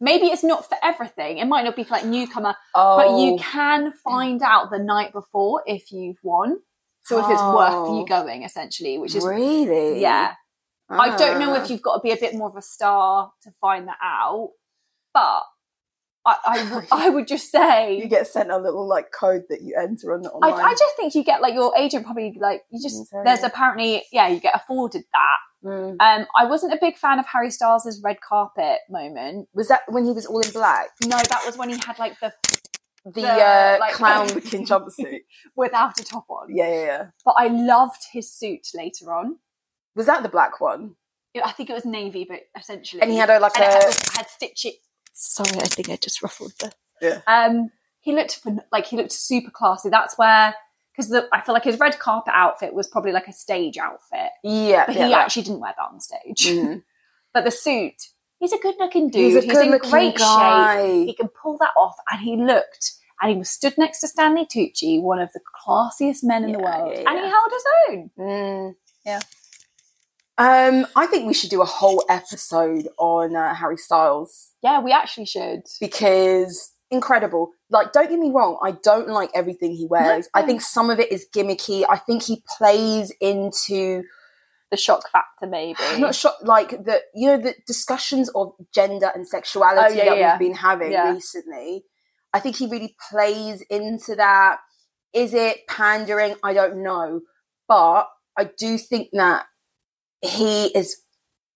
Maybe 0.00 0.26
it's 0.26 0.42
not 0.42 0.68
for 0.68 0.76
everything. 0.82 1.38
It 1.38 1.46
might 1.46 1.64
not 1.64 1.76
be 1.76 1.84
for 1.84 1.94
like 1.94 2.04
newcomer, 2.06 2.56
oh, 2.74 2.96
but 2.96 3.20
you 3.20 3.36
can 3.38 3.92
find 3.92 4.42
out 4.42 4.70
the 4.70 4.78
night 4.78 5.12
before 5.12 5.62
if 5.66 5.92
you've 5.92 6.18
won. 6.24 6.58
So 7.04 7.18
if 7.18 7.30
it's 7.30 7.42
worth 7.42 7.74
Oh. 7.74 7.98
you 8.00 8.06
going, 8.06 8.42
essentially, 8.44 8.96
which 8.98 9.14
is 9.14 9.24
really, 9.24 10.00
yeah. 10.00 10.34
I 11.00 11.16
don't 11.16 11.38
know 11.40 11.52
Ah. 11.54 11.62
if 11.62 11.70
you've 11.70 11.82
got 11.82 11.94
to 11.96 12.00
be 12.00 12.10
a 12.12 12.16
bit 12.16 12.34
more 12.34 12.48
of 12.48 12.56
a 12.56 12.62
star 12.62 13.32
to 13.42 13.50
find 13.60 13.88
that 13.88 13.98
out, 14.02 14.50
but 15.14 15.42
I 16.24 16.82
I 16.92 17.08
would 17.14 17.26
just 17.26 17.50
say 17.50 17.96
you 17.98 18.06
get 18.08 18.26
sent 18.28 18.50
a 18.50 18.58
little 18.58 18.86
like 18.86 19.06
code 19.10 19.42
that 19.48 19.62
you 19.62 19.74
enter 19.76 20.12
on 20.14 20.22
the 20.22 20.30
I. 20.42 20.50
I 20.52 20.70
just 20.74 20.94
think 20.96 21.14
you 21.14 21.24
get 21.24 21.42
like 21.42 21.54
your 21.54 21.72
agent 21.76 22.04
probably 22.04 22.36
like 22.40 22.62
you 22.70 22.80
just 22.80 23.12
Okay. 23.12 23.22
there's 23.24 23.42
apparently 23.42 24.04
yeah 24.12 24.28
you 24.28 24.38
get 24.40 24.54
afforded 24.54 25.02
that. 25.12 25.38
Mm. 25.68 25.96
Um, 26.00 26.26
I 26.36 26.44
wasn't 26.46 26.72
a 26.72 26.78
big 26.80 26.96
fan 26.96 27.18
of 27.20 27.26
Harry 27.26 27.50
Styles' 27.50 28.00
red 28.02 28.20
carpet 28.20 28.78
moment. 28.90 29.48
Was 29.54 29.68
that 29.68 29.82
when 29.88 30.04
he 30.04 30.10
was 30.12 30.26
all 30.26 30.40
in 30.40 30.50
black? 30.50 30.88
No, 31.04 31.16
that 31.16 31.42
was 31.46 31.56
when 31.56 31.68
he 31.70 31.76
had 31.76 31.98
like 32.00 32.18
the 32.20 32.32
The, 33.04 33.20
The, 33.20 33.28
uh, 33.28 33.76
like- 33.80 33.94
clown 33.94 34.26
looking 34.34 34.64
jumpsuit. 34.66 35.20
without 35.56 35.98
a 36.00 36.04
top 36.04 36.24
on. 36.30 36.54
Yeah, 36.54 36.68
yeah, 36.68 36.84
yeah. 36.84 37.04
But 37.24 37.34
I 37.38 37.46
loved 37.48 38.02
his 38.12 38.32
suit 38.32 38.68
later 38.74 39.12
on. 39.12 39.38
Was 39.94 40.06
that 40.06 40.22
the 40.22 40.28
black 40.28 40.60
one? 40.60 40.96
I 41.42 41.50
think 41.52 41.70
it 41.70 41.74
was 41.74 41.84
navy, 41.84 42.26
but 42.28 42.40
essentially, 42.58 43.00
And 43.02 43.10
he 43.10 43.16
had 43.16 43.30
a 43.30 43.38
like 43.40 43.56
and 43.56 43.64
it 43.64 43.70
a 43.70 43.86
had, 43.86 44.16
had 44.16 44.26
stitching. 44.28 44.74
Sorry, 45.14 45.56
I 45.60 45.66
think 45.66 45.88
I 45.88 45.96
just 45.96 46.22
ruffled 46.22 46.52
this. 46.60 46.74
Yeah. 47.00 47.20
Um, 47.26 47.70
he 48.00 48.12
looked 48.14 48.40
like 48.70 48.86
he 48.86 48.96
looked 48.96 49.12
super 49.12 49.50
classy. 49.50 49.88
That's 49.88 50.16
where 50.18 50.54
because 50.94 51.12
I 51.32 51.40
feel 51.40 51.54
like 51.54 51.64
his 51.64 51.78
red 51.78 51.98
carpet 51.98 52.34
outfit 52.36 52.74
was 52.74 52.86
probably 52.88 53.12
like 53.12 53.28
a 53.28 53.32
stage 53.32 53.78
outfit, 53.78 54.30
yeah. 54.44 54.84
but 54.86 54.94
yeah, 54.94 55.06
he 55.06 55.12
that- 55.12 55.24
actually 55.24 55.42
didn't 55.44 55.60
wear 55.60 55.72
that 55.76 55.88
on 55.90 56.00
stage. 56.00 56.46
Mhm. 56.46 56.82
But 57.34 57.44
the 57.46 57.50
suit, 57.50 57.94
he's 58.40 58.52
a 58.52 58.58
good 58.58 58.74
looking 58.78 59.08
dude. 59.08 59.32
He's 59.32 59.36
a 59.36 59.42
in 59.42 59.48
good-looking 59.48 59.90
great 59.90 60.16
guy. 60.18 60.76
shape. 60.82 61.06
He 61.06 61.14
can 61.14 61.28
pull 61.28 61.56
that 61.56 61.70
off, 61.78 61.96
and 62.10 62.20
he 62.20 62.36
looked. 62.36 62.92
And 63.22 63.30
he 63.32 63.38
was 63.38 63.48
stood 63.48 63.78
next 63.78 64.00
to 64.00 64.08
Stanley 64.08 64.44
Tucci, 64.44 65.00
one 65.00 65.18
of 65.18 65.32
the 65.32 65.40
classiest 65.64 66.22
men 66.24 66.44
in 66.44 66.52
the 66.52 66.58
world, 66.58 66.92
yeah, 66.92 67.04
and 67.10 67.18
he 67.20 67.24
held 67.24 67.50
his 67.52 67.64
own. 67.88 68.10
Mm. 68.18 68.74
Yeah. 69.06 69.20
Um, 70.38 70.86
I 70.96 71.06
think 71.06 71.26
we 71.26 71.34
should 71.34 71.50
do 71.50 71.60
a 71.62 71.66
whole 71.66 72.04
episode 72.08 72.88
on 72.98 73.36
uh, 73.36 73.54
Harry 73.54 73.76
Styles 73.76 74.52
Yeah, 74.62 74.80
we 74.80 74.90
actually 74.92 75.26
should. 75.26 75.62
because 75.80 76.72
incredible. 76.90 77.50
Like, 77.70 77.92
don't 77.92 78.08
get 78.08 78.18
me 78.18 78.30
wrong, 78.30 78.58
I 78.62 78.72
don't 78.72 79.08
like 79.08 79.30
everything 79.34 79.72
he 79.72 79.86
wears. 79.86 80.28
I 80.34 80.42
think 80.42 80.60
some 80.62 80.90
of 80.90 80.98
it 81.00 81.12
is 81.12 81.26
gimmicky. 81.34 81.84
I 81.88 81.96
think 81.96 82.22
he 82.22 82.42
plays 82.58 83.12
into 83.20 84.02
The 84.70 84.76
shock 84.78 85.08
factor, 85.10 85.46
maybe. 85.46 85.78
I'm 85.80 86.00
not 86.06 86.14
sure, 86.14 86.32
like 86.42 86.70
the 86.70 87.02
you 87.14 87.28
know 87.28 87.36
the 87.38 87.54
discussions 87.66 88.30
of 88.34 88.52
gender 88.74 89.10
and 89.14 89.28
sexuality 89.28 89.94
Oh, 89.94 89.96
yeah, 89.96 90.04
that 90.06 90.18
yeah. 90.18 90.32
we've 90.38 90.48
been 90.48 90.56
having 90.56 90.92
Yeah. 90.92 91.12
recently. 91.12 91.84
I 92.32 92.40
think 92.40 92.56
he 92.56 92.66
really 92.66 92.96
plays 93.10 93.60
into 93.68 94.14
that. 94.16 94.60
Is 95.12 95.34
it 95.34 95.66
pandering? 95.68 96.36
I 96.42 96.54
don't 96.54 96.82
know, 96.82 97.20
but 97.68 98.08
I 98.38 98.44
do 98.58 98.78
think 98.78 99.08
that 99.12 99.44
he 100.22 100.66
is. 100.66 101.02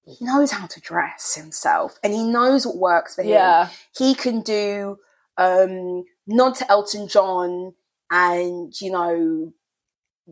He 0.05 0.25
knows 0.25 0.53
how 0.53 0.67
to 0.67 0.81
dress 0.81 1.35
himself, 1.35 1.99
and 2.03 2.13
he 2.13 2.25
knows 2.25 2.67
what 2.67 2.77
works 2.77 3.17
for 3.17 3.23
him. 3.23 3.31
Yeah. 3.31 3.71
He 3.97 4.15
can 4.15 4.41
do 4.41 4.99
um, 5.37 6.05
nod 6.27 6.55
to 6.57 6.71
Elton 6.71 7.09
John, 7.09 7.75
and 8.11 8.73
you 8.81 8.91
know 8.91 9.53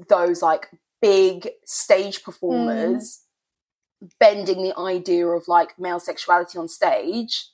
those 0.08 0.42
like 0.42 0.70
big 1.00 1.48
stage 1.64 2.22
performers 2.22 3.24
bending 4.18 4.62
the 4.62 4.78
idea 4.78 5.26
of 5.26 5.48
like 5.48 5.78
male 5.78 6.00
sexuality 6.00 6.58
on 6.58 6.68
stage. 6.68 7.48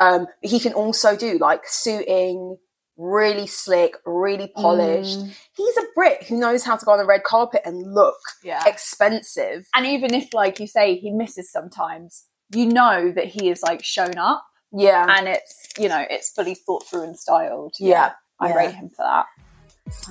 Um, 0.00 0.26
he 0.42 0.60
can 0.60 0.72
also 0.72 1.16
do 1.16 1.38
like 1.38 1.62
suiting, 1.66 2.58
really 2.98 3.46
slick, 3.46 3.94
really 4.04 4.48
polished. 4.54 5.20
Mm, 5.20 5.34
He's 5.56 5.76
a 5.78 5.82
Brit 5.94 6.24
who 6.24 6.38
knows 6.38 6.64
how 6.64 6.76
to 6.76 6.84
go 6.84 6.92
on 6.92 6.98
the 6.98 7.06
red 7.06 7.22
carpet 7.24 7.62
and 7.64 7.94
look 7.94 8.18
yeah. 8.44 8.62
expensive. 8.66 9.66
and 9.74 9.86
even 9.86 10.12
if, 10.12 10.34
like 10.34 10.60
you 10.60 10.66
say, 10.66 10.96
he 10.96 11.10
misses 11.12 11.50
sometimes, 11.50 12.26
you 12.54 12.66
know 12.66 13.10
that 13.12 13.26
he 13.26 13.48
is 13.50 13.62
like 13.62 13.84
shown 13.84 14.18
up, 14.18 14.44
Yeah, 14.72 15.06
and 15.08 15.28
it's 15.28 15.68
you 15.78 15.88
know 15.88 16.04
it's 16.10 16.30
fully 16.30 16.54
thought 16.54 16.86
through 16.86 17.04
and 17.04 17.18
styled. 17.18 17.74
yeah. 17.78 18.12
I 18.40 18.48
yeah. 18.50 18.54
rate 18.54 18.74
him 18.74 18.88
for 18.90 19.02
that. 19.04 19.26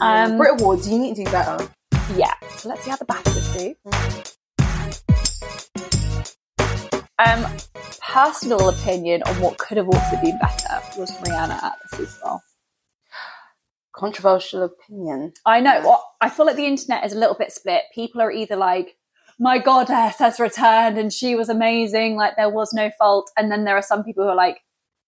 Um, 0.01 0.31
Um, 0.31 0.37
Brit 0.37 0.59
Awards, 0.59 0.89
you 0.89 0.99
need 0.99 1.15
to 1.15 1.23
do 1.23 1.31
better. 1.31 1.69
Yeah. 2.15 2.33
So 2.57 2.69
let's 2.69 2.83
see 2.83 2.89
how 2.89 2.97
the 2.97 3.05
BAFTAs 3.05 3.57
do. 3.57 3.75
Um, 7.19 7.45
personal 8.01 8.69
opinion 8.69 9.23
on 9.23 9.35
what 9.41 9.57
could 9.57 9.77
have 9.77 9.87
also 9.87 10.21
been 10.21 10.37
better 10.39 10.81
was 10.99 11.11
Rihanna 11.19 11.63
at 11.63 11.73
the 11.91 11.97
Super 11.97 12.11
Bowl. 12.23 12.41
Controversial 13.97 14.63
opinion. 14.63 15.33
I 15.45 15.59
know. 15.59 15.81
What 15.81 16.01
I 16.21 16.29
feel 16.29 16.45
like 16.45 16.55
the 16.55 16.65
internet 16.67 17.03
is 17.05 17.13
a 17.13 17.17
little 17.17 17.35
bit 17.35 17.51
split. 17.51 17.83
People 17.93 18.21
are 18.21 18.31
either 18.31 18.55
like, 18.55 18.95
"My 19.39 19.57
goddess 19.57 20.19
has 20.19 20.39
returned 20.39 20.97
and 20.97 21.11
she 21.11 21.35
was 21.35 21.49
amazing," 21.49 22.15
like 22.15 22.35
there 22.37 22.49
was 22.49 22.73
no 22.73 22.91
fault, 22.99 23.31
and 23.35 23.51
then 23.51 23.63
there 23.65 23.75
are 23.75 23.81
some 23.81 24.03
people 24.03 24.23
who 24.23 24.29
are 24.29 24.35
like, 24.35 24.59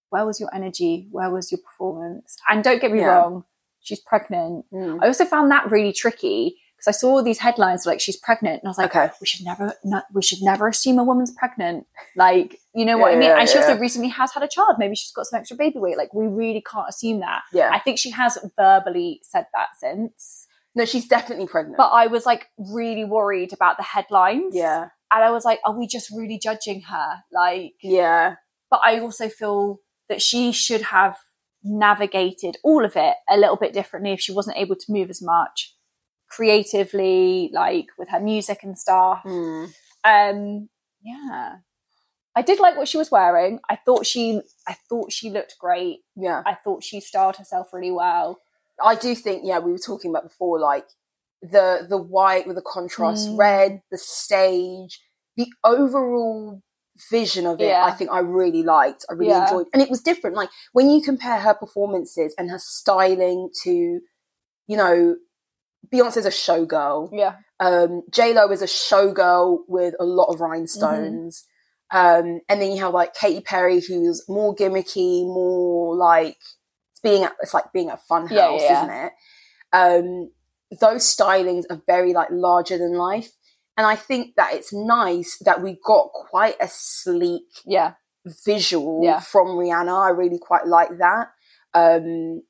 "Where 0.09 0.25
was 0.25 0.39
your 0.39 0.49
energy? 0.53 1.07
Where 1.11 1.29
was 1.29 1.51
your 1.51 1.61
performance?" 1.63 2.35
And 2.49 2.63
don't 2.63 2.81
get 2.81 2.91
me 2.91 2.99
Yeah. 3.01 3.19
wrong, 3.19 3.45
she's 3.79 4.01
pregnant. 4.01 4.65
Mm. 4.73 4.99
I 5.03 5.07
also 5.07 5.25
found 5.25 5.51
that 5.51 5.69
really 5.69 5.93
tricky 5.93 6.59
because 6.79 6.95
I 6.95 6.97
saw 6.97 7.21
these 7.21 7.39
headlines 7.39 7.85
like 7.85 7.99
she's 7.99 8.17
pregnant, 8.17 8.61
and 8.61 8.67
I 8.67 8.69
was 8.69 8.77
like, 8.77 8.95
Okay. 8.95 9.11
"We 9.21 9.27
should 9.27 9.45
never, 9.45 9.73
not, 9.83 10.05
we 10.13 10.21
should 10.21 10.39
never 10.41 10.67
assume 10.67 10.97
a 10.99 11.03
woman's 11.03 11.31
pregnant." 11.31 11.85
Like, 12.15 12.59
you 12.73 12.85
know 12.85 12.97
what 12.97 13.09
Yeah, 13.11 13.15
I 13.17 13.19
mean? 13.19 13.29
yeah, 13.29 13.39
and 13.39 13.49
she 13.49 13.57
also 13.57 13.77
recently 13.77 14.09
has 14.09 14.31
had 14.33 14.43
a 14.43 14.47
child. 14.47 14.75
Maybe 14.79 14.95
she's 14.95 15.11
got 15.11 15.25
some 15.25 15.39
extra 15.39 15.57
baby 15.57 15.79
weight. 15.79 15.97
Like, 15.97 16.13
we 16.13 16.25
really 16.27 16.61
can't 16.61 16.87
assume 16.89 17.19
that. 17.19 17.41
Yeah. 17.53 17.69
I 17.73 17.79
think 17.79 17.99
she 17.99 18.11
has 18.11 18.37
verbally 18.55 19.19
said 19.23 19.45
that 19.53 19.69
since. 19.79 20.47
No, 20.75 20.85
she's 20.85 21.07
definitely 21.07 21.47
pregnant. 21.47 21.77
But 21.77 21.89
I 21.89 22.07
was 22.07 22.25
like 22.25 22.47
really 22.57 23.03
worried 23.03 23.51
about 23.53 23.77
the 23.77 23.83
headlines. 23.83 24.55
yeah, 24.55 24.89
And 25.11 25.23
I 25.23 25.31
was 25.31 25.43
like, 25.43 25.59
are 25.65 25.77
we 25.77 25.87
just 25.87 26.09
really 26.11 26.37
judging 26.37 26.81
her? 26.83 27.23
Like, 27.33 27.73
yeah, 27.81 28.35
but 28.69 28.79
I 28.83 28.99
also 28.99 29.29
feel 29.29 29.79
that 30.09 30.21
she 30.21 30.51
should 30.51 30.81
have 30.83 31.17
navigated 31.63 32.57
all 32.63 32.85
of 32.85 32.95
it 32.95 33.15
a 33.29 33.37
little 33.37 33.55
bit 33.57 33.73
differently 33.73 34.11
if 34.13 34.19
she 34.21 34.31
wasn't 34.31 34.57
able 34.57 34.75
to 34.75 34.91
move 34.91 35.09
as 35.09 35.21
much 35.21 35.75
creatively, 36.29 37.49
like 37.53 37.87
with 37.97 38.09
her 38.09 38.19
music 38.19 38.59
and 38.63 38.77
stuff. 38.77 39.21
Mm. 39.25 39.73
Um, 40.03 40.69
yeah. 41.03 41.55
I 42.35 42.41
did 42.41 42.59
like 42.59 42.77
what 42.77 42.87
she 42.87 42.97
was 42.97 43.11
wearing. 43.11 43.59
I 43.69 43.75
thought 43.75 44.05
she 44.05 44.41
I 44.67 44.75
thought 44.87 45.11
she 45.11 45.29
looked 45.29 45.55
great. 45.59 45.99
yeah. 46.15 46.41
I 46.45 46.55
thought 46.55 46.83
she 46.83 46.99
styled 47.01 47.37
herself 47.37 47.73
really 47.73 47.91
well. 47.91 48.39
I 48.83 48.95
do 48.95 49.13
think, 49.15 49.41
yeah, 49.43 49.59
we 49.59 49.71
were 49.73 49.77
talking 49.77 50.11
about 50.11 50.23
before, 50.23 50.59
like 50.59 50.87
the 51.41 51.85
the 51.89 51.97
white 51.97 52.47
with 52.47 52.55
the 52.55 52.61
contrast 52.61 53.29
Mm. 53.29 53.37
red, 53.37 53.81
the 53.91 53.97
stage, 53.97 55.01
the 55.35 55.47
overall 55.63 56.61
vision 57.11 57.45
of 57.45 57.59
it. 57.61 57.67
Yeah. 57.67 57.85
I 57.85 57.91
think 57.91 58.11
I 58.11 58.19
really 58.19 58.63
liked. 58.63 59.05
I 59.09 59.13
really 59.13 59.29
Yeah. 59.31 59.43
enjoyed, 59.45 59.67
and 59.73 59.81
it 59.81 59.89
was 59.89 60.01
different. 60.01 60.35
Like 60.35 60.49
when 60.73 60.89
you 60.89 61.01
compare 61.01 61.39
her 61.39 61.53
performances 61.53 62.33
and 62.37 62.51
her 62.51 62.59
styling 62.59 63.49
to, 63.63 63.71
you 64.67 64.77
know, 64.77 65.15
Beyonce's 65.91 66.25
a 66.25 66.29
showgirl. 66.29 67.09
Yeah. 67.11 67.35
Um, 67.59 68.03
J 68.11 68.33
Lo 68.33 68.49
is 68.51 68.61
a 68.61 68.65
showgirl 68.65 69.59
with 69.67 69.95
a 69.99 70.03
lot 70.05 70.25
of 70.33 70.39
rhinestones. 70.39 71.45
Um, 71.91 72.41
and 72.47 72.61
then 72.61 72.71
you 72.71 72.83
have 72.83 72.93
like 72.93 73.15
Katy 73.15 73.41
Perry, 73.41 73.79
who's 73.81 74.23
more 74.29 74.55
gimmicky, 74.55 75.23
more 75.25 75.95
like 75.95 76.37
it's 76.91 76.99
being 77.01 77.23
at, 77.23 77.33
it's 77.41 77.53
like 77.53 77.73
being 77.73 77.89
at 77.89 78.01
fun 78.03 78.27
house, 78.27 78.31
Yeah, 78.31 78.51
yeah, 78.59 78.83
isn't 78.83 78.95
it? 79.05 79.11
Um, 79.71 80.31
those 80.79 81.03
stylings 81.03 81.63
are 81.69 81.81
very 81.87 82.13
like 82.13 82.27
larger 82.29 82.77
than 82.77 82.93
life, 82.93 83.31
and 83.75 83.87
I 83.87 83.95
think 83.95 84.35
that 84.35 84.53
it's 84.53 84.71
nice 84.71 85.37
that 85.45 85.63
we 85.63 85.79
got 85.83 86.11
quite 86.11 86.55
a 86.61 86.67
sleek 86.69 87.47
Yeah. 87.65 87.93
visual 88.45 89.01
Yeah. 89.03 89.19
from 89.19 89.47
Rihanna. 89.47 90.07
I 90.07 90.09
really 90.11 90.37
quite 90.39 90.67
like 90.67 90.97
that. 90.99 91.29
Um, 91.73 92.43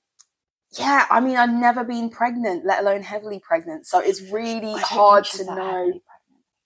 yeah, 0.78 1.06
I 1.10 1.20
mean, 1.20 1.38
I've 1.38 1.52
never 1.54 1.84
been 1.84 2.10
pregnant, 2.10 2.66
let 2.66 2.82
alone 2.82 3.02
heavily 3.02 3.40
pregnant. 3.40 3.88
So 3.88 4.00
it's 4.00 4.22
really 4.32 4.74
hard 4.80 5.26
to 5.26 5.46
know. 5.46 6.00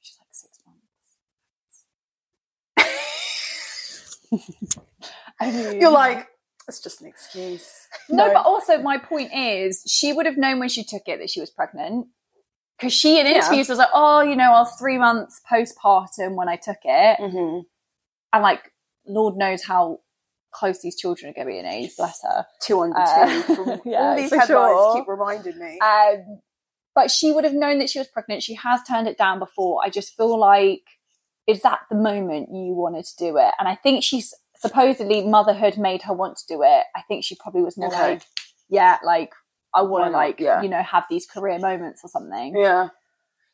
She's 0.01 0.17
like 0.19 0.27
six 0.31 0.59
months. 4.37 4.51
I 5.39 5.51
mean, 5.51 5.81
You're 5.81 5.91
like, 5.91 6.27
it's 6.67 6.81
just 6.81 7.01
an 7.01 7.07
excuse. 7.07 7.87
no, 8.09 8.31
but 8.33 8.45
also 8.45 8.81
my 8.81 8.97
point 8.97 9.31
is, 9.33 9.83
she 9.87 10.11
would 10.13 10.25
have 10.25 10.37
known 10.37 10.59
when 10.59 10.69
she 10.69 10.83
took 10.83 11.03
it 11.07 11.19
that 11.19 11.29
she 11.29 11.39
was 11.39 11.49
pregnant. 11.49 12.07
Because 12.77 12.93
she 12.93 13.19
in 13.19 13.27
Yeah. 13.27 13.35
interviews 13.37 13.69
was 13.69 13.77
like, 13.77 13.89
oh, 13.93 14.21
you 14.21 14.35
know, 14.35 14.51
I 14.51 14.59
was 14.61 14.75
three 14.77 14.97
months 14.97 15.39
postpartum 15.49 16.35
when 16.35 16.49
I 16.49 16.57
took 16.57 16.79
it. 16.83 17.17
hmm 17.19 17.59
And 18.33 18.43
like, 18.43 18.71
Lord 19.07 19.35
knows 19.37 19.63
how 19.63 19.99
close 20.53 20.81
these 20.81 20.95
children 20.95 21.29
are 21.29 21.33
going 21.33 21.47
to 21.47 21.51
be 21.53 21.59
in 21.59 21.65
age, 21.65 21.95
bless 21.97 22.21
her. 22.23 22.45
two 22.61 22.79
under 22.81 22.97
Uh, 22.99 23.25
two. 23.47 23.55
From 23.55 23.81
yeah, 23.85 24.01
all 24.09 24.15
these 24.15 24.29
headlines 24.31 24.47
sure. 24.47 24.95
keep 24.95 25.07
reminding 25.07 25.57
me. 25.59 25.79
Um, 25.79 26.39
but 26.95 27.09
she 27.11 27.31
would 27.31 27.43
have 27.43 27.53
known 27.53 27.79
that 27.79 27.89
she 27.89 27.99
was 27.99 28.07
pregnant. 28.07 28.43
She 28.43 28.53
has 28.55 28.81
turned 28.87 29.07
it 29.07 29.17
down 29.17 29.39
before. 29.39 29.81
I 29.83 29.89
just 29.89 30.15
feel 30.15 30.37
like 30.39 30.81
is 31.47 31.61
that 31.63 31.79
the 31.89 31.95
moment 31.97 32.49
you 32.53 32.73
wanted 32.73 33.03
to 33.05 33.15
do 33.17 33.37
it? 33.37 33.51
And 33.59 33.67
I 33.67 33.75
think 33.75 34.03
she's 34.03 34.33
supposedly 34.55 35.25
motherhood 35.27 35.77
made 35.77 36.03
her 36.03 36.13
want 36.13 36.37
to 36.37 36.43
do 36.47 36.61
it. 36.63 36.83
I 36.95 37.01
think 37.07 37.25
she 37.25 37.35
probably 37.35 37.63
was 37.63 37.77
more 37.77 37.89
Okay. 37.89 38.11
like, 38.13 38.21
yeah, 38.69 38.97
like 39.03 39.33
I 39.75 39.81
want 39.81 40.05
to 40.05 40.09
like 40.11 40.39
Yeah. 40.39 40.61
you 40.61 40.69
know 40.69 40.81
have 40.81 41.05
these 41.09 41.25
career 41.25 41.59
moments 41.59 42.01
or 42.03 42.07
something. 42.09 42.55
Yeah. 42.55 42.89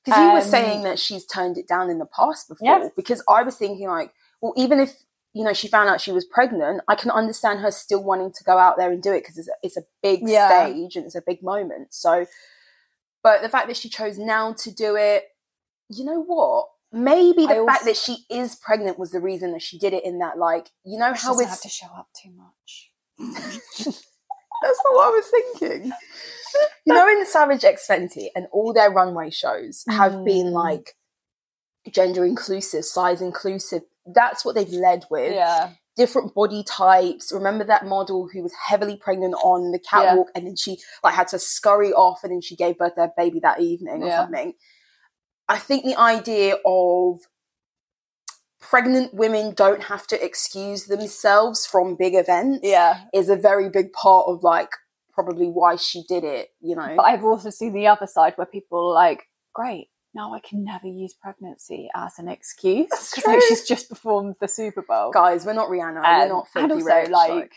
Because 0.05 0.19
you 0.19 0.31
were 0.31 0.37
Um, 0.39 0.43
saying 0.43 0.83
that 0.83 0.99
she's 0.99 1.25
turned 1.25 1.57
it 1.57 1.67
down 1.67 1.89
in 1.89 1.97
the 1.99 2.05
past 2.05 2.47
before. 2.47 2.65
Yeah. 2.67 2.89
Because 2.95 3.23
I 3.27 3.41
was 3.43 3.55
thinking, 3.57 3.87
like, 3.89 4.13
well, 4.41 4.53
even 4.55 4.79
if, 4.79 5.03
you 5.33 5.43
know, 5.43 5.53
she 5.53 5.67
found 5.67 5.89
out 5.89 6.01
she 6.01 6.11
was 6.11 6.25
pregnant, 6.25 6.81
I 6.87 6.95
can 6.95 7.11
understand 7.11 7.59
her 7.59 7.71
still 7.71 8.03
wanting 8.03 8.31
to 8.33 8.43
go 8.43 8.57
out 8.57 8.77
there 8.77 8.91
and 8.91 9.01
do 9.01 9.11
it 9.13 9.21
because 9.21 9.37
it's, 9.37 9.47
a- 9.47 9.57
it's 9.61 9.77
a 9.77 9.81
big 10.01 10.21
Yeah. 10.27 10.47
stage 10.67 10.95
and 10.95 11.05
it's 11.05 11.15
a 11.15 11.21
big 11.25 11.43
moment. 11.43 11.93
So, 11.93 12.25
but 13.23 13.41
the 13.41 13.49
fact 13.49 13.67
that 13.67 13.77
she 13.77 13.89
chose 13.89 14.17
now 14.17 14.53
to 14.53 14.71
do 14.71 14.95
it, 14.95 15.25
you 15.89 16.03
know 16.05 16.21
what? 16.23 16.67
Maybe 16.91 17.45
the 17.45 17.61
I 17.61 17.65
fact 17.67 17.85
that 17.85 17.97
she 17.97 18.25
is 18.31 18.55
pregnant 18.55 18.97
was 18.97 19.11
the 19.11 19.19
reason 19.19 19.51
that 19.51 19.61
she 19.61 19.77
did 19.77 19.93
it 19.93 20.03
in 20.03 20.17
that, 20.19 20.39
like, 20.39 20.71
you 20.83 20.97
know 20.97 21.13
how 21.13 21.29
doesn't 21.33 21.47
have 21.47 21.61
to 21.61 21.69
show 21.69 21.87
up 21.95 22.07
too 22.19 22.31
much. 22.31 22.89
That's 24.61 24.81
not 24.83 24.93
what 24.93 25.07
I 25.07 25.09
was 25.11 25.27
thinking. 25.29 25.91
you 26.85 26.93
know, 26.93 27.07
in 27.07 27.25
Savage 27.25 27.63
X 27.63 27.85
Fenty 27.87 28.27
and 28.35 28.47
all 28.51 28.73
their 28.73 28.89
runway 28.91 29.29
shows 29.29 29.83
have 29.87 30.25
been 30.25 30.47
Mm. 30.47 30.51
like 30.53 30.95
gender 31.91 32.25
inclusive, 32.25 32.85
size 32.85 33.21
inclusive. 33.21 33.83
That's 34.13 34.43
what 34.43 34.55
they've 34.55 34.69
led 34.69 35.05
with. 35.09 35.33
Yeah, 35.33 35.71
Different 35.95 36.33
body 36.33 36.63
types. 36.63 37.31
Remember 37.33 37.63
that 37.65 37.85
model 37.85 38.29
who 38.31 38.41
was 38.41 38.53
heavily 38.67 38.95
pregnant 38.95 39.35
on 39.43 39.71
the 39.71 39.79
catwalk 39.79 40.27
and 40.33 40.47
then 40.47 40.55
she 40.55 40.77
like 41.03 41.13
had 41.13 41.27
to 41.29 41.39
scurry 41.39 41.91
off 41.91 42.19
and 42.23 42.31
then 42.31 42.41
she 42.41 42.55
gave 42.55 42.77
birth 42.77 42.95
to 42.95 43.01
her 43.01 43.11
baby 43.17 43.39
that 43.41 43.59
evening 43.59 44.03
or 44.03 44.11
something. 44.11 44.53
I 45.49 45.57
think 45.57 45.83
the 45.83 45.99
idea 45.99 46.55
of 46.65 47.19
pregnant 48.61 49.13
women 49.13 49.53
don't 49.53 49.83
have 49.83 50.05
to 50.07 50.23
excuse 50.23 50.85
themselves 50.85 51.65
from 51.65 51.95
big 51.95 52.13
events 52.13 52.59
yeah. 52.63 53.01
is 53.13 53.29
a 53.29 53.35
very 53.35 53.69
big 53.69 53.91
part 53.93 54.27
of 54.27 54.43
like 54.43 54.69
probably 55.11 55.47
why 55.47 55.75
she 55.75 56.03
did 56.07 56.23
it, 56.23 56.49
you 56.61 56.75
know. 56.75 56.93
But 56.95 57.03
I've 57.03 57.23
also 57.23 57.49
seen 57.49 57.73
the 57.73 57.87
other 57.87 58.07
side 58.07 58.33
where 58.35 58.45
people 58.45 58.89
are 58.89 58.93
like, 58.93 59.23
great, 59.53 59.87
now 60.13 60.33
I 60.33 60.39
can 60.39 60.63
never 60.63 60.87
use 60.87 61.13
pregnancy 61.13 61.89
as 61.95 62.17
an 62.17 62.27
excuse 62.27 62.87
That's 62.89 63.11
because 63.15 63.27
like, 63.27 63.41
she's 63.47 63.67
just 63.67 63.89
performed 63.89 64.35
the 64.41 64.47
Super 64.47 64.81
Bowl. 64.87 65.11
Guys, 65.11 65.45
we're 65.45 65.53
not 65.53 65.69
Rihanna. 65.69 66.01
we're 66.03 66.23
Um, 66.23 66.29
not 66.29 66.47
and 66.55 66.69
filthy 66.69 66.73
also 66.83 66.95
rich. 66.95 67.09
like, 67.09 67.51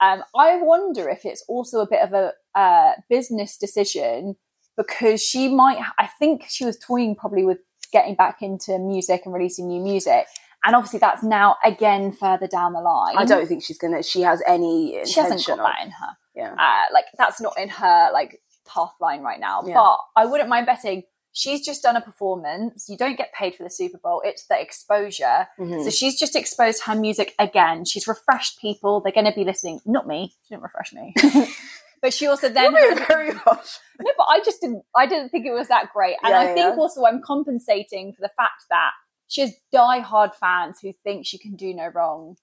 um, 0.00 0.22
I 0.36 0.56
wonder 0.62 1.08
if 1.08 1.24
it's 1.24 1.44
also 1.48 1.80
a 1.80 1.86
bit 1.88 2.00
of 2.02 2.12
a 2.12 2.32
uh, 2.54 2.92
business 3.08 3.56
decision 3.56 4.36
because 4.76 5.22
she 5.22 5.48
might. 5.48 5.78
I 5.98 6.06
think 6.18 6.44
she 6.48 6.64
was 6.64 6.78
toying 6.78 7.14
probably 7.16 7.44
with 7.44 7.58
getting 7.92 8.14
back 8.14 8.40
into 8.40 8.78
music 8.78 9.22
and 9.24 9.34
releasing 9.34 9.68
new 9.68 9.80
music, 9.82 10.26
and 10.64 10.74
obviously 10.74 10.98
that's 11.00 11.22
now 11.22 11.56
again 11.64 12.12
further 12.12 12.46
down 12.46 12.72
the 12.72 12.80
line. 12.80 13.14
I 13.18 13.24
don't 13.24 13.46
think 13.46 13.62
she's 13.62 13.78
gonna. 13.78 14.02
She 14.02 14.22
has 14.22 14.42
any 14.46 14.94
intention 14.94 15.12
She 15.12 15.20
hasn't 15.20 15.46
got 15.46 15.58
of. 15.58 15.64
that 15.66 15.84
in 15.84 15.90
her 15.90 16.16
Yeah. 16.34 16.54
uh, 16.58 16.92
like 16.94 17.04
that's 17.18 17.40
not 17.40 17.58
in 17.58 17.68
her 17.68 18.10
like 18.12 18.40
path 18.66 18.92
line 19.00 19.20
right 19.22 19.40
now. 19.40 19.62
Yeah. 19.66 19.74
But 19.74 19.98
I 20.16 20.24
wouldn't 20.26 20.48
mind 20.48 20.64
betting 20.66 21.02
she's 21.32 21.64
just 21.64 21.82
done 21.82 21.96
a 21.96 22.00
performance. 22.00 22.86
You 22.88 22.96
don't 22.96 23.16
get 23.16 23.32
paid 23.32 23.54
for 23.54 23.62
the 23.62 23.70
Super 23.70 23.98
Bowl; 23.98 24.22
it's 24.24 24.46
the 24.46 24.60
exposure. 24.60 25.48
Mhm. 25.58 25.84
So 25.84 25.90
she's 25.90 26.18
just 26.18 26.34
exposed 26.36 26.82
her 26.84 26.94
music 26.94 27.34
again. 27.38 27.84
She's 27.84 28.06
refreshed 28.06 28.60
people. 28.60 29.00
They're 29.00 29.12
going 29.12 29.26
to 29.26 29.32
be 29.32 29.44
listening. 29.44 29.80
Not 29.86 30.06
me. 30.06 30.34
She 30.44 30.54
didn't 30.54 30.62
refresh 30.64 30.92
me. 30.92 31.14
but 32.02 32.12
she 32.14 32.26
also 32.26 32.48
then 32.48 32.72
very 33.06 33.32
harsh. 33.32 33.78
no, 34.00 34.12
but 34.16 34.26
I 34.28 34.40
just 34.44 34.60
didn't. 34.60 34.82
I 34.94 35.06
didn't 35.06 35.28
think 35.30 35.46
it 35.46 35.52
was 35.52 35.68
that 35.68 35.92
great, 35.92 36.16
and 36.22 36.30
Yeah, 36.32 36.40
I 36.40 36.46
think 36.46 36.58
yeah. 36.74 36.76
also 36.76 37.04
I'm 37.04 37.20
compensating 37.22 38.12
for 38.12 38.22
the 38.22 38.30
fact 38.36 38.64
that 38.70 38.90
she 39.28 39.42
has 39.42 39.52
die-hard 39.70 40.34
fans 40.34 40.80
who 40.80 40.92
think 40.92 41.24
she 41.26 41.38
can 41.38 41.54
do 41.54 41.72
no 41.72 41.86
wrong 41.94 42.36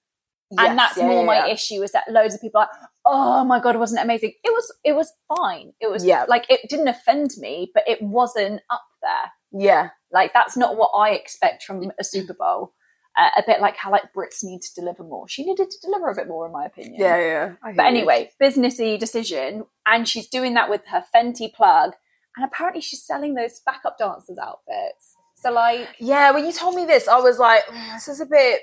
Yes, 0.50 0.68
and 0.68 0.78
that's 0.78 0.96
yeah, 0.96 1.06
more 1.06 1.20
yeah, 1.20 1.26
my 1.26 1.46
yeah. 1.46 1.52
issue 1.52 1.82
is 1.82 1.92
that 1.92 2.10
loads 2.10 2.34
of 2.34 2.40
people 2.40 2.60
are 2.60 2.68
like 2.72 2.88
oh 3.04 3.44
my 3.44 3.60
god 3.60 3.76
wasn't 3.76 4.00
it 4.00 4.04
amazing? 4.04 4.32
It 4.42 4.50
was 4.50 4.72
it 4.84 4.92
was 4.92 5.12
fine. 5.36 5.72
It 5.80 5.90
was 5.90 6.04
Yeah. 6.04 6.24
like 6.28 6.46
it 6.48 6.60
didn't 6.68 6.88
offend 6.88 7.32
me 7.38 7.70
but 7.74 7.84
it 7.86 8.00
wasn't 8.00 8.62
up 8.70 8.84
there. 9.02 9.32
Yeah, 9.52 9.90
like 10.12 10.32
that's 10.32 10.56
not 10.56 10.76
what 10.76 10.90
i 10.94 11.10
expect 11.10 11.62
from 11.64 11.90
a 11.98 12.04
super 12.04 12.34
bowl. 12.34 12.74
Uh, 13.16 13.30
a 13.36 13.42
bit 13.44 13.60
like 13.60 13.76
how 13.76 13.90
like 13.90 14.12
brits 14.14 14.44
need 14.44 14.62
to 14.62 14.74
deliver 14.74 15.02
more. 15.02 15.28
She 15.28 15.44
needed 15.44 15.70
to 15.70 15.78
deliver 15.82 16.08
a 16.08 16.14
bit 16.14 16.28
more 16.28 16.46
in 16.46 16.52
my 16.52 16.64
opinion. 16.66 16.94
Yeah, 16.98 17.18
yeah. 17.18 17.72
But 17.74 17.86
anyway 17.86 18.30
businessy 18.40 18.98
decision 18.98 19.64
and 19.86 20.08
she's 20.08 20.28
doing 20.28 20.54
that 20.54 20.70
with 20.70 20.86
her 20.86 21.02
fenty 21.14 21.52
plug 21.52 21.94
and 22.36 22.44
apparently 22.46 22.80
she's 22.80 23.02
selling 23.04 23.34
those 23.34 23.60
backup 23.66 23.98
dancers 23.98 24.38
outfits. 24.38 25.16
So 25.36 25.50
like 25.52 25.88
Yeah, 25.98 26.30
when 26.30 26.46
you 26.46 26.52
told 26.52 26.74
me 26.74 26.84
this, 26.84 27.08
I 27.08 27.18
was 27.18 27.38
like, 27.38 27.64
"Mm, 27.66 27.94
this 27.94 28.08
is 28.08 28.20
a 28.20 28.26
bit. 28.26 28.60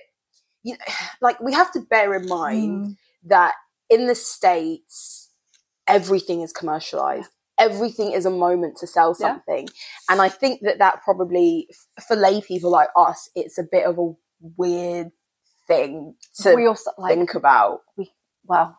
You 0.66 0.74
know, 0.74 0.94
like 1.22 1.40
we 1.40 1.54
have 1.54 1.72
to 1.74 1.80
bear 1.80 2.14
in 2.16 2.28
mind 2.28 2.86
Mm. 2.86 2.98
that 3.26 3.54
in 3.90 4.08
the 4.08 4.16
states, 4.16 5.30
everything 5.88 6.42
is 6.42 6.52
commercialized. 6.52 7.30
Everything 7.58 8.12
is 8.12 8.26
a 8.26 8.32
moment 8.32 8.78
to 8.80 8.88
sell 8.88 9.16
Yeah. 9.18 9.28
something, 9.28 9.70
and 10.10 10.22
I 10.22 10.28
think 10.42 10.62
that 10.64 10.80
that 10.80 11.04
probably 11.04 11.70
for 12.08 12.16
lay 12.18 12.42
people 12.42 12.70
like 12.72 12.90
us, 12.98 13.30
it's 13.36 13.58
a 13.58 13.64
bit 13.76 13.86
of 13.86 13.98
a 13.98 14.12
weird 14.58 15.12
thing 15.68 16.16
to 16.42 16.56
we 16.56 16.68
also 16.68 16.92
like 16.98 17.14
think 17.16 17.34
about. 17.36 17.82
We 17.98 18.12
well, 18.44 18.78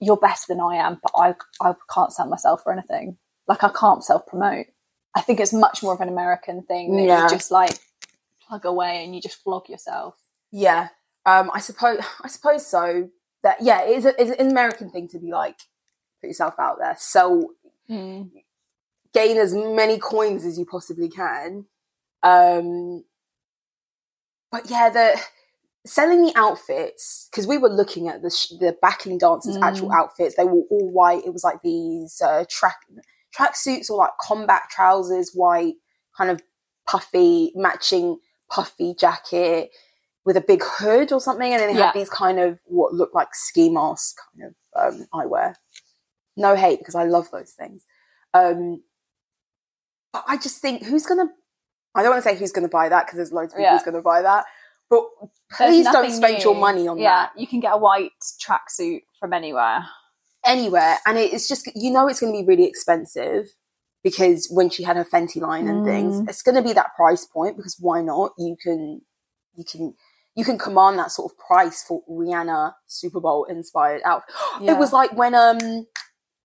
you're 0.00 0.16
better 0.28 0.42
than 0.48 0.60
I 0.60 0.76
am, 0.76 0.98
but 1.02 1.12
I 1.16 1.34
I 1.60 1.74
can't 1.94 2.12
sell 2.12 2.26
myself 2.28 2.62
for 2.64 2.72
anything. 2.72 3.18
Like 3.46 3.62
I 3.62 3.68
can't 3.70 4.02
self 4.02 4.26
promote. 4.26 4.66
I 5.14 5.20
think 5.22 5.38
it's 5.40 5.52
much 5.52 5.82
more 5.84 5.94
of 5.94 6.00
an 6.00 6.08
American 6.08 6.62
thing 6.64 6.96
that 6.96 7.02
Yeah. 7.04 7.22
you 7.24 7.28
just 7.30 7.50
like 7.52 7.78
plug 8.48 8.64
away 8.64 9.04
and 9.04 9.14
you 9.14 9.20
just 9.20 9.42
flog 9.44 9.68
yourself. 9.68 10.14
Yeah, 10.50 10.88
um, 11.26 11.50
I 11.52 11.60
suppose. 11.60 12.00
I 12.24 12.28
suppose 12.28 12.66
so. 12.66 13.10
That 13.42 13.58
yeah, 13.60 13.82
it 13.82 13.98
is, 13.98 14.06
a, 14.06 14.20
it's 14.20 14.40
an 14.40 14.50
American 14.50 14.90
thing 14.90 15.08
to 15.08 15.18
be 15.20 15.30
like 15.30 15.58
put 16.20 16.28
yourself 16.28 16.54
out 16.58 16.78
there, 16.80 16.96
sell, 16.98 17.50
gain 19.14 19.36
as 19.38 19.54
many 19.54 19.98
coins 19.98 20.44
as 20.44 20.58
you 20.58 20.66
possibly 20.66 21.08
can. 21.08 21.66
Um, 22.22 23.04
but 24.50 24.68
yeah, 24.70 24.90
the 24.90 25.20
selling 25.86 26.24
the 26.26 26.32
outfits 26.36 27.28
because 27.30 27.46
we 27.46 27.58
were 27.58 27.68
looking 27.68 28.08
at 28.08 28.22
the 28.22 28.30
sh- 28.30 28.54
the 28.58 28.76
backing 28.82 29.18
dancers' 29.18 29.56
Mm. 29.58 29.62
actual 29.62 29.92
outfits. 29.92 30.34
They 30.36 30.44
were 30.44 30.62
all 30.70 30.90
white. 30.90 31.24
It 31.24 31.32
was 31.32 31.44
like 31.44 31.62
these 31.62 32.20
uh, 32.20 32.44
track 32.48 32.76
track 33.32 33.56
suits 33.56 33.90
or 33.90 33.98
like 33.98 34.16
combat 34.20 34.62
trousers, 34.70 35.32
white, 35.34 35.74
kind 36.16 36.30
of 36.30 36.42
puffy, 36.86 37.52
matching 37.54 38.18
puffy 38.50 38.94
jacket 38.98 39.70
with 40.26 40.36
a 40.36 40.40
big 40.42 40.62
hood 40.62 41.12
or 41.12 41.20
something, 41.20 41.52
and 41.52 41.60
then 41.62 41.72
they 41.72 41.78
Yeah. 41.78 41.86
had 41.86 41.94
these 41.94 42.10
kind 42.10 42.38
of 42.38 42.60
what 42.66 42.92
looked 42.92 43.14
like 43.14 43.28
ski 43.34 43.70
mask 43.70 44.16
kind 44.36 44.52
of 44.52 44.94
um, 44.94 45.06
eyewear. 45.14 45.54
No 46.36 46.54
hate 46.56 46.80
because 46.80 46.94
I 46.96 47.04
love 47.04 47.30
those 47.30 47.52
things. 47.52 47.84
Um, 48.34 48.82
but 50.12 50.24
I 50.26 50.36
just 50.36 50.60
think 50.60 50.82
who's 50.84 51.06
gonna? 51.06 51.28
I 51.94 52.02
don't 52.02 52.10
want 52.10 52.22
to 52.22 52.28
say 52.28 52.36
who's 52.36 52.52
gonna 52.52 52.68
buy 52.68 52.88
that 52.90 53.06
because 53.06 53.16
there's 53.16 53.32
loads 53.32 53.52
of 53.52 53.56
people 53.58 53.64
Yeah. 53.64 53.72
who's 53.78 53.82
gonna 53.84 54.02
buy 54.02 54.20
that. 54.22 54.44
But 54.90 55.04
please 55.50 55.84
don't 55.86 56.10
spend 56.12 56.42
your 56.42 56.54
money 56.54 56.86
on 56.86 56.98
Yeah, 56.98 57.26
that 57.26 57.32
you 57.40 57.46
can 57.46 57.60
get 57.60 57.72
a 57.72 57.76
white 57.78 58.12
tracksuit 58.40 59.02
from 59.18 59.32
anywhere. 59.32 59.84
anywhere, 60.44 60.98
and 61.06 61.18
it- 61.18 61.32
it's 61.32 61.48
just 61.48 61.66
you 61.74 61.90
know 61.90 62.06
it's 62.08 62.20
going 62.20 62.32
to 62.32 62.38
be 62.40 62.46
really 62.46 62.64
expensive 62.68 63.48
because 64.04 64.46
when 64.48 64.70
she 64.70 64.84
had 64.84 64.96
her 64.96 65.04
Fenty 65.04 65.40
line 65.40 65.66
and 65.66 65.84
things, 65.84 66.20
Mm. 66.20 66.28
it's 66.28 66.40
going 66.42 66.54
to 66.54 66.62
be 66.62 66.72
that 66.72 66.94
price 66.94 67.24
point 67.26 67.56
because 67.56 67.76
why 67.80 68.00
not? 68.02 68.32
You 68.38 68.56
can 68.62 69.00
you 69.56 69.64
can 69.64 69.94
you 70.36 70.44
can 70.44 70.58
command 70.58 70.98
that 70.98 71.10
sort 71.10 71.32
of 71.32 71.38
price 71.38 71.82
for 71.82 72.02
Rihanna 72.08 72.74
Super 72.86 73.20
Bowl 73.20 73.44
inspired 73.44 74.02
outfit. 74.04 74.34
Yeah. 74.60 74.72
It 74.74 74.78
was 74.78 74.92
like 74.92 75.12
when 75.16 75.34
um 75.34 75.86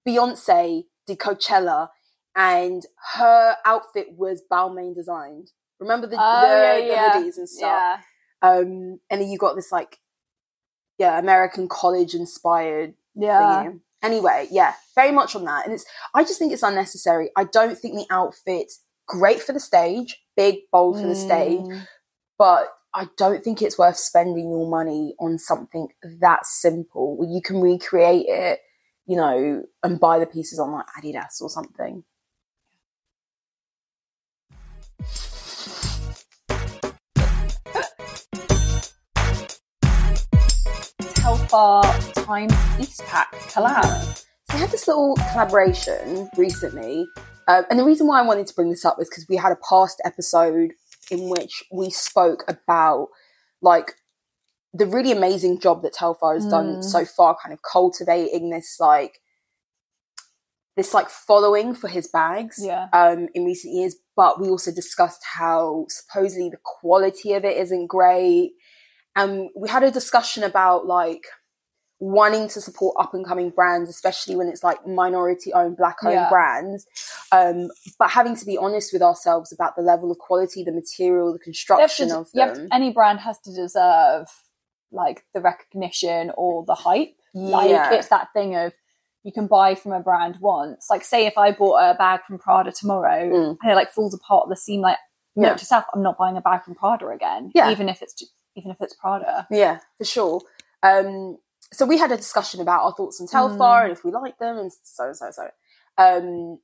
Beyonce 0.07 0.85
did 1.07 1.19
Coachella 1.19 1.89
and 2.35 2.83
her 3.15 3.55
outfit 3.65 4.07
was 4.17 4.41
Balmain 4.51 4.95
designed. 4.95 5.51
Remember 5.79 6.07
the, 6.07 6.15
Oh, 6.19 6.41
the, 6.79 6.85
yeah, 6.87 7.13
the 7.13 7.19
hoodies 7.19 7.37
and 7.37 7.49
stuff. 7.49 7.69
Yeah. 7.69 7.97
Um, 8.41 8.99
and 9.09 9.21
then 9.21 9.29
you 9.29 9.37
got 9.37 9.55
this 9.55 9.71
like, 9.71 9.99
yeah, 10.97 11.19
American 11.19 11.67
college 11.67 12.13
inspired 12.13 12.93
Yeah. 13.15 13.41
thingy. 13.65 13.79
Anyway, 14.03 14.47
yeah, 14.49 14.73
very 14.95 15.11
much 15.11 15.35
on 15.35 15.43
that. 15.45 15.65
And 15.65 15.73
it's 15.73 15.85
I 16.15 16.23
just 16.23 16.39
think 16.39 16.53
it's 16.53 16.63
unnecessary. 16.63 17.29
I 17.35 17.43
don't 17.43 17.77
think 17.77 17.95
the 17.95 18.07
outfit's 18.09 18.81
great 19.07 19.41
for 19.41 19.53
the 19.53 19.59
stage, 19.59 20.23
big, 20.37 20.59
bold 20.71 20.99
for 20.99 21.05
the 21.07 21.15
stage, 21.15 21.59
Mm. 21.61 21.87
but 22.37 22.69
I 22.93 23.07
don't 23.15 23.41
think 23.41 23.61
it's 23.61 23.77
worth 23.77 23.95
spending 23.95 24.49
your 24.49 24.69
money 24.69 25.15
on 25.17 25.37
something 25.37 25.87
that 26.19 26.45
simple 26.45 27.25
you 27.25 27.41
can 27.41 27.61
recreate 27.61 28.25
it, 28.27 28.59
you 29.05 29.15
know, 29.15 29.63
and 29.81 29.97
buy 29.97 30.19
the 30.19 30.25
pieces 30.25 30.59
on 30.59 30.73
like 30.73 30.87
Adidas 31.01 31.41
or 31.41 31.49
something. 31.49 32.03
Telfar 41.15 42.25
times 42.25 42.51
Eastpak 42.77 43.31
collab. 43.53 44.17
So 44.49 44.55
we 44.55 44.59
had 44.59 44.71
this 44.71 44.85
little 44.85 45.15
collaboration 45.31 46.29
recently, 46.35 47.07
um, 47.47 47.63
and 47.69 47.79
the 47.79 47.85
reason 47.85 48.05
why 48.05 48.19
I 48.19 48.23
wanted 48.23 48.47
to 48.47 48.53
bring 48.53 48.69
this 48.69 48.83
up 48.83 48.97
is 48.99 49.07
because 49.07 49.27
we 49.29 49.37
had 49.37 49.53
a 49.53 49.57
past 49.69 50.01
episode 50.03 50.73
in 51.11 51.29
which 51.29 51.63
we 51.71 51.89
spoke 51.91 52.43
about 52.47 53.09
like 53.61 53.93
the 54.73 54.85
really 54.85 55.11
amazing 55.11 55.59
job 55.59 55.81
that 55.83 55.93
Telfar 55.93 56.33
has 56.33 56.47
done 56.47 56.77
Mm. 56.77 56.83
so 56.83 57.05
far, 57.05 57.35
kind 57.43 57.53
of 57.53 57.59
cultivating 57.61 58.49
this 58.49 58.77
like 58.79 59.19
this 60.77 60.93
like 60.93 61.09
following 61.09 61.75
for 61.75 61.89
his 61.89 62.07
bags 62.07 62.57
Yeah. 62.63 62.87
um, 62.93 63.27
in 63.33 63.43
recent 63.45 63.73
years. 63.73 63.95
But 64.15 64.39
we 64.39 64.49
also 64.49 64.71
discussed 64.71 65.21
how 65.35 65.85
supposedly 65.89 66.49
the 66.49 66.59
quality 66.63 67.33
of 67.33 67.43
it 67.43 67.57
isn't 67.57 67.87
great, 67.87 68.53
and 69.15 69.49
we 69.55 69.67
had 69.69 69.83
a 69.83 69.91
discussion 69.91 70.43
about 70.43 70.85
like 70.85 71.25
wanting 72.01 72.47
to 72.49 72.59
support 72.59 72.95
up 72.99 73.13
and 73.13 73.23
coming 73.25 73.51
brands, 73.51 73.87
especially 73.87 74.35
when 74.35 74.47
it's 74.47 74.63
like 74.63 74.85
minority 74.87 75.53
owned, 75.53 75.77
black 75.77 75.97
owned 76.03 76.15
Yeah. 76.15 76.29
brands. 76.29 76.85
Um, 77.31 77.69
but 77.99 78.09
having 78.09 78.35
to 78.35 78.45
be 78.45 78.57
honest 78.57 78.91
with 78.91 79.03
ourselves 79.03 79.53
about 79.53 79.75
the 79.75 79.83
level 79.83 80.11
of 80.11 80.17
quality, 80.17 80.63
the 80.63 80.71
material, 80.71 81.31
the 81.31 81.37
construction 81.39 82.11
of 82.11 82.31
to- 82.31 82.39
have 82.41 82.55
them. 82.55 82.67
to- 82.69 82.75
any 82.75 82.91
brand 82.91 83.19
has 83.19 83.37
to 83.41 83.53
deserve 83.53 84.27
like 84.91 85.23
the 85.35 85.41
recognition 85.41 86.31
or 86.35 86.65
the 86.65 86.73
hype. 86.75 87.15
Like 87.35 87.69
Yeah. 87.69 87.93
it's 87.93 88.07
that 88.09 88.29
thing 88.33 88.55
of 88.55 88.73
you 89.23 89.31
can 89.31 89.45
buy 89.45 89.75
from 89.75 89.91
a 89.91 89.99
brand 89.99 90.37
once. 90.41 90.87
Like 90.89 91.03
say 91.03 91.27
if 91.27 91.37
I 91.37 91.51
bought 91.51 91.77
a 91.77 91.93
bag 91.93 92.21
from 92.25 92.39
Prada 92.39 92.71
tomorrow 92.71 93.29
Mm. 93.29 93.57
and 93.61 93.71
it 93.71 93.75
like 93.75 93.91
falls 93.91 94.15
apart 94.15 94.45
at 94.47 94.49
the 94.49 94.55
seam, 94.57 94.81
like 94.81 94.97
Yeah. 95.35 95.49
note 95.49 95.59
to 95.59 95.65
self, 95.65 95.85
I'm 95.93 96.01
not 96.01 96.17
buying 96.17 96.35
a 96.35 96.41
bag 96.41 96.63
from 96.63 96.73
Prada 96.73 97.07
again. 97.09 97.51
Yeah. 97.53 97.69
Even 97.69 97.87
if 97.89 98.01
it's 98.01 98.15
even 98.55 98.71
if 98.71 98.81
it's 98.81 98.95
Prada. 98.95 99.47
Yeah, 99.51 99.79
for 99.97 100.03
sure. 100.03 100.41
Um, 100.83 101.37
so 101.73 101.85
we 101.85 101.97
had 101.97 102.11
a 102.11 102.17
discussion 102.17 102.61
about 102.61 102.83
our 102.83 102.93
thoughts 102.93 103.19
on 103.21 103.27
Telfar 103.27 103.57
Mm. 103.81 103.83
and 103.83 103.91
if 103.91 104.03
we 104.03 104.11
like 104.11 104.37
them 104.39 104.57
and 104.57 104.71
so 104.83 105.13
so 105.13 105.31
so. 105.31 105.49
Um, 105.97 106.59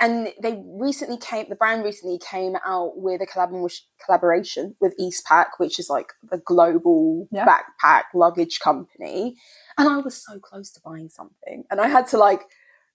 and 0.00 0.32
they 0.40 0.62
recently 0.64 1.16
came. 1.16 1.46
The 1.48 1.56
brand 1.56 1.82
recently 1.82 2.18
came 2.18 2.54
out 2.64 2.98
with 2.98 3.20
a 3.20 3.26
collab- 3.26 3.80
collaboration 4.04 4.76
with 4.80 4.94
Eastpak, 4.96 5.46
which 5.58 5.80
is 5.80 5.90
like 5.90 6.12
the 6.30 6.38
global 6.38 7.26
Yeah. 7.32 7.44
backpack 7.46 8.04
luggage 8.14 8.60
company. 8.60 9.36
And 9.76 9.88
I 9.88 9.96
was 9.98 10.22
so 10.24 10.38
close 10.38 10.70
to 10.72 10.80
buying 10.84 11.08
something, 11.08 11.64
and 11.70 11.80
I 11.80 11.88
had 11.88 12.06
to 12.08 12.16
like, 12.16 12.42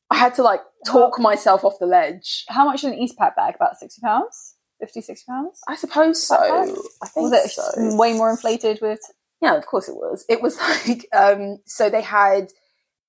I 0.10 0.16
had 0.16 0.34
to 0.36 0.44
like 0.44 0.62
talk 0.86 1.20
myself 1.20 1.66
off 1.66 1.78
the 1.80 1.86
ledge. 1.88 2.46
How 2.48 2.64
much 2.66 2.84
is 2.86 2.92
an 2.92 2.94
Eastpak 2.94 3.36
bag? 3.36 3.56
About 3.56 3.76
sixty 3.78 4.00
pounds? 4.02 4.56
50 4.80 5.02
60 5.02 5.26
pounds? 5.30 5.60
I 5.68 5.76
suppose 5.76 6.22
so. 6.26 6.36
Backpack? 6.38 6.78
I 7.04 7.08
think 7.08 7.32
Was 7.32 7.46
it 7.46 7.52
so. 7.52 7.96
way 7.98 8.14
more 8.14 8.30
inflated 8.32 8.80
with 8.82 9.00
Yeah, 9.44 9.56
of 9.56 9.66
course 9.66 9.90
it 9.90 9.96
was. 9.96 10.26
It 10.30 10.42
was 10.42 10.58
like 10.88 11.08
um 11.14 11.60
so 11.66 11.90
they 11.90 12.02
had 12.02 12.48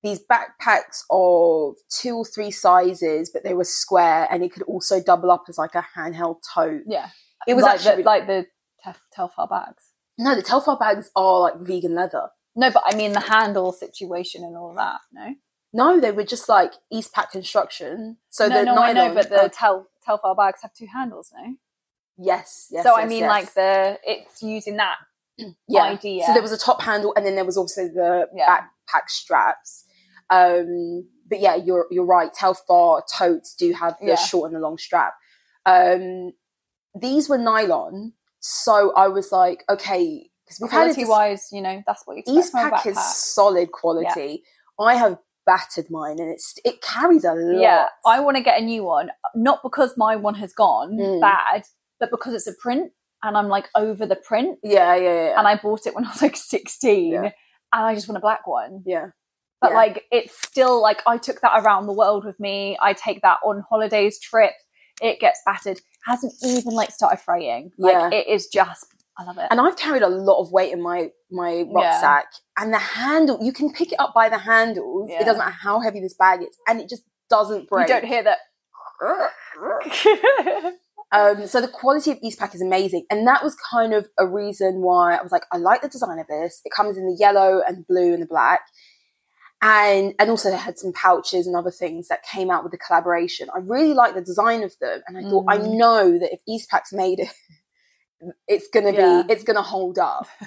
these 0.02 0.20
backpacks 0.30 1.02
of 1.10 1.76
two 1.88 2.16
or 2.16 2.24
three 2.26 2.50
sizes, 2.50 3.30
but 3.32 3.42
they 3.42 3.54
were 3.54 3.64
square 3.64 4.28
and 4.30 4.44
it 4.44 4.52
could 4.52 4.64
also 4.64 5.02
double 5.02 5.30
up 5.30 5.44
as 5.48 5.56
like 5.56 5.74
a 5.74 5.86
handheld 5.96 6.36
tote. 6.54 6.82
yeah. 6.86 7.08
It 7.46 7.54
was 7.54 7.62
like 7.62 7.76
actually 7.76 8.02
the, 8.02 8.08
like 8.08 8.26
the 8.26 8.46
Tef- 8.84 9.00
Telfar 9.16 9.48
bags. 9.48 9.90
no, 10.18 10.34
the 10.34 10.42
Telfar 10.42 10.78
bags 10.78 11.10
are 11.16 11.40
like 11.40 11.58
vegan 11.60 11.94
leather. 11.94 12.28
No, 12.56 12.70
but 12.70 12.82
I 12.86 12.94
mean 12.96 13.12
the 13.12 13.20
handle 13.20 13.72
situation 13.72 14.44
and 14.44 14.56
all 14.56 14.74
that. 14.76 15.00
No, 15.12 15.34
No, 15.72 16.00
they 16.00 16.12
were 16.12 16.24
just 16.24 16.48
like 16.48 16.72
Eastpak 16.92 17.30
construction. 17.30 18.18
So 18.28 18.46
no, 18.46 18.58
the 18.58 18.64
no, 18.64 18.76
I 18.76 18.92
know, 18.92 19.14
but 19.14 19.30
the 19.30 19.44
uh, 19.44 19.48
tel- 19.48 19.88
Telfar 20.06 20.36
bags 20.36 20.60
have 20.62 20.72
two 20.74 20.86
handles. 20.92 21.32
No, 21.36 21.56
yes, 22.18 22.68
yes. 22.70 22.84
so 22.84 22.94
I 22.96 23.06
mean 23.06 23.20
yes. 23.20 23.28
like 23.28 23.54
the 23.54 23.98
it's 24.04 24.42
using 24.42 24.76
that. 24.76 24.96
yeah. 25.68 25.82
idea. 25.82 26.24
So 26.26 26.32
there 26.32 26.42
was 26.42 26.52
a 26.52 26.58
top 26.58 26.82
handle, 26.82 27.12
and 27.16 27.24
then 27.26 27.34
there 27.34 27.44
was 27.44 27.56
also 27.56 27.88
the 27.88 28.28
Yeah. 28.34 28.46
backpack 28.48 29.08
straps. 29.08 29.84
Um, 30.30 31.08
but 31.28 31.40
yeah, 31.40 31.54
you're 31.54 31.86
you're 31.90 32.04
right. 32.06 32.30
Telfar 32.32 33.02
totes 33.16 33.54
do 33.54 33.72
have 33.72 33.96
the 34.00 34.08
Yeah. 34.08 34.14
short 34.16 34.48
and 34.50 34.56
the 34.56 34.60
long 34.60 34.78
strap. 34.78 35.14
Um, 35.66 36.32
these 36.94 37.28
were 37.28 37.38
nylon, 37.38 38.12
so 38.40 38.92
I 38.94 39.08
was 39.08 39.32
like, 39.32 39.64
okay, 39.68 40.30
because 40.44 40.60
we've 40.60 40.70
had 40.70 40.78
Quality 40.78 41.00
dis- 41.02 41.08
wise, 41.08 41.48
you 41.52 41.60
know 41.62 41.82
that's 41.86 42.06
what 42.06 42.16
you 42.16 42.22
expect 42.38 42.50
from 42.52 42.72
a 42.72 42.76
Eastpak 42.76 42.86
is 42.86 42.98
solid 43.16 43.72
quality. 43.72 44.44
I 44.78 44.94
have 44.96 45.18
battered 45.46 45.90
mine, 45.90 46.18
and 46.18 46.30
it's 46.30 46.54
it 46.64 46.82
carries 46.82 47.24
a 47.24 47.34
lot. 47.34 47.60
Yeah, 47.60 47.86
I 48.06 48.20
want 48.20 48.36
to 48.36 48.42
get 48.42 48.60
a 48.60 48.64
new 48.64 48.84
one, 48.84 49.10
not 49.34 49.62
because 49.62 49.94
my 49.96 50.16
one 50.16 50.34
has 50.36 50.52
gone 50.52 50.92
Mm. 50.98 51.20
bad, 51.20 51.64
but 51.98 52.10
because 52.10 52.34
it's 52.34 52.46
a 52.46 52.54
print, 52.60 52.92
and 53.24 53.36
I'm 53.36 53.48
like 53.48 53.68
over 53.74 54.06
the 54.06 54.14
print, 54.16 54.58
yeah, 54.62 54.94
yeah, 54.94 55.14
yeah, 55.30 55.38
and 55.38 55.48
I 55.48 55.56
bought 55.56 55.86
it 55.86 55.94
when 55.96 56.04
I 56.04 56.10
was 56.10 56.22
like 56.22 56.36
16, 56.36 57.12
Yeah. 57.12 57.20
and 57.22 57.32
I 57.72 57.94
just 57.94 58.06
want 58.08 58.18
a 58.18 58.20
black 58.20 58.46
one. 58.46 58.82
yeah. 58.86 59.06
But 59.60 59.70
Yeah. 59.70 59.76
like, 59.76 60.04
it's 60.12 60.36
still 60.46 60.80
like 60.82 61.02
I 61.06 61.16
took 61.16 61.40
that 61.40 61.64
around 61.64 61.86
the 61.86 61.92
world 61.94 62.24
with 62.24 62.38
me. 62.38 62.76
I 62.82 62.92
take 62.92 63.22
that 63.22 63.38
on 63.44 63.62
holidays, 63.68 64.20
trip. 64.20 64.52
It 65.00 65.18
gets 65.20 65.40
battered. 65.46 65.80
Hasn't 66.06 66.34
even 66.44 66.74
like 66.74 66.90
started 66.90 67.16
fraying. 67.18 67.70
Like 67.78 67.94
Yeah. 67.94 68.10
it 68.12 68.26
is 68.28 68.46
just. 68.48 68.86
I 69.16 69.22
love 69.24 69.38
it. 69.38 69.46
and 69.50 69.60
I've 69.60 69.76
carried 69.76 70.02
a 70.02 70.08
lot 70.08 70.40
of 70.40 70.50
weight 70.52 70.72
in 70.72 70.82
my 70.82 71.10
my 71.30 71.64
rucksack, 71.72 72.26
and 72.58 72.74
the 72.74 72.78
handle 72.78 73.38
you 73.40 73.52
can 73.52 73.72
pick 73.72 73.92
it 73.92 74.00
up 74.00 74.12
by 74.12 74.28
the 74.28 74.38
handles. 74.38 75.08
Yeah. 75.08 75.20
It 75.22 75.24
doesn't 75.24 75.38
matter 75.38 75.52
how 75.66 75.80
heavy 75.80 76.00
this 76.00 76.14
bag 76.14 76.42
is, 76.42 76.56
and 76.68 76.80
it 76.80 76.88
just 76.90 77.04
doesn't 77.30 77.68
break. 77.68 77.88
you 77.88 77.94
don't 77.94 78.04
hear 78.04 78.24
that. 78.24 78.38
Um, 81.14 81.46
so 81.46 81.60
the 81.60 81.68
quality 81.68 82.10
of 82.10 82.18
Eastpak 82.20 82.54
is 82.56 82.60
amazing, 82.62 83.06
and 83.10 83.26
that 83.28 83.44
was 83.44 83.54
kind 83.70 83.94
of 83.94 84.08
a 84.18 84.26
reason 84.26 84.80
why 84.82 85.14
I 85.14 85.22
was 85.22 85.30
like, 85.32 85.44
I 85.52 85.58
like 85.58 85.80
the 85.82 85.88
design 85.88 86.18
of 86.18 86.26
this. 86.26 86.60
It 86.64 86.72
comes 86.72 86.96
in 86.98 87.06
the 87.06 87.16
yellow 87.18 87.62
and 87.66 87.86
blue 87.86 88.12
and 88.12 88.20
the 88.22 88.26
black, 88.26 88.62
and 89.62 90.12
and 90.18 90.28
also 90.30 90.50
they 90.50 90.56
had 90.56 90.78
some 90.78 90.92
pouches 90.92 91.46
and 91.46 91.54
other 91.56 91.70
things 91.70 92.08
that 92.08 92.24
came 92.24 92.50
out 92.50 92.64
with 92.64 92.72
the 92.72 92.78
collaboration. 92.78 93.48
I 93.54 93.60
really 93.60 93.94
like 93.94 94.14
the 94.14 94.22
design 94.22 94.64
of 94.64 94.72
them, 94.80 95.02
and 95.06 95.16
I 95.16 95.22
thought 95.22 95.44
I 95.48 95.58
Mm. 95.58 95.78
know 95.78 96.18
that 96.18 96.32
if 96.32 96.40
Eastpak's 96.48 96.92
made 96.92 97.20
it, 97.20 97.28
it's 98.48 98.68
gonna 98.68 98.92
Yeah. 98.92 99.22
be 99.22 99.32
it's 99.32 99.44
gonna 99.44 99.62
hold 99.62 99.98
up. 99.98 100.26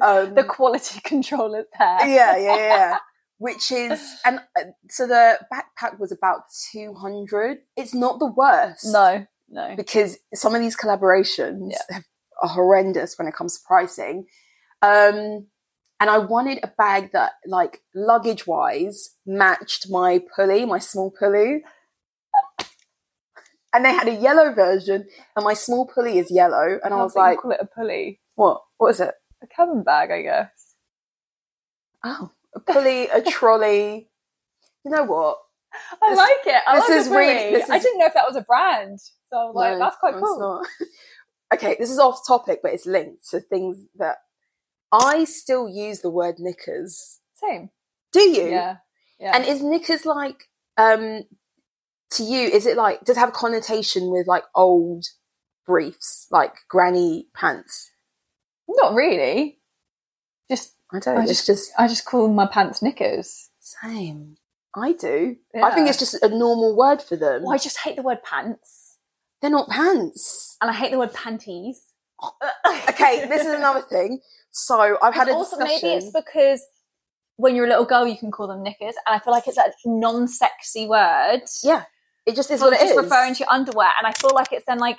Um, 0.00 0.34
the 0.34 0.42
quality 0.42 1.00
control 1.04 1.54
is 1.54 1.66
there. 1.78 2.08
yeah, 2.08 2.36
yeah, 2.36 2.56
yeah. 2.56 2.98
Which 3.38 3.70
is, 3.70 4.00
and 4.24 4.40
uh, 4.58 4.64
so 4.90 5.06
the 5.06 5.38
backpack 5.52 5.98
was 6.00 6.10
about 6.10 6.42
200. 6.72 7.58
It's 7.76 7.94
not 7.94 8.18
the 8.18 8.26
worst. 8.26 8.84
No, 8.92 9.26
no. 9.52 9.76
Because 9.76 10.18
some 10.34 10.54
of 10.54 10.60
these 10.60 10.76
collaborations 10.76 11.70
Yeah. 11.70 11.78
have, 11.96 12.04
are 12.42 12.48
horrendous 12.48 13.16
when 13.18 13.28
it 13.28 13.34
comes 13.34 13.56
to 13.58 13.64
pricing. 13.66 14.26
Um, 14.82 15.46
and 16.00 16.10
I 16.10 16.18
wanted 16.18 16.58
a 16.64 16.72
bag 16.76 17.12
that, 17.12 17.34
like, 17.46 17.82
luggage 17.94 18.44
wise, 18.46 19.10
matched 19.24 19.88
my 19.88 20.20
pulley, 20.34 20.64
my 20.66 20.80
small 20.80 21.12
pulley. 21.16 21.62
And 23.74 23.84
they 23.84 23.92
had 23.92 24.08
a 24.08 24.14
yellow 24.14 24.52
version, 24.52 25.06
and 25.36 25.44
my 25.44 25.54
small 25.54 25.86
pulley 25.86 26.18
is 26.18 26.30
yellow. 26.30 26.78
And 26.82 26.92
I 26.92 26.96
was 27.02 27.14
like, 27.14 27.38
call 27.38 27.52
it 27.52 27.60
a 27.60 27.66
pulley, 27.66 28.20
what? 28.34 28.62
What 28.78 28.88
is 28.90 29.00
it? 29.00 29.14
a 29.42 29.46
cabin 29.46 29.82
bag, 29.82 30.10
I 30.10 30.22
guess. 30.22 30.74
Oh, 32.04 32.30
a 32.54 32.60
pulley, 32.60 33.08
a 33.08 33.22
trolley. 33.22 34.08
You 34.84 34.90
know 34.90 35.04
what? 35.04 35.38
I 36.02 36.10
This- 36.10 36.18
like 36.18 36.46
it. 36.56 36.62
I 36.66 36.80
this 36.80 36.88
like 36.88 36.98
is 36.98 37.08
really- 37.08 37.50
this 37.56 37.70
I 37.70 37.78
didn't 37.78 37.98
know 37.98 38.06
if 38.06 38.14
that 38.14 38.26
was 38.26 38.36
a 38.36 38.42
brand, 38.42 38.98
so 39.26 39.36
I 39.38 39.44
was 39.46 39.54
like, 39.54 39.78
that's 39.78 39.96
quite 39.96 40.14
cool. 40.14 40.64
okay, 41.54 41.76
this 41.78 41.90
is 41.90 41.98
off 41.98 42.26
topic, 42.26 42.60
but 42.62 42.72
it's 42.72 42.86
linked 42.86 43.28
to 43.30 43.40
things 43.40 43.86
that 43.96 44.16
I 44.92 45.24
still 45.24 45.68
use 45.68 46.00
the 46.00 46.10
word 46.10 46.36
knickers. 46.38 47.20
Same. 47.34 47.70
Do 48.12 48.20
you? 48.20 48.48
Yeah. 48.50 48.76
Yeah. 49.18 49.32
And 49.34 49.44
is 49.46 49.62
knickers 49.62 50.04
like 50.04 50.44
um 50.76 51.22
to 52.10 52.22
you? 52.22 52.48
Is 52.48 52.66
it 52.66 52.76
like 52.76 53.04
does 53.04 53.16
it 53.16 53.20
have 53.20 53.30
a 53.30 53.32
connotation 53.32 54.10
with 54.10 54.26
like 54.26 54.44
old 54.54 55.06
briefs, 55.66 56.26
like 56.30 56.54
granny 56.68 57.28
pants? 57.34 57.90
Not 58.68 58.94
really. 58.94 59.60
Just 60.50 60.74
I 60.92 60.98
don't. 60.98 61.18
I 61.18 61.26
just, 61.26 61.46
just 61.46 61.72
I 61.78 61.88
just 61.88 62.04
call 62.04 62.28
my 62.28 62.46
pants 62.46 62.82
knickers. 62.82 63.48
same. 63.60 64.36
I 64.74 64.92
do. 64.92 65.36
I 65.62 65.70
think 65.74 65.88
it's 65.88 65.98
just 65.98 66.14
a 66.22 66.28
normal 66.28 66.74
word 66.76 67.02
for 67.02 67.16
them. 67.16 67.42
Well, 67.42 67.52
I 67.54 67.58
just 67.58 67.78
hate 67.78 67.96
the 67.96 68.02
word 68.02 68.22
pants, 68.22 68.98
They're 69.40 69.50
not 69.50 69.68
pants. 69.68 70.56
and 70.60 70.70
I 70.70 70.74
hate 70.74 70.90
the 70.92 70.98
word 70.98 71.12
panties. 71.12 71.82
Okay, 72.88 73.26
this 73.26 73.44
is 73.44 73.52
another 73.52 73.80
thing. 73.80 74.20
So 74.52 74.96
I've 75.02 75.14
had 75.14 75.28
a 75.28 75.32
also 75.32 75.56
discussion. 75.58 75.88
maybe 75.88 75.96
it's 76.04 76.12
because 76.12 76.64
when 77.36 77.56
you're 77.56 77.64
a 77.64 77.68
little 77.68 77.84
girl, 77.84 78.06
you 78.06 78.16
can 78.16 78.30
call 78.30 78.46
them 78.46 78.62
knickers, 78.62 78.94
and 79.06 79.16
I 79.16 79.18
feel 79.18 79.32
like 79.32 79.48
it's 79.48 79.56
a 79.58 79.72
non-sexy 79.84 80.86
word. 80.86 81.40
Yeah, 81.64 81.84
it 82.26 82.36
just 82.36 82.50
is 82.50 82.60
for 82.60 82.66
what 82.66 82.74
it 82.74 82.80
just 82.80 82.92
is. 82.92 82.96
referring 82.96 83.34
to 83.34 83.40
your 83.40 83.50
underwear, 83.50 83.90
and 83.98 84.06
I 84.06 84.12
feel 84.12 84.30
like 84.34 84.52
it's 84.52 84.64
then 84.66 84.78
like 84.78 84.98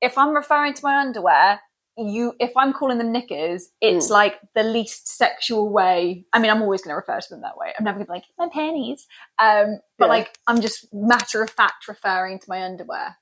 if 0.00 0.16
I'm 0.18 0.34
referring 0.34 0.74
to 0.74 0.80
my 0.82 0.96
underwear, 0.98 1.60
you 1.96 2.34
if 2.40 2.52
I'm 2.56 2.72
calling 2.72 2.98
them 2.98 3.12
knickers, 3.12 3.68
it's 3.80 4.06
Mm. 4.08 4.10
like 4.10 4.40
the 4.54 4.62
least 4.62 5.08
sexual 5.08 5.68
way. 5.68 6.24
I 6.32 6.38
mean, 6.38 6.50
I'm 6.50 6.62
always 6.62 6.82
going 6.82 6.92
to 6.92 6.96
refer 6.96 7.20
to 7.20 7.28
them 7.28 7.42
that 7.42 7.56
way. 7.56 7.72
I'm 7.78 7.84
never 7.84 7.96
going 7.98 8.06
to 8.06 8.12
be 8.12 8.16
like 8.18 8.24
my 8.38 8.48
panties, 8.48 9.06
um, 9.38 9.80
but 9.98 10.06
Yeah. 10.06 10.10
like 10.10 10.38
I'm 10.46 10.60
just 10.60 10.92
matter 10.94 11.42
of 11.42 11.50
fact 11.50 11.88
referring 11.88 12.38
to 12.38 12.46
my 12.48 12.62
underwear. 12.62 13.16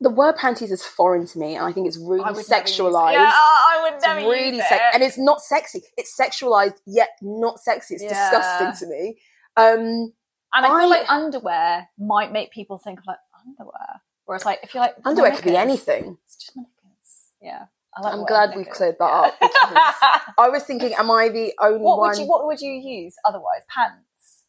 the 0.00 0.10
word 0.10 0.34
panties 0.34 0.72
is 0.72 0.84
foreign 0.84 1.24
to 1.28 1.38
me, 1.38 1.54
and 1.54 1.64
I 1.64 1.70
think 1.70 1.86
it's 1.86 1.96
really 1.96 2.24
I 2.24 2.32
would 2.32 2.38
never 2.38 2.40
use 2.40 2.50
it. 2.50 2.52
sexualized. 2.82 3.12
Yeah, 3.12 3.30
I 3.32 3.78
would 3.84 3.94
It's 3.94 4.04
never 4.04 4.18
really 4.20 4.56
use 4.56 4.68
sex- 4.68 4.82
it. 4.88 4.94
and 4.94 5.00
it's 5.04 5.16
not 5.16 5.40
sexy. 5.40 5.82
It's 5.96 6.12
sexualized 6.18 6.78
yet 6.86 7.10
not 7.22 7.60
sexy. 7.60 7.94
It's 7.94 8.02
Yeah. 8.02 8.10
disgusting 8.30 8.88
to 8.88 8.92
me. 8.92 9.18
Um, 9.56 10.12
And 10.54 10.66
I 10.66 10.76
feel 10.80 10.88
like 10.90 11.08
underwear 11.08 11.88
might 11.96 12.32
make 12.32 12.50
people 12.50 12.78
think 12.78 12.98
of 12.98 13.06
like 13.06 13.20
underwear. 13.46 14.02
Whereas 14.24 14.44
like 14.44 14.58
if 14.64 14.74
you're 14.74 14.82
like 14.82 14.96
underwear 15.04 15.30
could 15.36 15.44
be 15.44 15.56
anything. 15.56 16.18
It's 16.24 16.34
just 16.34 16.56
my 16.56 16.62
knickers. 16.64 17.32
Yeah. 17.40 17.66
Like 18.00 18.14
I'm 18.14 18.24
glad 18.24 18.54
we've 18.56 18.68
cleared 18.70 18.96
that 18.98 19.04
up 19.04 19.34
because 19.40 19.94
I 20.38 20.48
was 20.48 20.64
thinking, 20.64 20.94
am 20.94 21.10
I 21.10 21.28
the 21.28 21.52
only 21.60 21.78
what 21.80 21.98
one? 21.98 22.10
would 22.10 22.18
you 22.18 22.26
what 22.26 22.46
would 22.46 22.60
you 22.60 22.72
use 22.72 23.16
otherwise? 23.24 23.62
Pants. 23.68 24.44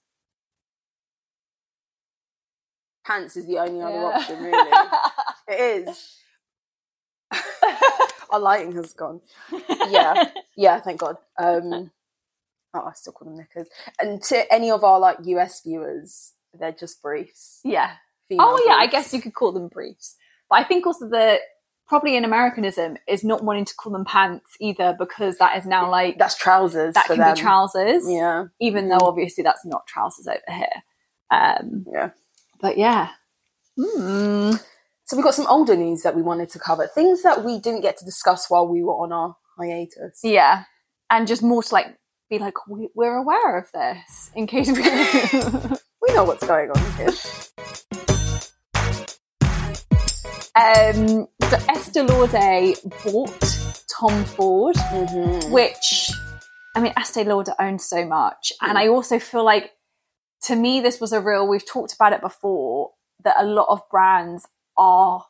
Pants 3.06 3.36
is 3.36 3.46
the 3.48 3.60
only 3.60 3.82
other 3.82 3.98
option, 3.98 4.42
really. 4.42 4.72
it 5.50 5.88
is. 5.88 6.16
Our 8.30 8.40
lighting 8.40 8.72
has 8.74 8.94
gone. 8.94 9.22
Yeah. 9.90 10.30
Yeah, 10.56 10.80
thank 10.82 11.00
God. 11.00 11.18
Um, 11.40 11.90
oh, 12.76 12.86
I 12.86 12.94
still 12.94 13.12
call 13.12 13.28
them 13.28 13.38
knickers. 13.38 13.68
And 14.00 14.22
to 14.26 14.54
any 14.54 14.70
of 14.70 14.84
our 14.84 15.00
like 15.00 15.18
US 15.24 15.64
viewers, 15.64 16.34
they're 16.54 16.72
just 16.72 17.02
briefs. 17.02 17.60
yeah. 17.64 17.94
Female 18.30 18.46
Oh 18.48 18.64
yeah, 18.68 18.76
I 18.76 18.86
guess 18.86 19.16
you 19.16 19.20
could 19.20 19.34
call 19.34 19.52
them 19.52 19.68
briefs. 19.68 20.16
But 20.48 20.60
I 20.60 20.64
think 20.64 20.86
also 20.86 21.10
the 21.10 21.40
probably 21.94 22.18
an 22.18 22.26
Americanism 22.26 22.98
is 23.08 23.24
not 23.24 23.44
wanting 23.44 23.66
to 23.66 23.76
call 23.76 23.94
them 23.94 24.04
pants 24.04 24.58
either 24.60 24.96
because 24.98 25.38
that 25.38 25.56
is 25.60 25.68
now 25.68 25.88
like 25.92 26.18
that's 26.18 26.36
trousers. 26.36 26.96
that 26.96 27.06
can 27.06 27.20
them. 27.20 27.36
be 27.36 27.40
trousers. 27.40 28.04
Yeah, 28.08 28.46
Even 28.60 28.90
though 28.90 28.98
obviously 29.02 29.44
that's 29.44 29.64
not 29.64 29.86
trousers 29.86 30.26
over 30.28 30.40
here. 30.50 30.82
Um 31.30 31.86
yeah. 31.94 32.10
but 32.60 32.80
yeah. 32.80 33.10
Hmm. 33.80 34.54
So 35.04 35.16
we've 35.16 35.24
got 35.24 35.36
some 35.36 35.46
older 35.46 35.76
news 35.76 36.02
that 36.02 36.16
we 36.16 36.24
wanted 36.24 36.50
to 36.50 36.58
cover. 36.58 36.88
Things 36.88 37.22
that 37.22 37.44
we 37.44 37.60
didn't 37.60 37.82
get 37.82 37.98
to 37.98 38.06
discuss 38.06 38.50
while 38.50 38.68
we 38.68 38.82
were 38.82 38.94
on 38.96 39.12
our 39.12 39.36
hiatus. 39.56 40.22
Yeah. 40.24 40.64
And 41.12 41.28
just 41.28 41.44
more 41.44 41.62
to 41.62 41.74
like 41.76 41.96
be 42.28 42.40
like, 42.40 42.68
we, 42.68 42.90
we're 42.96 43.18
aware 43.18 43.56
of 43.60 43.72
this 43.72 44.32
in 44.34 44.48
case 44.48 44.72
we. 44.72 44.82
We 46.06 46.14
know 46.14 46.26
what's 46.26 46.46
going 46.46 46.70
on 46.70 46.92
here. 46.98 48.04
um, 50.56 51.28
so 51.50 51.58
Estee 51.70 52.02
Lauder 52.02 52.74
bought 53.04 53.60
Tom 54.00 54.26
Ford, 54.26 54.76
Mhm. 54.76 55.52
which, 55.52 56.12
I 56.76 56.80
mean, 56.82 56.94
Estee 56.98 57.24
Lauder 57.24 57.56
owns 57.60 57.86
so 57.88 58.06
much. 58.06 58.54
And 58.62 58.78
I 58.78 58.88
also 58.88 59.20
feel 59.20 59.44
like, 59.44 59.72
to 60.44 60.56
me, 60.56 60.80
this 60.82 61.00
was 61.00 61.12
a 61.14 61.22
real, 61.22 61.48
we've 61.48 61.66
talked 61.68 61.94
about 61.94 62.14
it 62.14 62.22
before, 62.22 62.92
that 63.24 63.36
a 63.40 63.44
lot 63.46 63.68
of 63.70 63.82
brands 63.90 64.48
are 64.78 65.26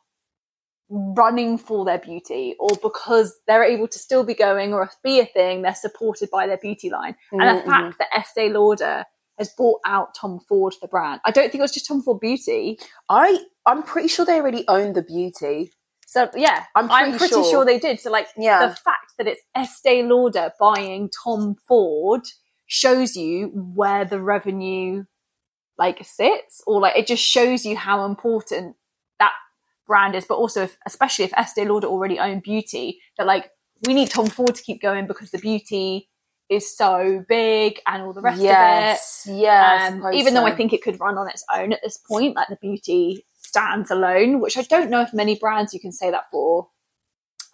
running 0.90 1.56
for 1.58 1.84
their 1.84 1.98
beauty 1.98 2.54
or 2.60 2.70
because 2.82 3.34
they're 3.46 3.64
able 3.64 3.88
to 3.88 3.98
still 3.98 4.22
be 4.24 4.34
going 4.34 4.74
or 4.74 4.88
be 5.02 5.20
a 5.20 5.26
thing, 5.26 5.62
they're 5.62 5.74
supported 5.74 6.30
by 6.30 6.46
their 6.46 6.58
beauty 6.58 6.90
line. 6.90 7.16
And 7.32 7.58
the 7.58 7.62
fact 7.62 7.98
that 7.98 8.08
Estee 8.14 8.50
Lauder 8.50 9.04
has 9.38 9.48
bought 9.56 9.80
out 9.84 10.14
Tom 10.14 10.38
Ford, 10.40 10.74
the 10.80 10.88
brand, 10.88 11.20
I 11.24 11.30
don't 11.30 11.50
think 11.50 11.60
it 11.60 11.62
was 11.62 11.72
just 11.72 11.86
Tom 11.88 12.02
Ford 12.02 12.20
Beauty. 12.20 12.78
I 13.08 13.38
I'm 13.66 13.82
pretty 13.82 14.08
sure 14.08 14.24
they 14.24 14.40
already 14.40 14.64
own 14.68 14.92
the 14.92 15.02
beauty. 15.02 15.72
So 16.06 16.28
yeah, 16.36 16.64
I'm 16.74 16.90
I'm 16.90 17.04
pretty 17.04 17.18
pretty, 17.18 17.34
sure. 17.34 17.50
sure. 17.50 17.64
they 17.64 17.78
did. 17.78 17.98
So 18.00 18.10
like 18.10 18.28
Yeah. 18.36 18.66
the 18.66 18.74
fact 18.74 19.14
that 19.18 19.26
it's 19.26 19.40
Estee 19.54 20.02
Lauder 20.02 20.52
buying 20.60 21.10
Tom 21.24 21.56
Ford 21.66 22.22
shows 22.66 23.16
you 23.16 23.48
where 23.54 24.04
the 24.04 24.20
revenue 24.20 25.04
like 25.78 26.04
sits, 26.04 26.62
or 26.66 26.80
like 26.80 26.96
it 26.96 27.06
just 27.06 27.22
shows 27.24 27.64
you 27.66 27.76
how 27.76 28.04
important 28.04 28.76
that 29.18 29.32
brand 29.86 30.14
is. 30.14 30.24
But 30.24 30.36
also, 30.36 30.62
if, 30.64 30.76
especially 30.86 31.24
if 31.24 31.32
Estee 31.34 31.64
Lauder 31.64 31.88
already 31.88 32.18
own 32.18 32.40
beauty, 32.40 33.00
that 33.18 33.26
like 33.26 33.50
we 33.86 33.94
need 33.94 34.10
Tom 34.10 34.26
Ford 34.26 34.54
to 34.54 34.62
keep 34.62 34.80
going 34.80 35.06
because 35.06 35.30
the 35.30 35.38
beauty 35.38 36.08
is 36.48 36.76
so 36.76 37.24
big 37.28 37.80
and 37.86 38.02
all 38.02 38.12
the 38.12 38.20
rest 38.20 38.40
yes, 38.40 39.26
of 39.26 39.34
it. 39.34 39.38
yeah. 39.38 39.90
Um, 39.92 40.12
even 40.12 40.34
though 40.34 40.44
I 40.44 40.54
think 40.54 40.72
it 40.72 40.82
could 40.82 41.00
run 41.00 41.16
on 41.18 41.28
its 41.28 41.44
own 41.54 41.72
at 41.72 41.80
this 41.82 41.96
point, 41.96 42.36
like 42.36 42.48
the 42.48 42.56
beauty 42.56 43.24
stands 43.38 43.90
alone, 43.90 44.40
which 44.40 44.58
I 44.58 44.62
don't 44.62 44.90
know 44.90 45.00
if 45.00 45.14
many 45.14 45.36
brands 45.36 45.72
you 45.72 45.80
can 45.80 45.92
say 45.92 46.10
that 46.10 46.30
for 46.30 46.68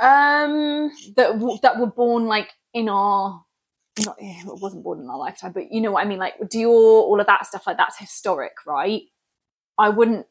um, 0.00 0.90
that 1.16 1.32
w- 1.38 1.58
that 1.62 1.78
were 1.78 1.86
born 1.86 2.26
like 2.26 2.52
in 2.72 2.88
our 2.88 3.44
not 4.04 4.16
eh, 4.20 4.40
it 4.46 4.60
wasn't 4.60 4.82
born 4.82 5.00
in 5.00 5.08
our 5.10 5.18
lifetime, 5.18 5.52
but 5.52 5.70
you 5.70 5.80
know 5.80 5.92
what 5.92 6.04
I 6.04 6.08
mean. 6.08 6.18
Like 6.18 6.38
Dior, 6.40 6.68
all 6.68 7.20
of 7.20 7.26
that 7.26 7.46
stuff, 7.46 7.66
like 7.66 7.76
that's 7.76 7.98
historic, 7.98 8.52
right? 8.66 9.02
I 9.78 9.90
wouldn't 9.90 10.26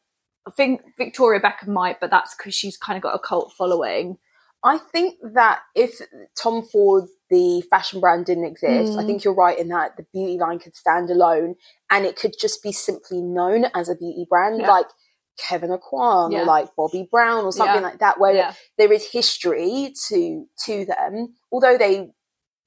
I 0.47 0.51
think 0.51 0.81
Victoria 0.97 1.39
Beckham 1.39 1.67
might, 1.67 1.99
but 1.99 2.09
that's 2.09 2.35
because 2.35 2.55
she's 2.55 2.77
kind 2.77 2.97
of 2.97 3.03
got 3.03 3.15
a 3.15 3.19
cult 3.19 3.53
following. 3.53 4.17
I 4.63 4.77
think 4.77 5.15
that 5.33 5.61
if 5.75 6.01
Tom 6.35 6.63
Ford, 6.63 7.05
the 7.29 7.61
fashion 7.69 7.99
brand, 7.99 8.25
didn't 8.25 8.45
exist, 8.45 8.95
I 8.97 9.03
Mm. 9.03 9.05
think 9.05 9.23
you're 9.23 9.33
right 9.33 9.57
in 9.57 9.67
that 9.69 9.97
the 9.97 10.03
beauty 10.13 10.37
line 10.37 10.59
could 10.59 10.75
stand 10.75 11.09
alone 11.09 11.55
and 11.89 12.05
it 12.05 12.15
could 12.15 12.33
just 12.39 12.63
be 12.63 12.71
simply 12.71 13.21
known 13.21 13.65
as 13.73 13.87
a 13.89 13.95
beauty 13.95 14.25
brand, 14.29 14.61
Yeah. 14.61 14.67
like 14.67 14.87
Kevyn 15.39 15.69
Aucoin 15.77 16.31
Yeah. 16.33 16.41
or 16.41 16.45
like 16.45 16.75
Bobbi 16.75 17.09
Brown 17.09 17.45
or 17.45 17.51
something 17.51 17.81
Yeah. 17.81 17.87
like 17.89 17.99
that, 17.99 18.19
where 18.19 18.33
there 18.77 18.91
is 18.91 19.11
history 19.11 19.93
to 20.07 20.47
to 20.65 20.85
them. 20.85 21.35
Although 21.51 21.77
they, 21.77 22.11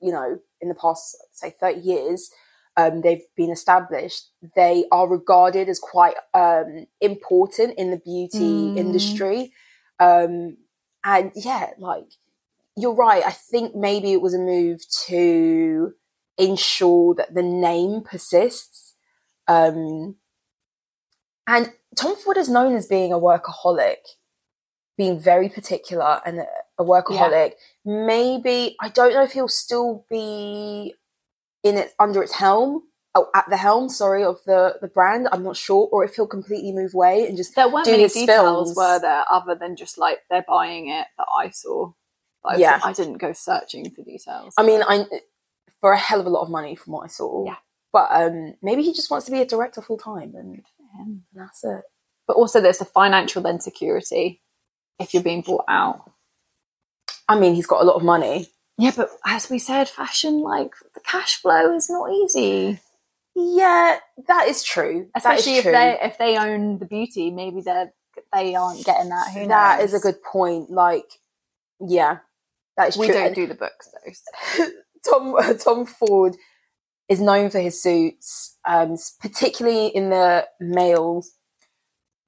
you 0.00 0.12
know, 0.12 0.38
in 0.60 0.68
the 0.68 0.74
past 0.74 1.16
say 1.32 1.50
30 1.50 1.80
years, 1.80 2.30
um, 2.76 3.02
they've 3.02 3.26
been 3.36 3.50
established. 3.50 4.30
They 4.56 4.86
are 4.90 5.06
regarded 5.08 5.68
as 5.68 5.78
quite 5.78 6.16
um, 6.32 6.86
important 7.00 7.74
in 7.76 7.90
the 7.90 7.98
beauty 7.98 8.72
Mm. 8.72 8.76
industry. 8.76 9.52
Um, 10.00 10.56
and 11.04 11.32
yeah, 11.34 11.72
like 11.78 12.06
you're 12.76 12.94
right. 12.94 13.22
I 13.24 13.30
think 13.32 13.74
maybe 13.74 14.12
it 14.12 14.22
was 14.22 14.34
a 14.34 14.38
move 14.38 14.80
to 15.06 15.92
ensure 16.38 17.14
that 17.14 17.34
the 17.34 17.42
name 17.42 18.00
persists. 18.02 18.94
Um, 19.48 20.16
and 21.46 21.72
Tom 21.96 22.16
Ford 22.16 22.36
is 22.36 22.48
known 22.48 22.74
as 22.74 22.86
being 22.86 23.12
a 23.12 23.18
workaholic, 23.18 23.96
being 24.96 25.18
very 25.18 25.48
particular 25.48 26.20
and 26.24 26.40
a, 26.40 26.46
a 26.78 26.84
workaholic. 26.84 27.52
Maybe 27.84 28.76
I 28.80 28.88
don't 28.88 29.12
know 29.12 29.22
if 29.22 29.32
he'll 29.32 29.48
still 29.48 30.06
be 30.08 30.94
in 31.62 31.76
it 31.76 31.92
under 31.98 32.22
its 32.22 32.34
helm. 32.34 32.84
Oh, 33.14 33.28
at 33.34 33.44
the 33.50 33.58
helm, 33.58 33.90
sorry, 33.90 34.24
of 34.24 34.38
the 34.46 34.78
the 34.80 34.88
brand. 34.88 35.28
I'm 35.32 35.42
not 35.42 35.56
sure, 35.58 35.86
or 35.92 36.02
if 36.02 36.14
he'll 36.14 36.26
completely 36.26 36.72
move 36.72 36.94
away 36.94 37.26
and 37.28 37.36
just 37.36 37.54
There 37.54 37.68
weren't 37.68 37.84
do 37.84 37.90
many 37.90 38.04
his 38.04 38.14
details, 38.14 38.68
films. 38.68 38.76
were 38.76 38.98
there, 39.00 39.24
other 39.30 39.54
than 39.54 39.76
just 39.76 39.98
like 39.98 40.20
they're 40.30 40.46
buying 40.48 40.88
it 40.88 41.06
that 41.18 41.26
I 41.36 41.50
saw. 41.50 41.92
I, 42.44 42.56
Yeah. 42.56 42.80
I 42.84 42.92
didn't 42.92 43.18
go 43.18 43.32
searching 43.32 43.90
for 43.90 44.02
details. 44.02 44.54
I 44.58 44.62
mean, 44.64 44.82
I 44.86 45.06
for 45.80 45.92
a 45.92 45.98
hell 45.98 46.20
of 46.20 46.26
a 46.26 46.30
lot 46.30 46.42
of 46.42 46.50
money 46.50 46.74
from 46.76 46.92
what 46.92 47.04
I 47.04 47.08
saw. 47.08 47.44
Yeah. 47.46 47.56
But 47.92 48.08
um, 48.12 48.54
maybe 48.62 48.82
he 48.82 48.92
just 48.92 49.10
wants 49.10 49.26
to 49.26 49.32
be 49.32 49.40
a 49.40 49.46
director 49.46 49.82
full 49.82 49.98
time, 49.98 50.34
and 50.34 50.62
him. 50.98 51.24
that's 51.34 51.62
it. 51.64 51.82
but 52.26 52.36
also 52.36 52.60
there's 52.60 52.78
the 52.78 52.84
financial 52.86 53.46
insecurity 53.46 54.40
if 54.98 55.12
you're 55.12 55.22
being 55.22 55.42
bought 55.42 55.64
out. 55.68 56.10
I 57.28 57.38
mean, 57.38 57.54
he's 57.54 57.66
got 57.66 57.82
a 57.82 57.84
lot 57.84 57.96
of 57.96 58.02
money. 58.02 58.48
Yeah, 58.78 58.92
but 58.96 59.10
as 59.26 59.50
we 59.50 59.58
said, 59.58 59.88
fashion 59.88 60.40
like 60.40 60.72
the 60.94 61.00
cash 61.00 61.36
flow 61.40 61.74
is 61.74 61.90
not 61.90 62.10
easy. 62.10 62.80
Yeah, 63.34 63.98
that 64.28 64.48
is 64.48 64.62
true. 64.62 65.08
Especially 65.14 65.56
if 65.56 65.62
true. 65.64 65.72
they 65.72 65.98
if 66.02 66.18
they 66.18 66.36
own 66.38 66.78
the 66.78 66.86
beauty, 66.86 67.30
maybe 67.30 67.60
they're 67.60 67.92
they 68.32 68.54
aren't 68.54 68.84
getting 68.84 69.10
that. 69.10 69.32
Who 69.34 69.46
That 69.48 69.80
knows? 69.80 69.92
is 69.92 70.00
a 70.00 70.02
good 70.02 70.22
point. 70.22 70.70
Like, 70.70 71.06
yeah, 71.80 72.18
that 72.76 72.88
is 72.88 72.96
We 72.96 73.06
true. 73.06 73.14
don't 73.14 73.26
And 73.28 73.34
do 73.34 73.46
the 73.46 73.54
books 73.54 73.88
though. 73.92 74.12
so- 74.12 74.70
Tom 75.08 75.58
Tom 75.58 75.86
Ford 75.86 76.36
is 77.08 77.20
known 77.20 77.50
for 77.50 77.58
his 77.60 77.82
suits, 77.82 78.56
um, 78.64 78.96
particularly 79.20 79.88
in 79.88 80.10
the 80.10 80.46
male 80.60 81.22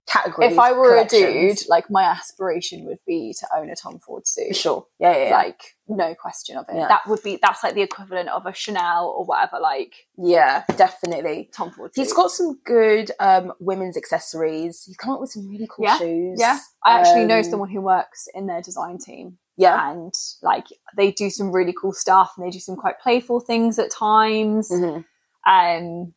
category. 0.06 0.48
If 0.48 0.58
I 0.58 0.72
were 0.72 0.96
a 0.98 1.06
dude, 1.06 1.58
like 1.68 1.90
my 1.90 2.02
aspiration 2.02 2.84
would 2.86 2.98
be 3.06 3.34
to 3.38 3.46
own 3.56 3.70
a 3.70 3.76
Tom 3.76 3.98
Ford 3.98 4.26
suit. 4.26 4.54
sure, 4.56 4.86
yeah, 4.98 5.16
yeah, 5.16 5.28
yeah. 5.28 5.36
Like 5.36 5.60
no 5.88 6.14
question 6.14 6.56
of 6.56 6.66
it. 6.68 6.76
Yeah. 6.76 6.88
That 6.88 7.06
would 7.06 7.22
be 7.22 7.38
that's 7.40 7.62
like 7.62 7.74
the 7.74 7.82
equivalent 7.82 8.28
of 8.28 8.44
a 8.44 8.52
Chanel 8.52 9.06
or 9.16 9.24
whatever. 9.24 9.58
Like 9.60 9.94
yeah, 10.18 10.64
definitely. 10.76 11.50
Tom 11.56 11.70
Ford. 11.70 11.92
He's 11.94 12.12
got 12.12 12.30
some 12.30 12.58
good 12.64 13.12
um, 13.20 13.52
women's 13.60 13.96
accessories. 13.96 14.82
He's 14.84 14.96
come 14.96 15.12
up 15.12 15.20
with 15.20 15.30
some 15.30 15.48
really 15.48 15.68
cool 15.70 15.84
Yeah, 15.84 15.98
shoes. 15.98 16.38
Yeah, 16.40 16.58
I 16.84 16.98
actually 16.98 17.24
know 17.26 17.38
Um, 17.38 17.44
someone 17.44 17.70
who 17.70 17.80
works 17.80 18.28
in 18.34 18.46
their 18.46 18.60
design 18.60 18.98
team, 18.98 19.38
Yeah, 19.56 19.90
and 19.92 20.12
like 20.42 20.66
they 20.96 21.12
do 21.12 21.30
some 21.30 21.52
really 21.52 21.74
cool 21.80 21.92
stuff, 21.92 22.32
and 22.36 22.44
they 22.46 22.50
do 22.50 22.58
some 22.58 22.76
quite 22.76 22.98
playful 23.00 23.40
things 23.40 23.78
at 23.78 23.90
times. 23.90 24.68
Mhm. 24.70 25.04
Um, 25.46 26.14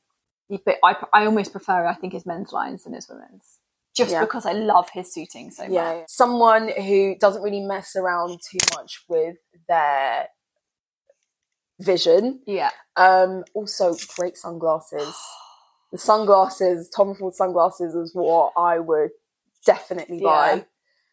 but 0.66 0.78
I, 0.84 0.96
I 1.14 1.26
almost 1.26 1.52
prefer, 1.52 1.86
I 1.86 1.94
think, 1.94 2.14
his 2.14 2.26
men's 2.26 2.52
lines 2.54 2.84
than 2.86 2.94
his 2.94 3.08
women's, 3.10 3.60
just 3.96 4.12
Yeah. 4.12 4.22
because 4.22 4.46
I 4.46 4.54
love 4.54 4.90
his 4.92 5.14
suiting 5.14 5.52
so 5.52 5.64
yeah, 5.64 5.98
much. 6.00 6.06
someone 6.08 6.70
who 6.70 7.16
doesn't 7.20 7.42
really 7.44 7.60
mess 7.60 7.96
around 7.96 8.40
too 8.50 8.58
much 8.76 9.04
with 9.10 9.38
their 9.68 10.30
vision. 11.80 12.42
Yeah, 12.48 12.72
Um, 12.96 13.44
also, 13.54 13.96
great 14.18 14.38
sunglasses. 14.38 15.16
The 15.90 15.98
sunglasses, 15.98 16.90
Tom 16.90 17.16
Ford 17.16 17.34
sunglasses, 17.34 17.96
is 17.96 18.14
what 18.14 18.52
I 18.58 18.78
would 18.78 19.12
definitely 19.66 20.20
buy. 20.22 20.66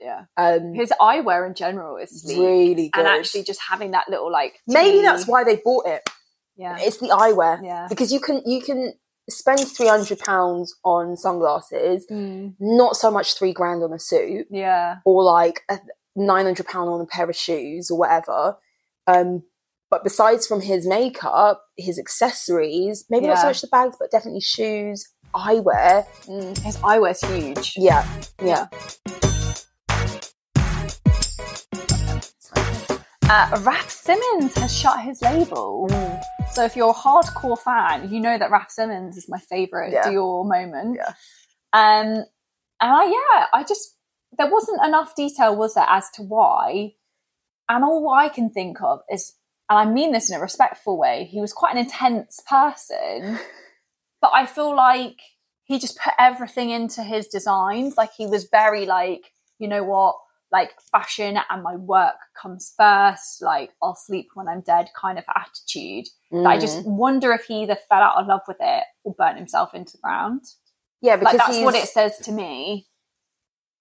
Yeah. 0.08 0.20
Um, 0.36 0.74
His 0.74 0.92
eyewear 1.00 1.40
in 1.48 1.54
general 1.54 1.96
is 1.96 2.10
sleek, 2.22 2.38
really 2.38 2.88
good. 2.90 2.98
and 3.00 3.08
actually 3.08 3.44
just 3.44 3.60
having 3.70 3.90
that 3.96 4.06
little 4.08 4.30
like 4.40 4.54
maybe 4.66 5.00
that's 5.02 5.26
why 5.26 5.44
they 5.44 5.56
bought 5.64 5.86
it. 5.86 6.02
yeah 6.56 6.76
It's 6.86 6.98
the 6.98 7.08
eyewear. 7.22 7.54
Yeah. 7.72 7.86
because 7.88 8.12
you 8.12 8.20
can 8.20 8.42
you 8.52 8.60
can 8.68 8.80
spend 9.30 9.60
three 9.76 9.88
hundred 9.88 10.18
pounds 10.18 10.66
on 10.84 11.16
sunglasses, 11.16 12.06
Mm, 12.10 12.54
not 12.60 12.92
so 13.02 13.10
much 13.10 13.28
three 13.38 13.54
grand 13.60 13.82
on 13.82 13.92
a 13.92 13.98
suit. 13.98 14.46
yeah 14.50 14.98
or 15.06 15.22
like 15.24 15.62
a 15.70 15.78
nine 16.14 16.44
hundred 16.44 16.66
pound 16.66 16.88
on 16.90 17.00
a 17.00 17.06
pair 17.06 17.28
of 17.30 17.34
shoes 17.36 17.90
or 17.90 17.98
whatever. 17.98 18.56
Um, 19.06 19.42
but 19.90 20.02
besides 20.04 20.46
from 20.46 20.60
his 20.60 20.86
makeup, 20.86 21.62
his 21.76 21.98
accessories, 21.98 23.04
maybe 23.10 23.26
not 23.28 23.38
so 23.38 23.46
much 23.46 23.60
the 23.60 23.68
bags, 23.68 23.96
but 23.98 24.10
definitely 24.10 24.40
shoes, 24.40 24.98
eyewear. 25.34 26.04
Mm, 26.26 26.58
his 26.66 26.76
eyewear's 26.78 27.20
huge. 27.30 27.74
Yeah, 27.76 28.04
yeah. 28.42 28.66
Uh, 33.36 33.60
Raf 33.62 33.90
Simons 33.90 34.56
has 34.58 34.72
shut 34.72 35.00
his 35.00 35.20
label. 35.20 35.88
So 36.52 36.64
if 36.64 36.76
you're 36.76 36.90
a 36.90 36.94
hardcore 36.94 37.58
fan, 37.58 38.08
you 38.08 38.20
know 38.20 38.38
that 38.38 38.48
Raf 38.48 38.70
Simons 38.70 39.16
is 39.16 39.28
my 39.28 39.40
favourite 39.40 39.92
Yeah. 39.92 40.04
Dior 40.04 40.48
moment. 40.48 41.00
Yeah. 41.00 41.08
Um, 41.72 42.24
and 42.80 42.92
I, 42.92 43.04
yeah, 43.06 43.46
I 43.52 43.64
just, 43.66 43.96
there 44.38 44.48
wasn't 44.48 44.86
enough 44.86 45.16
detail, 45.16 45.56
was 45.56 45.74
there, 45.74 45.84
as 45.88 46.10
to 46.10 46.22
why. 46.22 46.92
And 47.68 47.82
all 47.82 48.08
I 48.08 48.28
can 48.28 48.50
think 48.50 48.80
of 48.80 49.00
is, 49.10 49.34
and 49.68 49.80
I 49.80 49.92
mean 49.92 50.12
this 50.12 50.30
in 50.30 50.36
a 50.36 50.40
respectful 50.40 50.96
way, 50.96 51.24
he 51.24 51.40
was 51.40 51.52
quite 51.52 51.72
an 51.72 51.78
intense 51.78 52.40
person, 52.48 53.40
but 54.20 54.30
I 54.32 54.46
feel 54.46 54.76
like 54.76 55.18
he 55.64 55.80
just 55.80 55.98
put 55.98 56.14
everything 56.20 56.70
into 56.70 57.02
his 57.02 57.26
designs. 57.26 57.96
Like 57.96 58.12
he 58.16 58.28
was 58.28 58.44
very 58.44 58.86
like, 58.86 59.32
you 59.58 59.66
know 59.66 59.82
what, 59.82 60.14
like 60.54 60.72
fashion 60.92 61.32
and 61.50 61.62
my 61.62 61.74
work 61.76 62.14
comes 62.40 62.72
first. 62.78 63.42
Like 63.42 63.70
I'll 63.82 63.96
sleep 63.96 64.28
when 64.34 64.48
I'm 64.48 64.60
dead 64.60 64.86
kind 65.04 65.18
of 65.18 65.24
attitude. 65.34 66.06
That 66.30 66.46
I 66.46 66.56
Mm. 66.56 66.60
just 66.60 66.86
wonder 66.86 67.32
if 67.32 67.44
he 67.46 67.62
either 67.64 67.76
fell 67.88 68.02
out 68.08 68.16
of 68.20 68.26
love 68.28 68.42
with 68.48 68.58
it 68.60 68.84
or 69.04 69.14
burnt 69.18 69.36
himself 69.38 69.74
into 69.74 69.92
the 69.96 70.02
ground. 70.06 70.42
yeah, 71.00 71.16
because 71.16 71.38
Like 71.38 71.46
that's 71.46 71.60
what 71.66 71.74
it 71.74 71.88
says 71.88 72.18
to 72.26 72.32
me. 72.32 72.86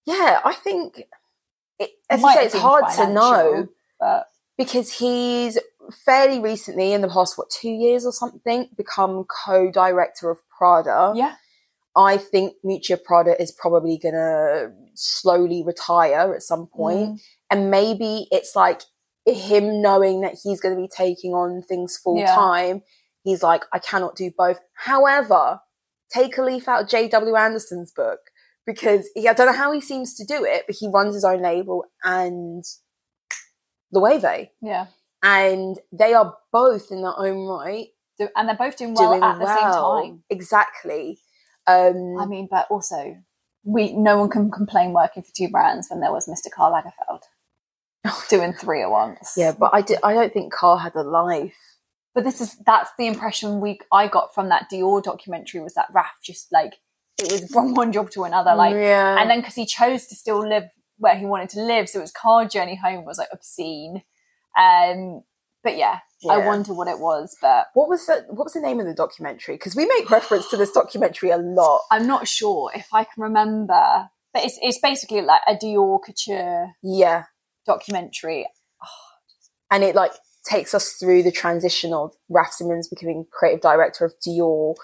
Yeah, 0.04 0.40
I 0.44 0.52
think 0.54 1.04
it, 1.78 1.90
as 2.10 2.20
you 2.20 2.22
might 2.26 2.34
say, 2.34 2.58
have 2.58 2.60
hard 2.60 2.84
to 2.96 3.12
know 3.12 3.68
but 4.00 4.26
because 4.58 4.92
he's 4.94 5.58
fairly 6.04 6.40
recently, 6.40 6.92
in 6.92 7.00
the 7.00 7.08
past 7.08 7.38
what 7.38 7.48
two 7.50 7.70
years 7.70 8.04
or 8.06 8.12
something, 8.12 8.68
become 8.76 9.24
co-director 9.46 10.30
of 10.30 10.38
Prada. 10.56 11.12
yeah, 11.16 11.36
I 11.96 12.16
think 12.16 12.54
Miuccia 12.64 13.02
Prada 13.02 13.40
is 13.40 13.52
probably 13.52 13.98
gonna 14.02 14.72
slowly 14.94 15.62
retire 15.64 16.34
at 16.34 16.42
some 16.42 16.66
mm. 16.66 16.70
point. 16.70 17.20
and 17.50 17.70
maybe 17.70 18.26
it's 18.32 18.56
like 18.56 18.82
him 19.26 19.80
knowing 19.80 20.20
that 20.22 20.36
he's 20.42 20.60
going 20.60 20.74
to 20.74 20.80
be 20.80 20.88
taking 20.88 21.32
on 21.32 21.62
things 21.62 21.96
full 21.96 22.18
Yeah. 22.18 22.34
time. 22.34 22.82
He's 23.22 23.42
like, 23.42 23.64
I 23.72 23.78
cannot 23.78 24.16
do 24.16 24.30
both. 24.36 24.60
However, 24.74 25.60
take 26.12 26.36
a 26.36 26.42
leaf 26.42 26.68
out 26.68 26.82
of 26.82 26.88
J.W. 26.88 27.34
Anderson's 27.34 27.90
book 27.90 28.18
because 28.66 29.08
he, 29.14 29.26
I 29.28 29.32
don't 29.32 29.46
know 29.46 29.52
how 29.52 29.72
he 29.72 29.80
seems 29.80 30.14
to 30.16 30.24
do 30.24 30.44
it, 30.44 30.64
but 30.66 30.76
he 30.78 30.88
runs 30.88 31.14
his 31.14 31.24
own 31.24 31.42
label 31.42 31.84
and 32.02 32.64
Loewe, 33.92 34.48
yeah. 34.60 34.86
and 35.22 35.78
they 35.92 36.12
are 36.14 36.34
both 36.52 36.90
in 36.90 37.02
their 37.02 37.18
own 37.18 37.46
right 37.46 37.88
Do- 38.18 38.28
And 38.36 38.48
they're 38.48 38.56
both 38.56 38.76
doing 38.76 38.94
well 38.94 39.10
doing 39.10 39.22
at 39.22 39.38
the 39.38 39.44
well. 39.44 40.02
same 40.02 40.10
time. 40.10 40.24
Exactly. 40.28 41.20
Um, 41.66 42.16
I 42.18 42.26
mean, 42.26 42.48
but 42.50 42.66
also, 42.70 43.16
we 43.64 43.92
no 43.92 44.18
one 44.18 44.30
can 44.30 44.50
complain 44.50 44.92
working 44.92 45.22
for 45.22 45.32
two 45.34 45.48
brands 45.48 45.88
when 45.90 46.00
there 46.00 46.12
was 46.12 46.28
Mr. 46.28 46.50
Karl 46.54 46.72
Lagerfeld 46.72 47.22
doing 48.28 48.52
three 48.52 48.82
at 48.82 48.90
once. 48.90 49.34
yeah, 49.36 49.52
but 49.58 49.70
I, 49.72 49.80
di- 49.80 49.96
I 50.02 50.12
don't 50.14 50.32
think 50.32 50.52
Karl 50.52 50.78
had 50.78 50.94
a 50.94 51.02
life. 51.02 51.56
but 52.14 52.24
this 52.24 52.40
is 52.40 52.56
that's 52.66 52.90
the 52.98 53.06
impression 53.06 53.60
we 53.60 53.78
I 53.90 54.08
got 54.08 54.34
from 54.34 54.48
that 54.50 54.68
Dior 54.70 55.02
documentary 55.02 55.60
was 55.60 55.74
that 55.74 55.88
Raf 55.92 56.12
just 56.22 56.52
like 56.52 56.74
it 57.18 57.30
was 57.30 57.50
from 57.52 57.74
one 57.74 57.92
job 57.92 58.10
to 58.10 58.24
another, 58.24 58.54
like, 58.54 58.74
yeah. 58.74 59.20
and 59.20 59.30
then 59.30 59.40
because 59.40 59.54
he 59.54 59.66
chose 59.66 60.06
to 60.08 60.16
still 60.16 60.46
live 60.46 60.64
where 60.98 61.16
he 61.16 61.26
wanted 61.26 61.48
to 61.50 61.60
live, 61.60 61.88
so 61.88 62.00
his 62.00 62.12
car 62.12 62.44
journey 62.44 62.76
home 62.76 63.04
was 63.04 63.18
like 63.18 63.28
obscene. 63.32 64.02
Um, 64.58 65.22
but 65.64 65.76
yeah, 65.76 65.98
I 66.30 66.38
wonder 66.38 66.72
what 66.74 66.86
it 66.88 67.00
was, 67.00 67.36
but 67.42 67.66
What 67.74 67.88
was 67.88 68.06
the 68.06 68.24
What 68.28 68.44
was 68.44 68.52
the 68.52 68.60
name 68.60 68.78
of 68.80 68.86
the 68.86 68.94
documentary? 68.94 69.56
Because 69.56 69.74
we 69.74 69.86
make 69.86 70.10
reference 70.10 70.48
to 70.50 70.56
this 70.56 70.70
documentary 70.70 71.30
a 71.30 71.36
lot. 71.38 71.80
I'm 71.90 72.06
not 72.06 72.28
sure 72.28 72.70
if 72.74 72.88
I 72.92 73.04
can 73.04 73.22
remember. 73.22 74.08
But 74.32 74.44
it's 74.44 74.58
it's 74.62 74.78
basically 74.80 75.20
like 75.22 75.40
a 75.48 75.54
Dior 75.56 75.98
couture 76.04 76.68
Yeah, 76.82 77.24
documentary. 77.66 78.46
and 79.70 79.82
it 79.84 79.94
like 79.94 80.12
takes 80.48 80.74
us 80.74 80.92
through 80.92 81.22
the 81.22 81.32
transition 81.32 81.92
of 81.94 82.12
Raf 82.28 82.52
Simons 82.52 82.88
becoming 82.88 83.26
creative 83.32 83.60
director 83.62 84.04
of 84.04 84.12
Dior, 84.26 84.74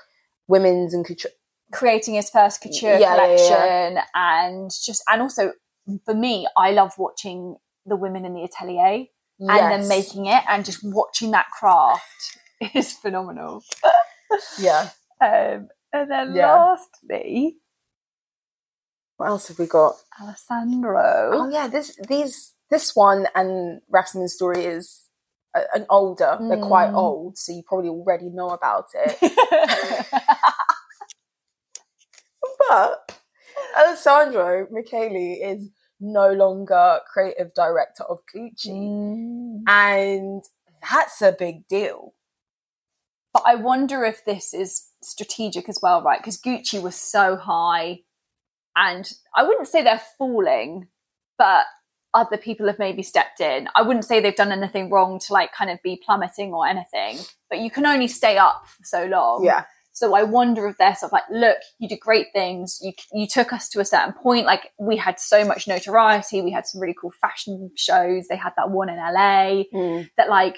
women's 0.48 0.94
and 0.94 1.04
couture. 1.06 1.30
creating 1.72 2.14
his 2.14 2.30
first 2.30 2.60
couture 2.62 2.90
Yeah, 2.90 2.98
yeah, 2.98 3.14
collection 3.14 3.94
yeah. 3.94 4.04
and 4.14 4.70
just 4.84 5.02
and 5.10 5.22
also 5.22 5.52
for 6.04 6.14
me 6.14 6.46
i 6.56 6.70
love 6.72 6.92
watching 6.98 7.56
the 7.86 7.96
women 7.96 8.24
in 8.24 8.34
the 8.34 8.42
atelier 8.42 9.04
and 9.48 9.70
then 9.70 9.88
making 9.88 10.26
it 10.26 10.42
and 10.48 10.64
just 10.64 10.80
watching 10.84 11.30
that 11.32 11.46
craft 11.58 12.38
is 12.74 12.92
phenomenal 12.94 13.62
Yeah. 14.58 14.90
um, 15.20 15.68
and 15.92 16.10
then 16.10 16.34
Yeah. 16.34 16.42
lastly 16.42 17.56
What 19.16 19.28
else 19.28 19.48
have 19.48 19.58
we 19.58 19.66
got? 19.66 19.96
alessandro 20.20 21.32
Oh 21.32 21.50
yeah, 21.50 21.68
this 21.68 21.96
these 22.08 22.54
this 22.70 22.96
one 22.96 23.26
and 23.34 23.80
Raf 23.90 24.08
story 24.26 24.64
is 24.64 25.02
a, 25.54 25.62
an 25.74 25.86
older. 25.90 26.42
They're 26.48 26.58
quite 26.58 26.90
Mm. 26.90 26.94
old, 26.94 27.38
so 27.38 27.52
you 27.52 27.62
probably 27.66 27.90
already 27.90 28.30
know 28.30 28.50
about 28.50 28.86
it. 28.94 29.18
but 32.68 33.18
Alessandro 33.78 34.66
Michele 34.70 35.38
is 35.42 35.70
no 36.00 36.32
longer 36.32 37.00
creative 37.12 37.52
director 37.54 38.04
of 38.04 38.20
Gucci. 38.34 38.70
Mm. 38.70 39.62
And 39.68 40.42
that's 40.88 41.20
a 41.22 41.32
big 41.32 41.66
deal. 41.68 42.14
but 43.32 43.42
i 43.46 43.54
wonder 43.54 44.02
if 44.04 44.24
this 44.24 44.52
is 44.54 44.88
strategic 45.02 45.68
as 45.68 45.78
well 45.82 46.02
right 46.02 46.18
because 46.20 46.40
gucci 46.40 46.80
was 46.82 46.96
so 46.96 47.36
high 47.36 48.00
and 48.76 49.12
i 49.36 49.42
wouldn't 49.42 49.68
say 49.68 49.82
they're 49.82 50.02
falling 50.18 50.88
but 51.38 51.64
other 52.14 52.36
people 52.36 52.66
have 52.66 52.78
maybe 52.78 53.02
stepped 53.02 53.40
in 53.40 53.68
i 53.74 53.82
wouldn't 53.82 54.04
say 54.04 54.20
they've 54.20 54.34
done 54.44 54.52
anything 54.52 54.90
wrong 54.90 55.18
to 55.18 55.32
like 55.32 55.52
kind 55.52 55.70
of 55.70 55.78
be 55.82 56.00
plummeting 56.04 56.52
or 56.52 56.66
anything 56.66 57.18
but 57.48 57.58
you 57.60 57.70
can 57.70 57.86
only 57.86 58.08
stay 58.08 58.36
up 58.38 58.66
for 58.66 58.82
so 58.84 59.04
long 59.06 59.44
Yeah. 59.44 59.64
So 60.00 60.14
i 60.14 60.22
wonder 60.22 60.66
if 60.68 60.76
they're 60.78 60.94
sort 60.94 61.10
of 61.10 61.12
like 61.12 61.28
look 61.30 61.58
you 61.78 61.88
did 61.88 62.00
great 62.00 62.28
things 62.32 62.78
you 62.82 62.92
you 63.12 63.26
took 63.26 63.52
us 63.52 63.68
to 63.68 63.80
a 63.80 63.84
certain 63.84 64.12
point 64.26 64.44
like 64.46 64.64
we 64.78 64.96
had 64.96 65.18
so 65.20 65.44
much 65.44 65.66
notoriety 65.68 66.40
we 66.42 66.50
had 66.50 66.66
some 66.66 66.80
really 66.80 66.96
cool 67.00 67.12
fashion 67.20 67.70
shows 67.76 68.26
they 68.28 68.36
had 68.36 68.52
that 68.56 68.70
one 68.70 68.88
in 68.88 68.96
la 68.96 69.62
Mm. 69.72 70.08
that 70.16 70.28
like 70.28 70.56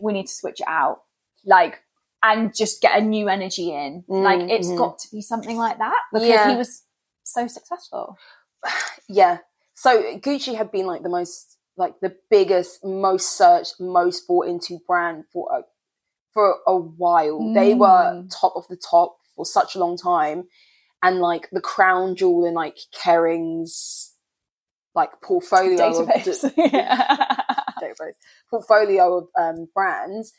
we 0.00 0.12
need 0.12 0.26
to 0.26 0.32
switch 0.40 0.60
it 0.60 0.66
out 0.68 0.98
like 1.44 1.74
and 2.22 2.54
just 2.54 2.80
get 2.80 2.98
a 2.98 3.04
new 3.04 3.28
energy 3.28 3.68
in 3.72 4.04
like 4.08 4.40
it's 4.50 4.68
Mhm. 4.68 4.76
got 4.78 4.98
to 5.00 5.08
be 5.10 5.20
something 5.22 5.56
like 5.56 5.78
that 5.78 6.00
because 6.12 6.28
Yeah. 6.28 6.50
he 6.50 6.56
was 6.56 6.82
so 7.24 7.46
successful 7.46 8.16
Yeah. 9.08 9.38
So 9.74 9.90
Gucci 10.18 10.54
had 10.56 10.70
been 10.70 10.86
like 10.86 11.02
the 11.02 11.08
most, 11.08 11.58
like 11.76 11.94
the 12.00 12.14
biggest, 12.30 12.84
most 12.84 13.36
searched, 13.36 13.74
most 13.80 14.26
bought 14.28 14.46
into 14.46 14.78
brand 14.86 15.24
for 15.32 15.48
a, 15.52 15.62
for 16.32 16.56
a 16.66 16.76
while. 16.76 17.52
They 17.54 17.74
were 17.74 18.12
Mm. 18.14 18.30
top 18.40 18.54
of 18.56 18.66
the 18.68 18.76
top 18.76 19.16
for 19.36 19.44
such 19.46 19.74
a 19.74 19.78
long 19.78 19.96
time, 19.96 20.44
and 21.02 21.20
like 21.20 21.48
the 21.50 21.60
crown 21.60 22.14
jewel 22.16 22.44
in 22.46 22.54
like 22.54 22.76
Kering's 22.94 24.14
like 24.94 25.20
portfolio 25.22 26.00
of 26.00 26.06
database 26.08 26.52
yeah. 26.72 27.16
database 27.80 28.14
portfolio 28.50 29.18
of 29.18 29.28
um, 29.38 29.68
brands. 29.74 30.32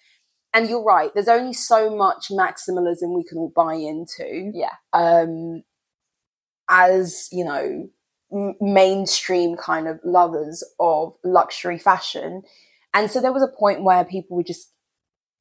And 0.55 0.69
you're 0.69 0.83
right. 0.83 1.09
There's 1.15 1.27
only 1.27 1.53
so 1.53 1.89
much 1.95 2.27
maximalism 2.29 3.15
we 3.15 3.23
can 3.23 3.39
all 3.39 3.51
buy 3.55 3.73
into 3.73 4.51
yeah 4.53 4.73
um, 4.93 5.63
as 6.69 7.27
you 7.31 7.43
know 7.43 7.89
m- 8.31 8.55
mainstream 8.61 9.55
kind 9.57 9.87
of 9.87 9.99
lovers 10.03 10.63
of 10.79 11.13
luxury 11.23 11.77
fashion 11.77 12.43
and 12.93 13.09
so 13.11 13.19
there 13.19 13.33
was 13.33 13.43
a 13.43 13.47
point 13.59 13.83
where 13.83 14.05
people 14.05 14.37
were 14.37 14.43
just 14.43 14.71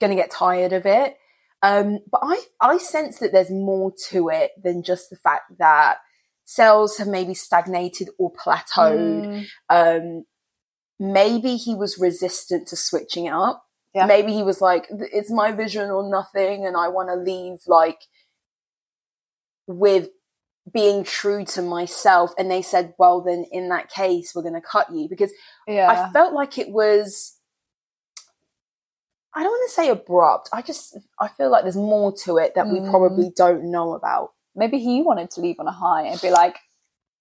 going 0.03 0.16
to 0.16 0.22
get 0.22 0.30
tired 0.30 0.72
of 0.72 0.84
it 0.84 1.16
Um, 1.62 2.00
but 2.11 2.20
I, 2.24 2.42
I 2.61 2.78
sense 2.78 3.18
that 3.20 3.30
there's 3.32 3.50
more 3.50 3.92
to 4.11 4.28
it 4.28 4.50
than 4.62 4.82
just 4.82 5.11
the 5.11 5.16
fact 5.16 5.59
that 5.59 5.98
sales 6.44 6.98
have 6.98 7.07
maybe 7.07 7.34
stagnated 7.34 8.09
or 8.18 8.32
plateaued. 8.32 9.26
Mm, 9.26 9.46
Um, 9.68 10.24
maybe 10.98 11.57
he 11.57 11.74
was 11.74 11.98
resistant 11.98 12.66
to 12.68 12.76
switching 12.76 13.26
it 13.26 13.32
up. 13.32 13.64
Yeah. 13.94 14.07
Maybe 14.07 14.32
he 14.32 14.42
was 14.42 14.61
like, 14.61 14.88
it's 14.90 15.30
my 15.30 15.53
vision 15.53 15.90
or 15.90 16.11
nothing, 16.11 16.66
and 16.66 16.76
I 16.76 16.88
want 16.88 17.11
to 17.11 17.14
leave 17.14 17.59
like 17.66 18.00
with 19.68 20.09
being 20.72 21.05
true 21.05 21.44
to 21.44 21.62
myself. 21.62 22.32
And 22.38 22.50
they 22.50 22.62
said, 22.62 22.94
well, 22.98 23.20
then 23.20 23.44
in 23.53 23.68
that 23.68 23.90
case, 23.90 24.32
we're 24.34 24.42
going 24.42 24.55
to 24.55 24.61
cut 24.61 24.88
you 24.92 25.09
because 25.09 25.32
yeah. 25.68 25.88
I 25.88 26.12
felt 26.12 26.34
like 26.34 26.59
it 26.59 26.70
was. 26.70 27.38
I 29.35 29.43
don't 29.43 29.51
want 29.51 29.70
to 29.70 29.74
say 29.74 29.89
abrupt. 29.89 30.51
I 30.53 30.62
just 30.62 30.97
I 31.18 31.28
feel 31.28 31.51
like 31.51 31.62
there's 31.62 31.76
more 31.76 32.12
to 32.24 32.37
it 32.39 32.55
that 32.55 32.68
we 32.68 32.80
Mm. 32.80 32.91
probably 32.91 33.30
don't 33.35 33.70
know 33.70 33.95
about. 33.95 34.33
Maybe 34.55 34.78
he 34.78 35.01
wanted 35.03 35.30
to 35.33 35.41
leave 35.41 35.57
on 35.59 35.66
a 35.66 35.72
high 35.72 36.03
and 36.03 36.20
be 36.20 36.30
like, 36.30 36.59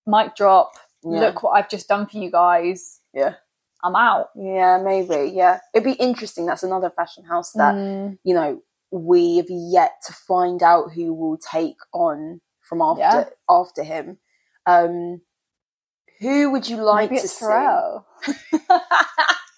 mic 0.06 0.36
drop. 0.36 0.74
Yeah. 1.04 1.22
Look 1.22 1.44
what 1.44 1.52
I've 1.52 1.70
just 1.70 1.88
done 1.88 2.06
for 2.08 2.18
you 2.18 2.30
guys. 2.30 3.00
Yeah. 3.14 3.36
I'm 3.84 3.96
out. 3.96 4.30
Yeah, 4.36 4.78
maybe. 4.84 5.32
Yeah, 5.34 5.60
it'd 5.74 5.86
be 5.86 5.94
interesting. 5.94 6.46
That's 6.46 6.62
another 6.64 6.90
fashion 6.92 7.24
house 7.24 7.54
that 7.54 7.74
Mm, 7.74 8.20
you 8.24 8.34
know 8.36 8.62
we've 8.92 9.50
yet 9.50 9.94
to 10.06 10.14
find 10.14 10.62
out 10.62 10.92
who 10.92 11.14
will 11.14 11.38
take 11.38 11.78
on 11.94 12.42
from 12.60 12.82
after 12.82 13.02
Yeah. 13.02 13.24
after 13.50 13.84
him. 13.84 14.20
Um, 14.66 15.22
who 16.20 16.52
would 16.52 16.70
you 16.70 16.78
like 16.84 17.10
maybe 17.10 17.22
to 17.22 17.28
see? 17.28 17.46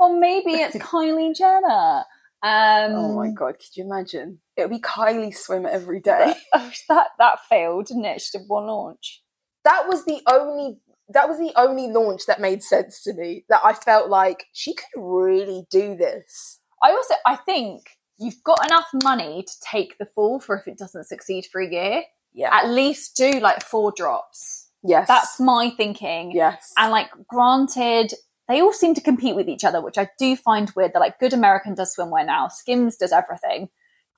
Or 0.00 0.18
maybe 0.18 0.52
it's 0.52 0.74
Kylie 0.90 1.36
Jenner. 1.36 2.04
Um, 2.42 2.94
Oh 2.94 3.14
my 3.16 3.30
god, 3.30 3.54
could 3.58 3.76
you 3.76 3.84
imagine? 3.84 4.40
It 4.56 4.62
would 4.62 4.70
be 4.70 4.80
Kylie 4.80 5.34
swim 5.36 5.66
every 5.66 6.00
day. 6.00 6.34
oh, 6.54 6.72
that 6.88 7.08
that 7.18 7.38
failed, 7.48 7.86
didn't 7.86 8.06
it? 8.06 8.20
She 8.22 8.36
did 8.38 8.46
one 8.48 8.66
launch. 8.66 9.22
that 9.64 9.86
was 9.86 10.04
the 10.06 10.20
only 10.26 10.78
that 11.12 11.28
was 11.28 11.38
the 11.38 11.52
only 11.56 11.88
launch 11.88 12.26
that 12.26 12.40
made 12.40 12.62
sense 12.62 13.02
to 13.02 13.12
me. 13.12 13.44
That 13.50 13.60
I 13.62 13.74
felt 13.74 14.08
like 14.08 14.46
she 14.52 14.74
could 14.74 14.86
really 14.96 15.66
do 15.70 15.94
this. 15.96 16.60
I 16.82 16.92
also 16.92 17.14
I 17.26 17.36
think 17.36 17.82
you've 18.18 18.42
got 18.44 18.64
enough 18.64 18.88
money 19.04 19.42
to 19.46 19.52
take 19.70 19.98
the 19.98 20.06
fall 20.06 20.40
for 20.40 20.56
if 20.56 20.66
it 20.66 20.78
doesn't 20.78 21.08
succeed 21.08 21.44
for 21.52 21.60
a 21.60 21.70
year. 21.70 22.02
Yeah. 22.32 22.54
At 22.54 22.70
least 22.70 23.16
do 23.16 23.32
like 23.40 23.62
four 23.62 23.92
drops. 23.94 24.68
yes. 24.84 25.08
That's 25.08 25.40
my 25.40 25.70
thinking. 25.76 26.30
yes. 26.32 26.72
And 26.78 26.92
like, 26.92 27.08
granted, 27.28 28.12
they 28.50 28.60
all 28.60 28.72
seem 28.72 28.94
to 28.94 29.00
compete 29.00 29.36
with 29.36 29.48
each 29.48 29.64
other, 29.64 29.80
which 29.80 29.96
I 29.96 30.08
do 30.18 30.36
find 30.36 30.70
weird. 30.74 30.92
That 30.92 30.98
like, 31.00 31.18
Good 31.20 31.32
American 31.32 31.74
does 31.74 31.94
swimwear 31.96 32.26
now, 32.26 32.48
Skims 32.48 32.96
does 32.96 33.12
everything, 33.12 33.68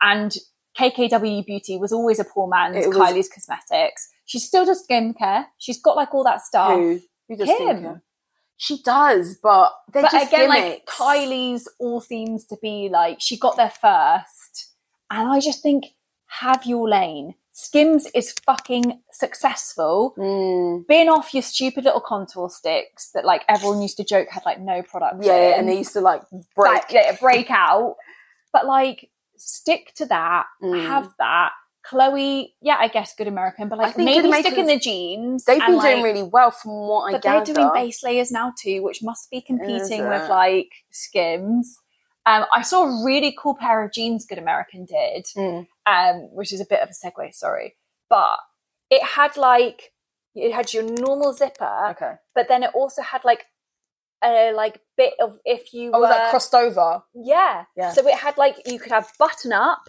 and 0.01 0.35
KKW 0.78 1.45
Beauty 1.45 1.76
was 1.76 1.93
always 1.93 2.18
a 2.18 2.24
poor 2.24 2.49
man's 2.49 2.87
was- 2.87 2.97
Kylie's 2.97 3.28
Cosmetics. 3.28 4.09
She 4.24 4.39
still 4.39 4.64
does 4.64 4.87
skincare. 4.89 5.47
She's 5.59 5.80
got 5.80 5.97
like 5.97 6.14
all 6.14 6.24
that 6.24 6.41
stuff. 6.41 6.72
who 6.78 6.99
who 7.28 7.37
does 7.37 7.47
Kim. 7.49 7.76
skincare? 7.76 8.01
She 8.57 8.80
does, 8.83 9.39
but 9.43 9.72
they're 9.93 10.03
But 10.03 10.12
just 10.12 10.28
again, 10.28 10.49
gimmicks. 10.51 10.64
like 10.64 10.87
Kylie's 10.87 11.68
all 11.78 12.01
seems 12.01 12.45
to 12.47 12.57
be 12.62 12.89
like 12.91 13.20
she 13.20 13.37
got 13.39 13.57
there 13.57 13.70
first, 13.70 14.70
and 15.11 15.28
I 15.28 15.41
just 15.41 15.62
think 15.62 15.85
have 16.41 16.64
your 16.64 16.89
lane. 16.89 17.35
Skims 17.55 18.09
is 18.14 18.32
fucking 18.46 19.00
successful. 19.11 20.14
Mm, 20.16 20.86
Bin 20.86 21.09
off 21.09 21.34
your 21.34 21.42
stupid 21.42 21.84
little 21.84 22.00
contour 22.00 22.48
sticks 22.48 23.11
that 23.11 23.26
like 23.26 23.44
everyone 23.48 23.82
used 23.82 23.98
to 23.98 24.05
joke 24.05 24.28
had 24.30 24.44
like 24.46 24.59
no 24.61 24.82
product. 24.82 25.22
yeah, 25.22 25.53
in. 25.55 25.61
and 25.61 25.68
they 25.68 25.76
used 25.78 25.92
to 25.92 26.00
like 26.00 26.22
break. 26.57 26.82
yeah, 26.90 27.14
break 27.20 27.50
out. 27.50 27.96
But 28.53 28.66
like, 28.66 29.11
stick 29.36 29.92
to 29.96 30.07
that. 30.07 30.46
Mm. 30.62 30.86
Have 30.86 31.12
that. 31.18 31.53
Chloe, 31.84 32.55
yeah, 32.62 32.76
I 32.78 32.88
guess 32.88 33.14
good 33.14 33.26
American, 33.26 33.68
but 33.68 33.76
like 33.76 33.98
maybe 33.98 34.32
stick 34.32 34.57
in 34.57 34.66
the 34.66 34.78
jeans. 34.78 35.44
They've 35.44 35.59
been 35.59 35.80
doing 35.80 36.03
really 36.03 36.22
well 36.22 36.53
from 36.53 36.70
what 36.72 37.09
I 37.09 37.12
But 37.12 37.22
gather. 37.22 37.44
they're 37.44 37.55
doing 37.57 37.70
base 37.74 38.05
layers 38.05 38.30
now 38.30 38.53
too, 38.57 38.82
which 38.82 39.03
must 39.03 39.30
be 39.30 39.40
competing 39.40 40.09
with 40.09 40.28
like 40.30 40.72
Skims. 40.90 41.78
Um, 42.25 42.45
I 42.55 42.62
saw 42.62 42.85
a 42.85 43.05
really 43.05 43.35
cool 43.37 43.57
pair 43.57 43.85
of 43.85 43.93
jeans 43.93 44.25
Good 44.27 44.39
American 44.39 44.85
did, 44.85 45.27
Mm. 45.37 45.66
um, 45.87 46.16
which 46.35 46.53
is 46.53 46.61
a 46.61 46.66
bit 46.66 46.81
of 46.81 46.89
a 46.89 46.93
segue, 46.93 47.35
sorry, 47.35 47.77
but 48.09 48.39
it 48.91 49.03
had 49.03 49.37
like 49.37 49.93
it 50.35 50.53
had 50.53 50.73
your 50.73 50.85
normal 50.85 51.33
zipper, 51.35 51.89
Okay. 51.91 52.14
but 52.35 52.49
then 52.49 52.62
it 52.62 52.70
also 52.75 53.03
had 53.03 53.23
like 53.25 53.45
a 54.25 54.53
like 54.53 54.81
bit 54.97 55.14
of 55.20 55.39
if 55.45 55.75
you 55.75 55.91
Oh, 55.93 56.01
was 56.01 56.09
were 56.09 56.14
that 56.14 56.31
crossed 56.31 56.55
over? 56.55 57.03
yeah. 57.14 57.64
Yeah. 57.77 57.91
So 57.91 58.07
it 58.07 58.14
had 58.18 58.39
like 58.39 58.57
you 58.66 58.79
could 58.79 58.93
have 58.93 59.11
button 59.18 59.53
up 59.53 59.83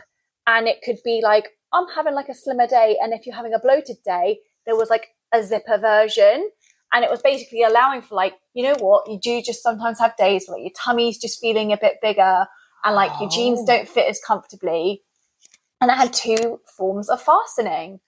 and 0.47 0.67
it 0.67 0.81
could 0.83 0.97
be 1.05 1.21
like 1.23 1.51
I'm 1.71 1.87
having 1.95 2.13
like 2.15 2.29
a 2.29 2.33
slimmer 2.33 2.67
day 2.67 2.97
and 3.01 3.13
if 3.13 3.25
you're 3.25 3.35
having 3.35 3.53
a 3.53 3.59
bloated 3.59 3.97
day, 4.03 4.39
there 4.65 4.75
was 4.75 4.89
like 4.89 5.09
a 5.33 5.43
zipper 5.43 5.77
version 5.77 6.49
and 6.93 7.03
it 7.03 7.09
was 7.09 7.21
basically 7.21 7.63
allowing 7.63 8.01
for 8.01 8.15
like, 8.15 8.35
you 8.53 8.63
know 8.63 8.75
what, 8.79 9.09
you 9.09 9.19
do 9.19 9.41
just 9.41 9.63
sometimes 9.63 9.99
have 9.99 10.15
days 10.15 10.45
where 10.47 10.57
like, 10.57 10.63
your 10.63 10.71
tummy's 10.77 11.17
just 11.17 11.39
feeling 11.41 11.71
a 11.73 11.77
bit 11.77 11.95
bigger 12.01 12.45
and 12.85 12.95
like 12.95 13.11
your 13.19 13.29
jeans 13.29 13.59
Oh. 13.61 13.65
don't 13.65 13.87
fit 13.89 14.07
as 14.09 14.19
comfortably. 14.25 15.01
And 15.81 15.89
it 15.91 15.95
had 15.97 16.13
two 16.13 16.61
forms 16.77 17.09
of 17.09 17.21
fastening. 17.21 17.99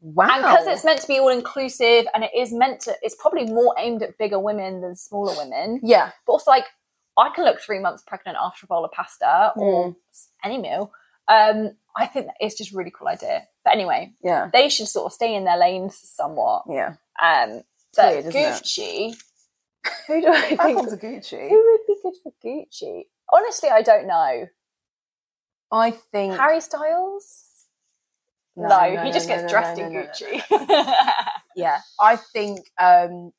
Wow. 0.00 0.28
And 0.30 0.42
because 0.42 0.66
it's 0.66 0.84
meant 0.84 1.00
to 1.00 1.08
be 1.08 1.18
all 1.18 1.28
inclusive 1.30 2.06
and 2.14 2.22
it 2.22 2.30
is 2.36 2.52
meant 2.52 2.80
to, 2.82 2.94
it's 3.02 3.16
probably 3.18 3.46
more 3.46 3.74
aimed 3.78 4.02
at 4.02 4.18
bigger 4.18 4.38
women 4.38 4.80
than 4.82 4.94
smaller 4.94 5.34
women 5.36 5.80
yeah. 5.82 6.10
but 6.26 6.34
also 6.34 6.50
like 6.50 6.66
I 7.18 7.30
can 7.30 7.44
look 7.44 7.60
three 7.60 7.78
months 7.78 8.02
pregnant 8.06 8.36
after 8.40 8.64
a 8.64 8.66
bowl 8.66 8.84
of 8.84 8.92
pasta 8.92 9.52
or 9.56 9.96
any 10.44 10.58
meal. 10.58 10.92
Um, 11.28 11.72
I 11.96 12.04
think 12.06 12.26
that 12.26 12.34
it's 12.40 12.56
just 12.58 12.72
a 12.72 12.76
really 12.76 12.92
cool 12.96 13.08
idea. 13.08 13.44
But 13.64 13.72
anyway, 13.72 14.12
Yeah. 14.22 14.50
they 14.52 14.68
should 14.68 14.86
sort 14.86 15.06
of 15.06 15.12
stay 15.14 15.34
in 15.34 15.44
their 15.44 15.56
lanes 15.56 15.98
somewhat. 15.98 16.64
Yeah. 16.68 16.96
Um, 17.20 17.62
but 17.96 18.14
weird. 18.24 18.34
Gucci, 18.34 19.16
who 20.06 20.20
do 20.20 20.28
I 20.32 20.40
think 20.42 20.60
Apple's 20.60 20.92
a 20.92 20.96
Gucci. 20.96 21.48
who 21.48 21.64
would 21.72 21.86
be 21.86 21.96
good 22.02 22.14
for 22.22 22.32
Gucci? 22.44 23.02
Honestly, 23.32 23.68
I 23.70 23.82
don't 23.82 24.06
know. 24.06 24.46
I 25.72 25.90
think 25.90 26.34
Harry 26.34 26.60
Styles. 26.60 27.42
No, 28.56 28.68
No, 28.68 29.02
he 29.02 29.10
just 29.12 29.28
no, 29.28 29.34
gets 29.34 29.42
no, 29.44 29.48
dressed 29.48 29.78
no, 29.78 29.86
in 29.86 29.92
no, 29.92 30.00
no, 30.02 30.06
Gucci. 30.06 30.86
Yeah. 31.56 31.78
I 32.00 32.16
think 32.16 32.60
um 32.80 33.32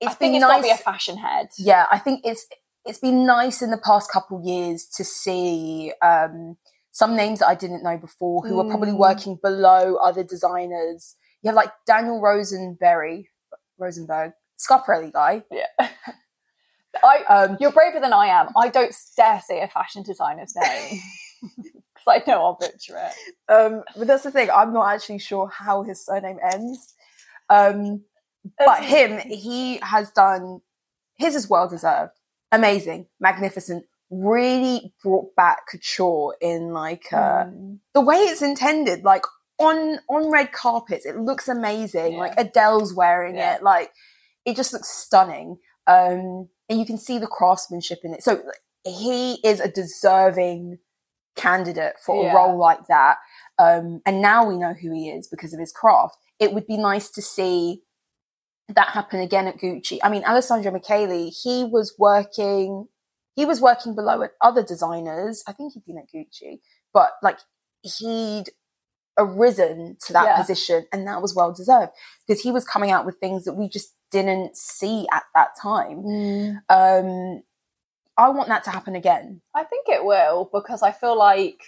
it's 0.00 0.12
I 0.12 0.14
think 0.14 0.32
been 0.32 0.34
it's 0.36 0.44
got 0.44 0.56
to 0.56 0.62
nice. 0.62 0.62
be 0.62 0.70
a 0.70 0.76
fashion 0.76 1.16
head. 1.18 1.48
yeah, 1.58 1.86
I 1.90 1.98
think 1.98 2.20
it's 2.24 2.46
it's 2.84 2.98
been 3.00 3.26
nice 3.26 3.60
in 3.62 3.70
the 3.70 3.78
past 3.78 4.10
couple 4.12 4.40
years 4.44 4.86
to 4.96 5.04
see 5.04 5.92
um, 6.00 6.56
some 6.92 7.16
names 7.16 7.40
that 7.40 7.48
I 7.48 7.54
didn't 7.56 7.82
know 7.82 7.98
before 7.98 8.46
who 8.46 8.58
are 8.60 8.64
probably 8.64 8.92
Mm. 8.92 8.98
working 8.98 9.38
below 9.42 9.96
other 9.96 10.22
designers. 10.24 11.16
You 11.42 11.48
have 11.48 11.56
like 11.56 11.72
Daniel 11.86 12.20
Rosenberry, 12.20 13.28
Rosenberg, 13.78 14.32
Schiaparelli 14.58 15.12
guy. 15.12 15.42
Yeah. 15.50 15.66
I, 17.02 17.22
Um, 17.28 17.56
You're 17.60 17.70
braver 17.72 18.00
than 18.00 18.12
I 18.12 18.26
am. 18.26 18.48
I 18.56 18.68
don't 18.68 18.94
dare 19.16 19.40
say 19.46 19.60
a 19.62 19.68
fashion 19.68 20.02
designer's 20.02 20.54
name 20.56 21.00
because 21.42 22.06
I 22.08 22.22
know 22.26 22.42
I'll 22.42 22.58
butcher 22.60 22.96
it. 22.98 23.52
um, 23.52 23.84
but 23.96 24.06
that's 24.06 24.24
the 24.24 24.30
thing. 24.30 24.50
I'm 24.50 24.72
not 24.72 24.92
actually 24.92 25.18
sure 25.20 25.48
how 25.48 25.82
his 25.82 26.04
surname 26.04 26.38
ends. 26.52 26.94
Um, 27.50 28.02
but 28.58 28.82
him, 28.82 29.18
he 29.28 29.78
has 29.82 30.10
done 30.10 30.60
his 31.16 31.34
is 31.34 31.48
well 31.50 31.68
deserved, 31.68 32.12
amazing, 32.52 33.06
magnificent. 33.20 33.84
Really 34.10 34.94
brought 35.02 35.34
back 35.36 35.66
couture 35.70 36.34
in 36.40 36.72
like 36.72 37.12
uh, 37.12 37.44
Mm. 37.44 37.78
the 37.92 38.00
way 38.00 38.16
it's 38.16 38.40
intended, 38.42 39.04
like 39.04 39.24
on 39.58 39.98
on 40.08 40.30
red 40.30 40.52
carpets. 40.52 41.04
It 41.06 41.16
looks 41.18 41.48
amazing. 41.48 42.12
Yeah. 42.14 42.18
Like 42.18 42.34
Adele's 42.36 42.94
wearing 42.94 43.36
Yeah. 43.36 43.56
it. 43.56 43.62
Like 43.62 43.92
it 44.44 44.56
just 44.56 44.72
looks 44.72 44.88
stunning. 44.88 45.58
Um, 45.86 46.48
and 46.68 46.78
you 46.78 46.84
can 46.84 46.98
see 46.98 47.18
the 47.18 47.26
craftsmanship 47.26 48.00
in 48.04 48.14
it. 48.14 48.22
So 48.22 48.42
he 48.84 49.34
is 49.44 49.60
a 49.60 49.68
deserving 49.70 50.78
candidate 51.36 51.94
for 52.04 52.22
Yeah. 52.24 52.32
a 52.32 52.34
role 52.36 52.56
like 52.58 52.86
that. 52.88 53.18
Um, 53.58 54.02
and 54.06 54.20
now 54.20 54.44
we 54.46 54.56
know 54.56 54.74
who 54.74 54.92
he 54.92 55.08
is 55.10 55.28
because 55.28 55.52
of 55.52 55.60
his 55.60 55.72
craft. 55.72 56.16
It 56.38 56.52
would 56.52 56.66
be 56.66 56.76
nice 56.76 57.10
to 57.10 57.22
see 57.22 57.82
that 58.68 58.88
happen 58.88 59.20
again 59.20 59.46
at 59.46 59.56
Gucci. 59.56 59.98
I 60.02 60.10
mean, 60.10 60.24
Alessandro 60.24 60.70
Michele, 60.70 61.30
he 61.42 61.64
was 61.64 61.94
working, 61.98 62.88
he 63.34 63.44
was 63.46 63.60
working 63.60 63.94
below 63.94 64.22
at 64.22 64.32
other 64.42 64.62
designers. 64.62 65.42
I 65.46 65.52
think 65.52 65.72
he'd 65.72 65.86
been 65.86 65.98
at 65.98 66.10
Gucci, 66.14 66.60
but 66.92 67.12
like 67.22 67.38
he'd 67.82 68.50
arisen 69.18 69.96
to 70.06 70.12
that 70.12 70.24
Yeah. 70.24 70.36
position 70.36 70.86
and 70.92 71.06
that 71.08 71.20
was 71.20 71.34
well 71.34 71.52
deserved 71.52 71.92
because 72.26 72.42
he 72.42 72.50
was 72.52 72.64
coming 72.64 72.90
out 72.90 73.04
with 73.04 73.16
things 73.18 73.44
that 73.44 73.54
we 73.54 73.68
just 73.68 73.94
didn't 74.10 74.56
see 74.56 75.06
at 75.12 75.24
that 75.34 75.50
time. 75.60 76.62
Um, 76.68 77.42
I 78.16 78.28
want 78.30 78.48
that 78.48 78.64
to 78.64 78.70
happen 78.70 78.94
again. 78.94 79.42
I 79.54 79.64
think 79.64 79.88
it 79.88 80.04
will 80.04 80.48
because 80.52 80.82
I 80.82 80.92
feel 80.92 81.16
like 81.18 81.60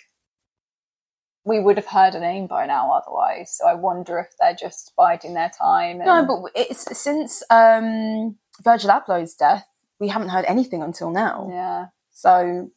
we 1.44 1.58
would 1.58 1.76
have 1.76 1.86
heard 1.86 2.14
a 2.14 2.20
name 2.20 2.46
by 2.46 2.66
now 2.66 2.92
otherwise. 2.92 3.56
So 3.56 3.66
I 3.66 3.74
wonder 3.74 4.18
if 4.18 4.28
they're 4.38 4.54
just 4.54 4.92
biding 4.96 5.34
their 5.34 5.50
time. 5.50 6.00
And, 6.00 6.06
No, 6.06 6.24
but 6.26 6.52
it's 6.54 6.98
since 6.98 7.42
um, 7.50 8.36
Virgil 8.62 8.90
Abloh's 8.90 9.34
death, 9.34 9.66
we 9.98 10.08
haven't 10.08 10.28
heard 10.30 10.44
anything 10.46 10.82
until 10.82 11.10
now. 11.10 11.48
yeah, 11.50 11.86
So, 12.10 12.70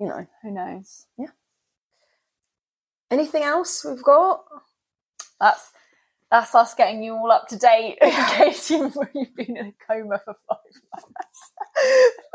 you 0.00 0.06
know, 0.06 0.26
who 0.42 0.50
knows? 0.50 1.06
Yeah. 1.18 1.26
Anything 3.14 3.44
else 3.44 3.84
we've 3.84 4.02
got? 4.02 4.44
That's 5.40 5.70
that's 6.32 6.52
us 6.52 6.74
getting 6.74 7.00
you 7.04 7.12
all 7.12 7.30
up 7.30 7.46
to 7.48 7.56
date 7.56 7.96
in 8.02 8.10
case 8.10 8.68
you've, 8.68 8.96
you've 9.14 9.36
been 9.36 9.56
in 9.56 9.66
a 9.68 9.74
coma 9.86 10.20
for 10.24 10.34
five 10.48 10.58
months. 10.92 11.52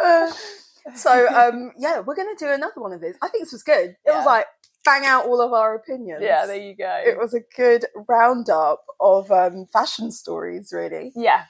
uh, 0.02 0.96
so 0.96 1.28
um, 1.36 1.74
yeah, 1.78 2.00
we're 2.00 2.16
gonna 2.16 2.30
do 2.40 2.50
another 2.50 2.80
one 2.80 2.94
of 2.94 3.02
these. 3.02 3.16
I 3.22 3.28
think 3.28 3.44
this 3.44 3.52
was 3.52 3.64
good. 3.64 3.90
It 3.90 3.98
yeah. 4.06 4.18
was 4.18 4.26
like 4.26 4.46
bang 4.86 5.06
out 5.06 5.26
all 5.26 5.42
of 5.42 5.52
our 5.52 5.76
opinions. 5.76 6.22
Yeah, 6.24 6.46
there 6.46 6.56
you 6.56 6.78
go. 6.78 7.04
It 7.06 7.18
was 7.18 7.34
a 7.34 7.42
good 7.58 7.86
roundup 8.08 8.86
of 9.02 9.30
um, 9.32 9.66
fashion 9.66 10.12
stories, 10.12 10.72
really. 10.72 11.12
Yeah. 11.14 11.44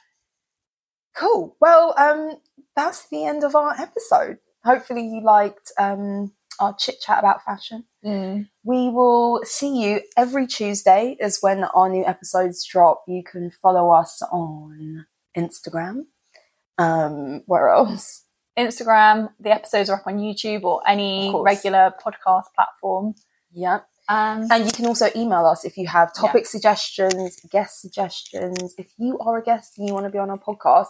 Cool. 1.14 1.56
Well, 1.60 1.94
um, 1.96 2.40
that's 2.74 3.08
the 3.08 3.26
end 3.26 3.44
of 3.44 3.54
our 3.54 3.80
episode. 3.80 4.38
Hopefully, 4.64 5.06
you 5.06 5.22
liked 5.22 5.70
um, 5.78 6.32
our 6.60 6.74
chit 6.74 7.00
chat 7.00 7.18
about 7.18 7.44
fashion. 7.44 7.84
Mm. 8.04 8.48
We 8.62 8.90
will 8.90 9.40
see 9.44 9.82
you 9.82 10.02
every 10.16 10.46
Tuesday, 10.46 11.16
is 11.18 11.38
when 11.40 11.64
our 11.64 11.88
new 11.88 12.06
episodes 12.06 12.64
drop. 12.64 13.04
You 13.08 13.22
can 13.24 13.50
follow 13.50 13.90
us 13.90 14.22
on 14.30 15.06
Instagram. 15.36 16.02
Um, 16.78 17.42
where 17.46 17.70
else? 17.70 18.24
Instagram. 18.58 19.32
The 19.40 19.52
episodes 19.52 19.90
are 19.90 19.98
up 19.98 20.06
on 20.06 20.18
YouTube 20.18 20.62
or 20.62 20.82
any 20.86 21.32
regular 21.34 21.92
podcast 22.04 22.44
platform. 22.54 23.14
Yeah. 23.52 23.80
Um, 24.08 24.48
and 24.50 24.64
you 24.64 24.72
can 24.72 24.86
also 24.86 25.08
email 25.14 25.46
us 25.46 25.64
if 25.64 25.76
you 25.76 25.86
have 25.86 26.12
topic 26.12 26.42
yeah. 26.42 26.48
suggestions, 26.48 27.38
guest 27.50 27.80
suggestions. 27.80 28.74
If 28.76 28.92
you 28.98 29.18
are 29.20 29.38
a 29.38 29.42
guest 29.42 29.78
and 29.78 29.86
you 29.86 29.94
want 29.94 30.06
to 30.06 30.10
be 30.10 30.18
on 30.18 30.30
our 30.30 30.38
podcast, 30.38 30.88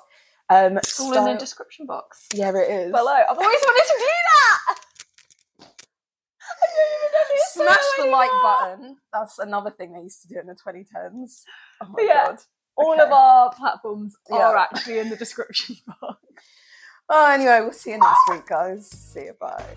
um, 0.48 0.78
it's 0.78 0.98
all 0.98 1.12
in 1.12 1.32
the 1.32 1.38
description 1.38 1.86
box. 1.86 2.26
Yeah, 2.34 2.48
it 2.50 2.70
is. 2.70 2.90
Below. 2.90 3.12
I've 3.12 3.36
always 3.36 3.60
wanted 3.62 3.86
to 3.86 3.98
do 3.98 4.04
that. 4.04 4.80
Smash 7.52 7.78
the 7.98 8.06
like 8.06 8.30
button. 8.42 8.96
That's 9.12 9.38
another 9.38 9.70
thing 9.70 9.92
they 9.92 10.02
used 10.02 10.22
to 10.22 10.28
do 10.28 10.40
in 10.40 10.46
the 10.46 10.54
2010s. 10.54 11.42
Oh 11.82 11.86
my 11.88 12.02
yeah. 12.02 12.26
god. 12.26 12.38
All 12.76 12.92
okay. 12.94 13.02
of 13.02 13.12
our 13.12 13.52
platforms 13.52 14.16
yeah. 14.30 14.36
are 14.36 14.56
actually 14.56 14.98
in 14.98 15.11
the 15.11 15.16
description 15.16 15.76
box. 16.00 16.18
Oh, 17.08 17.30
anyway, 17.30 17.58
we'll 17.61 17.72
see 17.72 17.90
you 17.90 17.98
next 17.98 18.20
week, 18.30 18.46
guys. 18.46 18.88
See 18.88 19.24
you. 19.24 19.34
Bye. 19.38 19.76